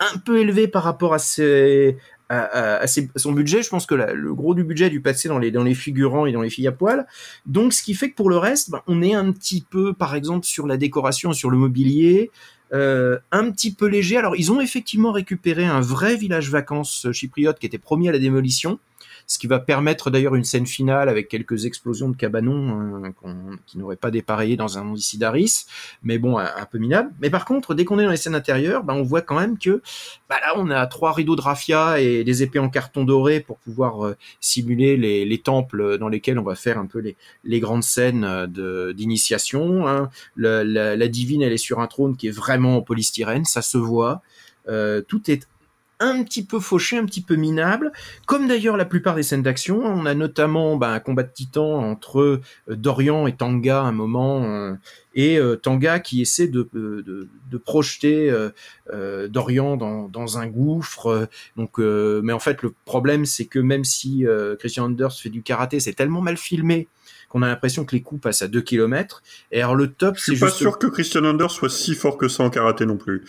[0.00, 1.96] un peu élevées par rapport à ses
[2.30, 3.62] à, à- à son budget.
[3.62, 6.24] Je pense que le gros du budget a dû passer dans les dans les figurants
[6.26, 7.06] et dans les filles à poil.
[7.44, 10.14] Donc, ce qui fait que pour le reste, bah, on est un petit peu, par
[10.14, 12.30] exemple, sur la décoration, sur le mobilier.
[12.72, 14.16] euh, un petit peu léger.
[14.16, 18.20] Alors, ils ont effectivement récupéré un vrai village vacances chypriote qui était promis à la
[18.20, 18.78] démolition,
[19.30, 23.12] ce qui va permettre d'ailleurs une scène finale avec quelques explosions de cabanons hein,
[23.64, 25.66] qui n'auraient pas dépareillé dans un d'Aris,
[26.02, 27.12] mais bon, un, peu minable.
[27.20, 29.56] Mais par contre, dès qu'on est dans les scènes intérieures, bah, on voit quand même
[29.56, 29.82] que
[30.28, 33.58] bah, là, on a trois rideaux de raffia et des épées en carton doré pour
[33.58, 37.60] pouvoir euh, simuler les, les temples dans lesquels on va faire un peu les, les
[37.60, 39.86] grandes scènes euh, d'initiation.
[39.86, 40.10] hein.
[40.36, 43.78] La, la divine, elle est sur un trône qui est vraiment en polystyrène, ça se
[43.78, 44.22] voit.
[44.68, 45.46] Euh, tout est
[46.00, 47.92] un petit peu fauché, un petit peu minable,
[48.26, 49.80] comme d'ailleurs la plupart des scènes d'action.
[49.84, 53.92] On a notamment bah, un combat de titans entre euh, Dorian et Tanga à un
[53.92, 54.74] moment, euh,
[55.14, 57.02] et euh, Tanga qui essaie de, de,
[57.50, 58.30] de- projeter
[58.92, 61.28] euh, Dorian dans, dans un gouffre.
[61.56, 64.24] donc, euh, mais en fait, le problème, c'est que même si
[64.58, 66.88] Christian Anders fait du karaté, c'est tellement mal filmé
[67.28, 69.22] qu'on a l'impression que les coups passent à 2 km.
[69.52, 71.94] Et alors le top, Je c'est suis pas juste sûr que Christian Anders soit si
[71.94, 73.24] fort que ça en karaté non plus.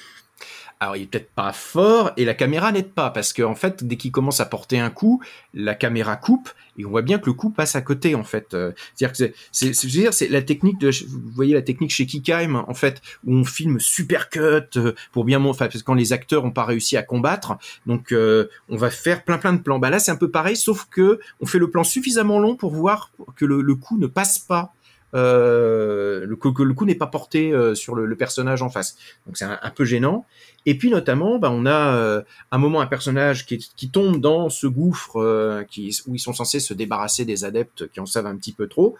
[0.81, 3.97] Alors il est peut-être pas fort et la caméra n'aide pas parce qu'en fait dès
[3.97, 5.21] qu'il commence à porter un coup,
[5.53, 8.55] la caméra coupe et on voit bien que le coup passe à côté en fait.
[8.55, 9.17] Euh, C'est-à-dire que
[9.51, 13.35] c'est, c'est, c'est- la technique de, vous voyez la technique chez Kikheim en fait où
[13.35, 14.39] on filme super cut
[14.77, 17.57] euh, pour bien montrer, enfin, parce que quand les acteurs ont pas réussi à combattre,
[17.85, 19.77] donc euh, on va faire plein plein de plans.
[19.77, 22.73] Bah là c'est un peu pareil sauf que on fait le plan suffisamment long pour
[22.73, 24.73] voir que le, le coup ne passe pas.
[25.13, 28.69] Euh, le, coup- que le coup n'est pas porté euh, sur le, le personnage en
[28.69, 28.95] face.
[29.25, 30.25] Donc c'est un, un peu gênant.
[30.65, 32.21] Et puis notamment, bah, on a euh,
[32.51, 36.33] un moment un personnage qui, qui tombe dans ce gouffre euh, qui, où ils sont
[36.33, 38.95] censés se débarrasser des adeptes qui en savent un petit peu trop.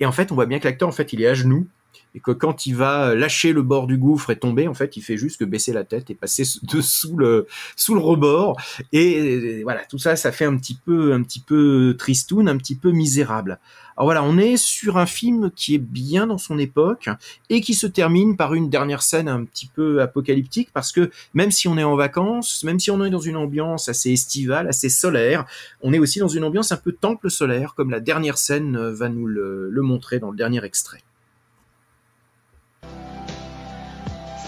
[0.00, 1.66] Et en fait, on voit bien que l'acteur, en fait, il est à genoux.
[2.14, 5.02] Et que quand il va lâcher le bord du gouffre et tomber, en fait, il
[5.02, 8.60] fait juste que baisser la tête et passer dessous le sous le rebord.
[8.92, 12.56] Et, euh, voilà, tout ça, ça fait un petit peu, un petit peu tristoun, un
[12.56, 13.58] petit peu misérable.
[13.96, 17.10] Alors voilà, on est sur un film qui est bien dans son époque
[17.50, 21.50] et qui se termine par une dernière scène un petit peu apocalyptique parce que même
[21.50, 24.88] si on est en vacances, même si on est dans une ambiance assez estivale, assez
[24.88, 25.44] solaire,
[25.82, 28.94] on est aussi dans une ambiance un peu temple solaire comme la dernière scène euh,
[28.94, 31.02] va nous le, le montrer dans le dernier extrait.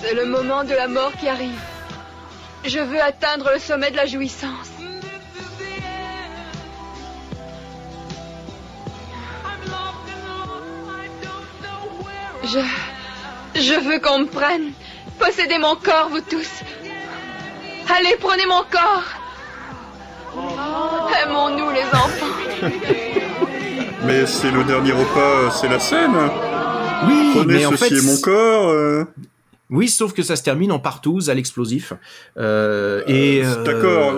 [0.05, 1.59] C'est le moment de la mort qui arrive.
[2.63, 4.71] Je veux atteindre le sommet de la jouissance.
[12.45, 12.59] Je...
[13.55, 14.73] Je veux qu'on me prenne.
[15.19, 16.51] Possédez mon corps, vous tous.
[17.97, 19.05] Allez, prenez mon corps.
[21.23, 22.71] Aimons-nous, les enfants.
[24.03, 26.15] Mais c'est le dernier repas, c'est la scène.
[27.07, 28.69] Oui, Prenez mais en fait, mon corps.
[28.71, 29.05] euh.
[29.71, 31.93] Oui, sauf que ça se termine en partouze à l'explosif.
[32.37, 34.15] Euh, et euh, D'accord.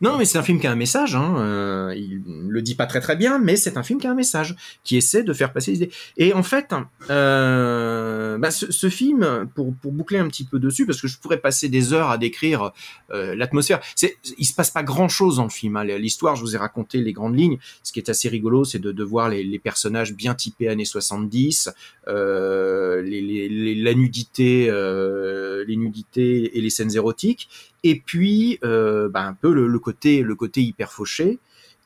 [0.00, 1.14] Non, mais c'est un film qui a un message.
[1.16, 1.36] Hein.
[1.38, 4.14] euh, il le dit pas très très bien, mais c'est un film qui a un
[4.14, 4.54] message,
[4.84, 5.90] qui essaie de faire passer les idées.
[6.16, 6.72] Et en fait,
[7.10, 11.18] euh, bah, ce, ce film, pour, pour boucler un petit peu dessus, parce que je
[11.18, 12.72] pourrais passer des heures à décrire
[13.12, 13.80] euh, l'atmosphère.
[13.96, 15.76] C'est, il se passe pas grand chose dans le film.
[15.76, 15.84] hein.
[15.84, 17.58] L'histoire, je vous ai raconté les grandes lignes.
[17.82, 20.84] Ce qui est assez rigolo, c'est de, de voir les, les personnages bien typés années
[20.84, 21.70] 70,
[22.08, 27.48] euh, les, les- la nudité, euh, les nudités et les scènes érotiques
[27.84, 31.38] et puis euh, bah, un peu le, le côté le côté hyper fauché.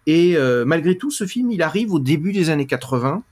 [0.07, 3.23] Et euh, malgré tout ce film il arrive au début des années 80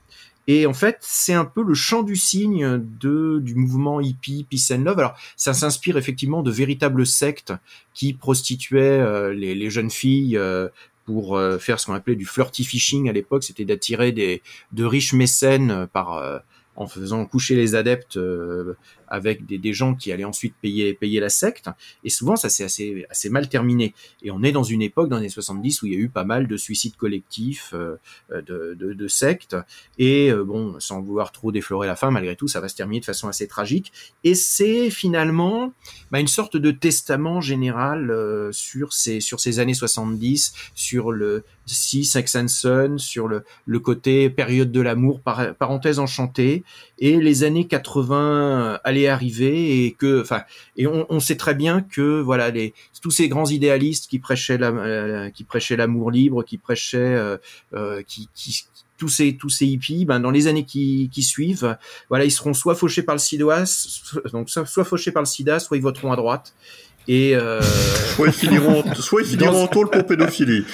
[0.47, 4.71] et en fait c'est un peu le chant du cygne de du mouvement hippie peace
[4.73, 4.99] and love.
[4.99, 7.53] Alors ça s'inspire effectivement de véritables sectes
[7.93, 10.69] qui prostituaient euh, les, les jeunes filles euh,
[11.05, 14.85] pour euh, faire ce qu'on appelait du flirty fishing à l'époque, c'était d'attirer des de
[14.85, 16.39] riches mécènes par euh,
[16.75, 18.77] en faisant coucher les adeptes euh,
[19.11, 21.69] avec des, des gens qui allaient ensuite payer payer la secte.
[22.03, 23.93] Et souvent, ça s'est assez assez mal terminé.
[24.23, 26.09] Et on est dans une époque dans les années 70 où il y a eu
[26.09, 27.97] pas mal de suicides collectifs, euh,
[28.31, 29.55] de, de, de sectes.
[29.97, 33.01] Et euh, bon, sans vouloir trop déflorer la fin, malgré tout, ça va se terminer
[33.01, 33.91] de façon assez tragique.
[34.23, 35.73] Et c'est finalement
[36.11, 41.43] bah, une sorte de testament général euh, sur ces sur ces années 70, sur le
[41.65, 46.63] si Son, sur le, le côté période de l'amour, par, parenthèse enchantée,
[47.01, 50.43] et les années 80 allaient arriver et que, enfin,
[50.77, 54.59] et on, on sait très bien que voilà les tous ces grands idéalistes qui prêchaient
[54.59, 57.37] la, euh, qui prêchaient l'amour libre, qui prêchaient, euh,
[57.73, 58.65] euh, qui, qui
[58.99, 61.75] tous ces tous ces hippies, ben dans les années qui, qui suivent,
[62.09, 63.63] voilà, ils seront soit fauchés par le sida,
[64.31, 66.53] donc soit, soit fauchés par le sida, soit ils voteront à droite.
[67.07, 67.61] Et euh,
[68.15, 70.65] soit ils finiront, soit ils finiront en tôle pour pédophilie.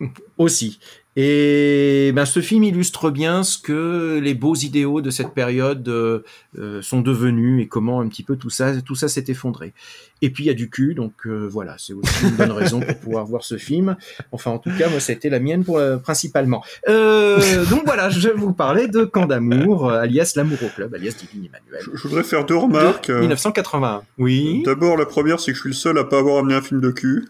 [0.38, 0.80] Aussi.
[1.14, 6.20] Et ben, ce film illustre bien ce que les beaux idéaux de cette période euh,
[6.58, 9.74] euh, sont devenus et comment un petit peu tout ça, tout ça s'est effondré.
[10.22, 12.80] Et puis il y a du cul, donc euh, voilà, c'est aussi une bonne raison
[12.80, 13.96] pour pouvoir voir ce film.
[14.30, 16.64] Enfin, en tout cas, moi, ça a été la mienne pour, euh, principalement.
[16.88, 21.14] Euh, donc voilà, je vais vous parler de Camp d'amour, alias L'amour au club, alias
[21.18, 21.84] Divine Emmanuel.
[21.92, 23.08] Je voudrais faire deux remarques.
[23.08, 24.02] De 1981.
[24.16, 24.62] Oui.
[24.64, 26.80] D'abord, la première, c'est que je suis le seul à pas avoir amené un film
[26.80, 27.28] de cul.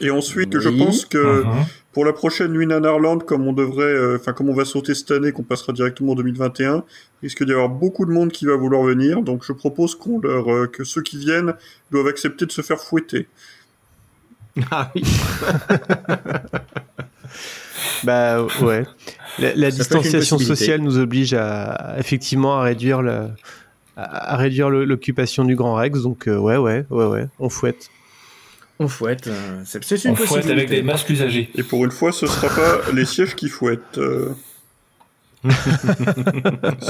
[0.00, 0.78] Et ensuite, je Oui.
[0.84, 1.64] pense que Mhm.
[1.96, 5.10] Pour la prochaine nuit Nanarland, comme on devrait, euh, enfin comme on va sauter cette
[5.12, 6.84] année, qu'on passera directement en 2021,
[7.22, 9.22] il risque d'y avoir beaucoup de monde qui va vouloir venir.
[9.22, 11.54] Donc je propose qu'on leur, euh, que ceux qui viennent
[11.90, 13.28] doivent accepter de se faire fouetter.
[14.70, 15.04] Ah oui.
[18.04, 18.84] Bah ouais.
[19.38, 23.28] La, distanciation sociale nous oblige à effectivement à réduire le,
[23.96, 26.02] à, réduire l'occupation du Grand Rex.
[26.02, 27.88] Donc euh, ouais, ouais, ouais, ouais, on fouette.
[28.78, 29.26] On fouette.
[29.28, 30.52] euh, c'est une On fouette possibilité.
[30.52, 31.50] avec des masques usagés.
[31.54, 33.98] Et pour une fois, ce sera pas les sièges qui fouettent.
[33.98, 34.34] euh.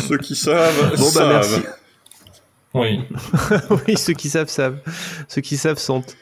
[0.09, 1.51] Ceux qui savent, Bon, bah, savent.
[1.51, 1.67] merci.
[2.77, 3.01] Oui.
[3.89, 4.79] oui, ceux qui savent savent,
[5.29, 6.17] ceux qui savent sentent.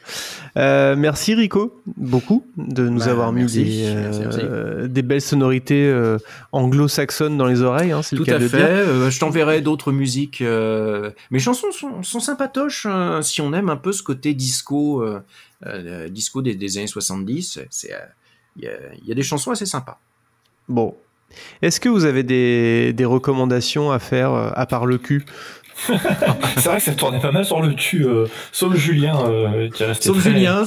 [0.57, 4.39] Euh, merci Rico, beaucoup de nous Bah, avoir mis merci, des, merci, merci.
[4.41, 6.17] euh, des belles sonorités euh,
[6.53, 8.57] anglo-saxonnes dans les oreilles, hein, c'est le Tout cas à de fait.
[8.57, 8.65] dire.
[8.69, 10.41] euh, je t'enverrai d'autres musiques.
[10.41, 15.01] euh, Mes chansons sont, sont sympatoches euh, si on aime un peu ce côté disco,
[15.03, 15.19] euh,
[15.65, 17.59] euh, disco des, des années 70.
[17.69, 17.97] C'est, euh,
[18.57, 18.71] il y, a,
[19.01, 19.99] il y a des chansons assez sympas.
[20.69, 20.95] Bon.
[21.61, 25.25] Est-ce que vous avez des, des recommandations à faire à part le cul?
[26.57, 29.83] C'est vrai que ça tournait pas mal sur le cul, euh, sauf Julien euh, qui
[29.83, 30.63] est resté Sauf très- Julien,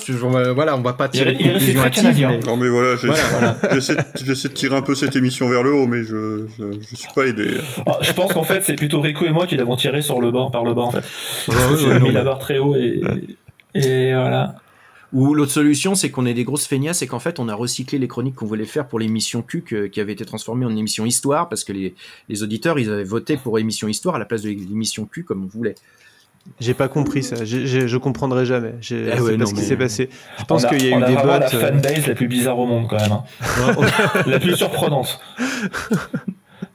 [0.54, 2.28] voilà, on va pas tirer Il- restait conclusion très canadien.
[2.30, 3.56] mais- Non mais voilà, Voilà, voilà.
[3.74, 6.96] j'essaie j'essaie de tirer un peu cette émission vers le haut, mais je je, je
[6.96, 7.52] suis pas aidé.
[7.86, 10.30] Ah, je pense qu'en fait, c'est plutôt Rico et moi qui l'avons tiré sur le
[10.30, 11.04] bas, par le bas en fait.
[11.48, 13.00] ouais, mis la barre très haut et,
[13.74, 14.56] et voilà.
[15.14, 17.98] Ou l'autre solution, c'est qu'on est des grosses feignasses et qu'en fait, on a recyclé
[17.98, 21.06] les chroniques qu'on voulait faire pour l'émission Q que- qui avait été transformée en émission
[21.06, 21.94] Histoire parce que les,
[22.28, 25.44] les auditeurs, ils avaient voté pour émission Histoire à la place de l'émission Q comme
[25.44, 25.76] on voulait.
[26.60, 28.74] J'ai pas compris ça, je comprendrai jamais.
[28.80, 30.08] J'ai- c'est ouais, pas non, ce qui mais- s'est passé.
[30.38, 31.26] Je pense qu'il y a on eu des votes.
[31.26, 33.12] la euh, fanbase la plus bizarre au monde quand même.
[33.12, 33.24] hein.
[34.26, 35.20] la plus surprenante.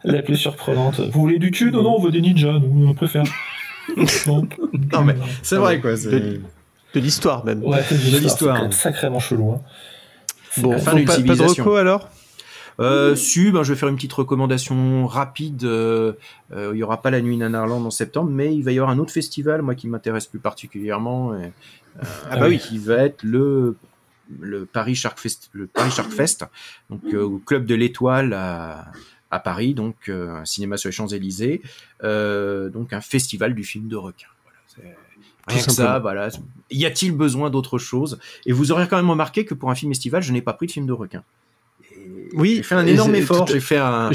[0.04, 1.00] la plus surprenante.
[1.00, 3.24] Vous voulez du cul Non, non, on veut des ninjas, nous on préfère.
[4.28, 4.48] Non,
[4.94, 5.92] Non, mais c'est vrai quoi.
[6.94, 7.64] De, l'histoire même.
[7.64, 8.62] Ouais, c'est De l'histoire.
[8.72, 9.52] c'est sacrément chelou.
[9.54, 9.62] hein.
[10.58, 12.10] Bon, la fin donc d'une pas, pas de reco alors?
[12.80, 15.64] Euh, su, ben, je vais faire une petite recommandation rapide.
[15.64, 16.14] euh,
[16.54, 18.90] euh, il y aura pas la nuit Nanarland en septembre, mais il va y avoir
[18.92, 21.46] un autre festival, moi qui m'intéresse plus particulièrement, et,
[22.02, 22.58] euh, Ah bah oui.
[22.60, 23.76] qui va être le
[24.40, 26.46] le Paris Shark Fest, le Paris Shark Fest,
[26.90, 28.86] donc euh, au club de l'Étoile à,
[29.30, 31.62] à Paris, donc euh, un cinéma sur les Champs Élysées,
[32.04, 34.28] euh, donc un festival du film de requin.
[34.78, 34.96] Voilà,
[35.48, 36.30] Rien que ça, voilà.
[36.72, 38.20] Y a-t-il besoin d'autre chose?
[38.46, 40.68] Et vous aurez quand même remarqué que pour un film estival, je n'ai pas pris
[40.68, 41.24] de film de requin.
[42.34, 43.48] Oui, J'ai fait un énorme effort.
[43.48, 44.10] J'ai fait un,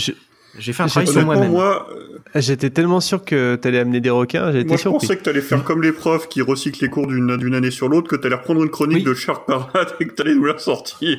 [0.58, 1.50] j'ai fait un travail sur moi-même.
[1.50, 1.86] moi,
[2.34, 5.40] J'étais tellement sûr que t'allais amener des requins, j'ai été moi je pensais que t'allais
[5.40, 8.34] faire comme les profs qui recyclent les cours d'une d'une année sur l'autre, que t'allais
[8.34, 9.04] reprendre une chronique Oui.
[9.04, 11.16] de Shark Parade et que t'allais nous la sortir.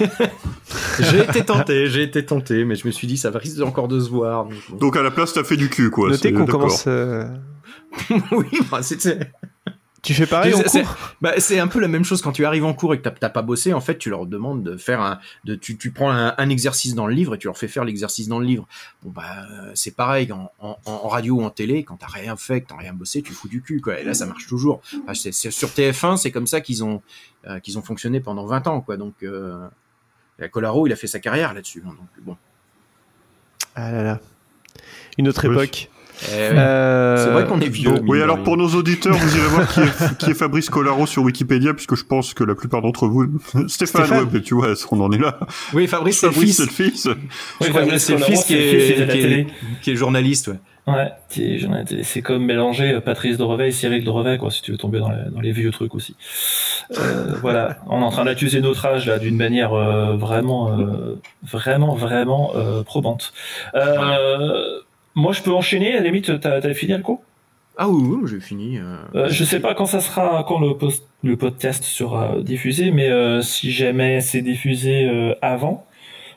[1.00, 4.00] J'ai été tenté, j'ai été tenté, mais je me suis dit ça risque encore de
[4.00, 4.46] se voir.
[4.78, 6.08] donc à la place, t'as fait du cul, quoi.
[6.10, 6.60] Notez c'est- qu'on d'accord.
[6.60, 6.84] commence.
[6.86, 7.24] euh,
[8.32, 9.06] oui, bah, c'est
[10.00, 12.64] Tu fais pareil en cours bah, c'est un peu la même chose quand tu arrives
[12.64, 13.72] en cours et que t'as- pas bossé.
[13.74, 16.94] En fait, tu leur demandes de faire un, de, tu, tu prends un, un exercice
[16.94, 18.66] dans le livre et tu leur fais faire l'exercice dans le livre.
[19.02, 22.36] Bon bah euh, c'est pareil en, en, en radio ou en télé, quand t'as rien
[22.36, 23.98] fait, que t'as rien bossé, tu fous du cul quoi.
[23.98, 24.80] Et là ça marche toujours.
[25.06, 27.02] Enfin, sur TF1, c'est comme ça qu'ils ont
[27.48, 28.96] euh, qu'ils ont fonctionné pendant 20 ans quoi.
[28.96, 29.66] Donc euh,
[30.52, 31.82] Colaro, il a fait sa carrière là-dessus.
[31.84, 32.36] hein, donc bon.
[33.74, 34.20] Ah là là.
[35.18, 35.54] Une autre Oui.
[35.54, 35.90] époque.
[36.22, 36.56] Eh oui.
[36.58, 37.92] Euh, C'est vrai qu'on est vieux.
[38.06, 41.22] Oui, alors pour nos auditeurs, vous irez voir qui est, qui est Fabrice Collaro sur
[41.22, 43.26] Wikipédia, puisque je pense que la plupart d'entre vous...
[43.68, 44.24] Stéphane, Stéphane.
[44.32, 45.38] ouais, tu vois, on en est là.
[45.74, 46.56] Oui, Fabrice, c'est le fils.
[46.56, 47.08] c'est le fils.
[47.60, 48.44] Je Oui, Fabrice c'est le Colaro, fils
[49.82, 50.48] qui est journaliste.
[50.48, 50.54] Ouais.
[50.88, 51.12] Ouais,
[52.02, 54.78] c'est comme mélanger euh, Patrice de Reveil et Cyril de Reveil, quoi, si tu veux
[54.78, 56.16] tomber dans, les- dans les vieux trucs aussi.
[56.96, 61.20] Euh, voilà, on est en train d'accuser notre âge là d'une manière euh, vraiment, euh,
[61.42, 63.34] vraiment, vraiment euh, probante.
[65.18, 65.92] Euh, Moi, je peux enchaîner.
[65.94, 67.20] À la limite, t'as t'as fini Alco?
[67.76, 68.78] Ah oui, oui, j'ai fini.
[68.78, 72.90] euh, euh, je sais pas quand ça sera, quand le, post, le podcast sera diffusé,
[72.90, 75.86] mais euh, si jamais c'est diffusé euh, avant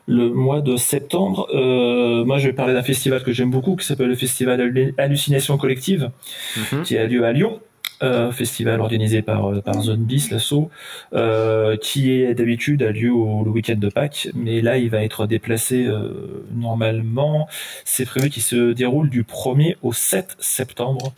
[0.08, 3.86] le mois de septembre, euh, moi je vais parler d'un festival que j'aime beaucoup qui
[3.88, 6.12] s'appelle le festival Hallu- Hallucination Collective,
[6.58, 6.84] Mhm.
[6.84, 7.60] qui a lieu à Lyon.
[8.03, 10.72] Euh, festival organisé par, euh, par Zone Bis, l'assaut,
[11.14, 15.03] euh, qui est d'habitude a lieu au, le week-end de Pâques, mais là il va
[15.03, 17.48] être déplacé euh, normalement.
[17.86, 21.14] C'est prévu qu'il se déroule du 1er au 7 septembre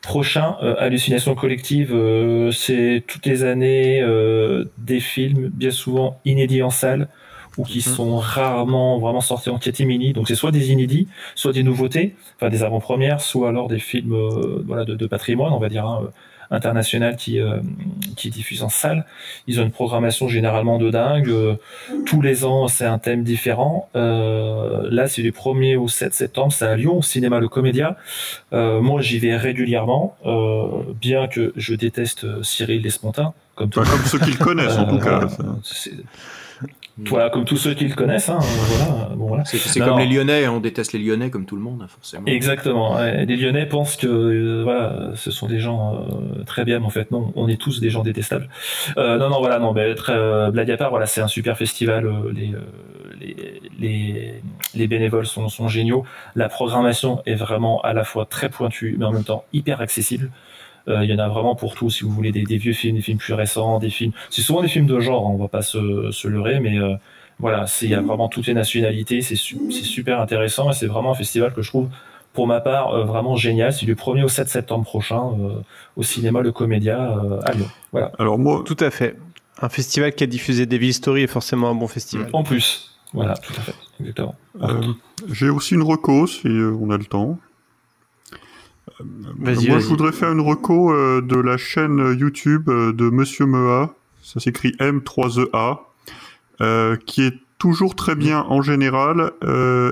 [0.00, 0.56] prochain.
[0.62, 6.70] Euh, Hallucination collective, euh, c'est toutes les années euh, des films bien souvent inédits en
[6.70, 7.08] salle
[7.58, 10.12] ou qui sont rarement vraiment sortis en catimini.
[10.12, 14.14] Donc c'est soit des inédits, soit des nouveautés, enfin des avant-premières, soit alors des films
[14.14, 16.08] euh, voilà, de, de patrimoine, on va dire, hein, euh,
[16.50, 17.60] international qui, euh,
[18.14, 19.06] qui diffusent en salle.
[19.46, 21.30] Ils ont une programmation généralement de dingue.
[21.30, 21.54] euh,
[22.04, 23.88] tous les ans, c'est un thème différent.
[23.96, 27.96] Euh, là, c'est du 1er au 7 septembre, c'est à Lyon, au cinéma Le Comédia.
[28.52, 30.66] Euh, moi, j'y vais régulièrement, euh,
[31.00, 34.86] bien que je déteste Cyril Despontin, comme, tout- Enfin, comme ceux qui le connaissent, en
[34.86, 35.26] tout cas.
[36.98, 38.28] Voilà, comme tous ceux qui le connaissent.
[38.28, 39.44] Hein, voilà, bon, voilà.
[39.44, 42.26] C'est comme les Lyonnais, on déteste les Lyonnais comme tout le monde, hein, forcément.
[42.26, 42.96] Exactement.
[42.96, 43.24] ouais.
[43.24, 46.90] Les Lyonnais pensent que euh, voilà, ce sont des gens euh, très bien, mais en
[46.90, 48.48] fait non, on est tous des gens détestables.
[48.98, 51.56] Euh, non, non, voilà, non, mais très euh, blague à part, voilà, c'est un super
[51.56, 52.06] festival.
[52.06, 52.58] euh, les, euh,
[53.20, 54.34] les, les
[54.74, 56.04] les bénévoles sont, sont géniaux.
[56.34, 60.30] La programmation est vraiment à la fois très pointue, mais en même temps hyper accessible.
[60.88, 62.96] Euh, Il y en a vraiment pour tout, si vous voulez des, des vieux films,
[62.96, 64.12] des films plus récents, des films.
[64.30, 66.94] C'est souvent des films de genre, hein, on va pas se, se leurrer, mais euh,
[67.38, 70.74] voilà, c'est il y a vraiment toutes les nationalités, c'est su- c'est super intéressant et
[70.74, 71.88] c'est vraiment un festival que je trouve,
[72.32, 73.72] pour ma part, euh, vraiment génial.
[73.72, 75.60] C'est du 1er au 7 septembre prochain euh,
[75.96, 77.68] au cinéma Le Comédia euh, à Lyon.
[77.92, 78.10] Voilà.
[78.18, 79.16] Alors moi, Tout à fait.
[79.60, 82.28] Un festival qui a diffusé Devil Story est forcément un bon festival.
[82.32, 84.34] En plus, voilà, tout à fait, exactement.
[84.62, 84.80] Euh,
[85.30, 87.38] J'ai aussi une reco, si on a le temps.
[89.00, 89.04] Euh,
[89.70, 93.94] Moi, je voudrais faire une reco euh, de la chaîne YouTube euh, de Monsieur Mea.
[94.22, 95.78] Ça s'écrit M3EA,
[96.60, 99.32] euh, qui est toujours très bien en général.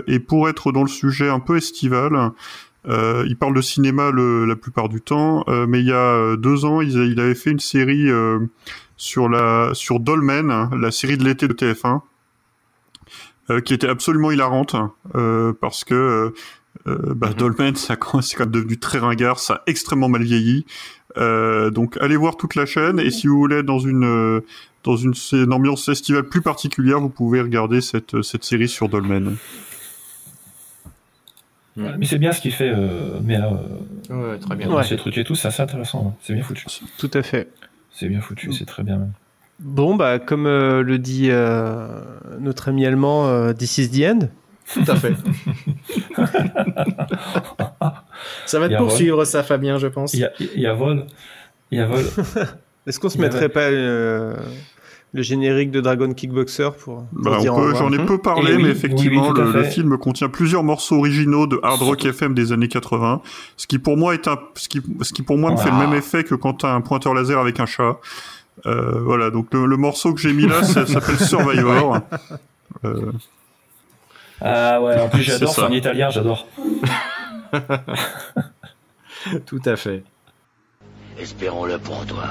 [0.08, 2.32] et pour être dans le sujet un peu estival,
[2.88, 5.44] il parle de cinéma le- la plupart du temps.
[5.68, 8.08] mais il y a deux ans, il, il avait fait une série
[8.96, 12.00] sur la sur Dolmen, la série de l'été de TF1
[13.50, 14.74] euh, qui était absolument hilarante
[15.60, 16.32] parce que
[16.86, 20.64] euh, bah, Dolmen, ça c'est quand même devenu très ringard, ça a extrêmement mal vieilli.
[21.18, 24.40] Euh, donc allez voir toute la chaîne et si vous voulez dans une euh,
[24.84, 29.36] dans une, une ambiance estivale plus particulière, vous pouvez regarder cette cette série sur Dolmen.
[31.76, 33.50] Mais c'est bien ce qu'il fait, euh, mais euh,
[34.10, 34.70] Ouais, très bien.
[34.70, 34.82] Ouais.
[34.82, 36.08] ces trucs et tout, c'est assez intéressant.
[36.08, 36.18] hein.
[36.22, 36.66] C'est bien foutu.
[36.98, 37.48] Tout à fait.
[37.92, 39.12] C'est bien foutu, c'est très bien même.
[39.60, 41.86] Bon, bah, comme euh, le dit euh,
[42.38, 44.28] notre ami allemand, euh, This is the end.
[44.74, 45.14] Tout à fait.
[48.46, 50.14] Ça va te a poursuivre, ça, Fabien, je pense.
[50.14, 51.06] Il y a, il y a vol.
[51.70, 52.04] Il y a vol.
[52.86, 54.34] Est-ce qu'on se mettrait pas euh,
[55.12, 58.56] le générique de Dragon Kickboxer pour, pour Bah, dire on peut- J'en ai peu parlé,
[58.56, 62.52] oui, mais effectivement, oui, le, film contient plusieurs morceaux originaux de hard rock FM des
[62.52, 63.22] années 80,
[63.56, 65.76] ce qui pour moi est un, ce qui, ce qui pour moi me fait le
[65.76, 65.86] Ah.
[65.86, 67.98] même effet que quand t'as un pointeur laser avec un chat.
[68.66, 72.00] Euh, voilà, donc le, le morceau que j'ai mis là, ça s'appelle Survivor.
[72.84, 73.12] Euh,
[74.40, 76.46] Ah ouais, en plus j'adore, c'est en italien, j'adore.
[79.46, 80.02] Tout à fait.
[81.18, 82.24] Espérons-le pour toi.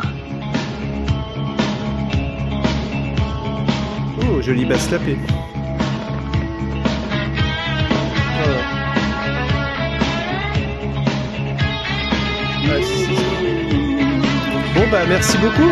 [4.22, 4.90] Oh, jolie basse.
[4.92, 5.00] Ouais,
[12.84, 13.08] ça.
[14.76, 15.72] Bon, bah, merci beaucoup.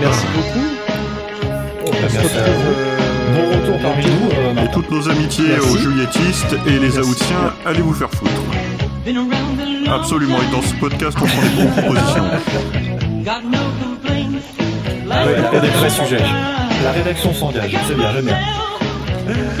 [0.00, 0.66] Merci beaucoup.
[1.82, 2.95] On se Merci à retrouve.
[3.26, 4.70] Euh, Bon retour parmi nous, euh, et Martin.
[4.72, 5.68] toutes nos amitiés Merci.
[5.68, 8.30] aux juilletistes et les aoutiens, allez vous faire foutre.
[9.88, 12.24] Absolument, et dans ce podcast, on prend des bonnes propositions.
[15.08, 16.18] Ah ouais, la rédaction vrai sujet.
[16.84, 18.38] La rédaction s'engage, c'est bien, j'aime bien.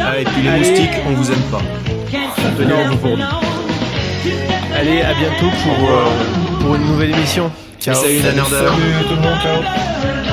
[0.00, 0.58] Ah, et puis les Allez.
[0.58, 1.58] moustiques, on vous aime pas.
[1.58, 3.24] En vous pour nous.
[4.78, 7.50] Allez, à bientôt pour, euh, pour une nouvelle émission.
[7.80, 7.94] Ciao.
[7.94, 8.20] Salut.
[8.20, 8.34] Salut
[9.08, 10.25] tout le monde, ciao.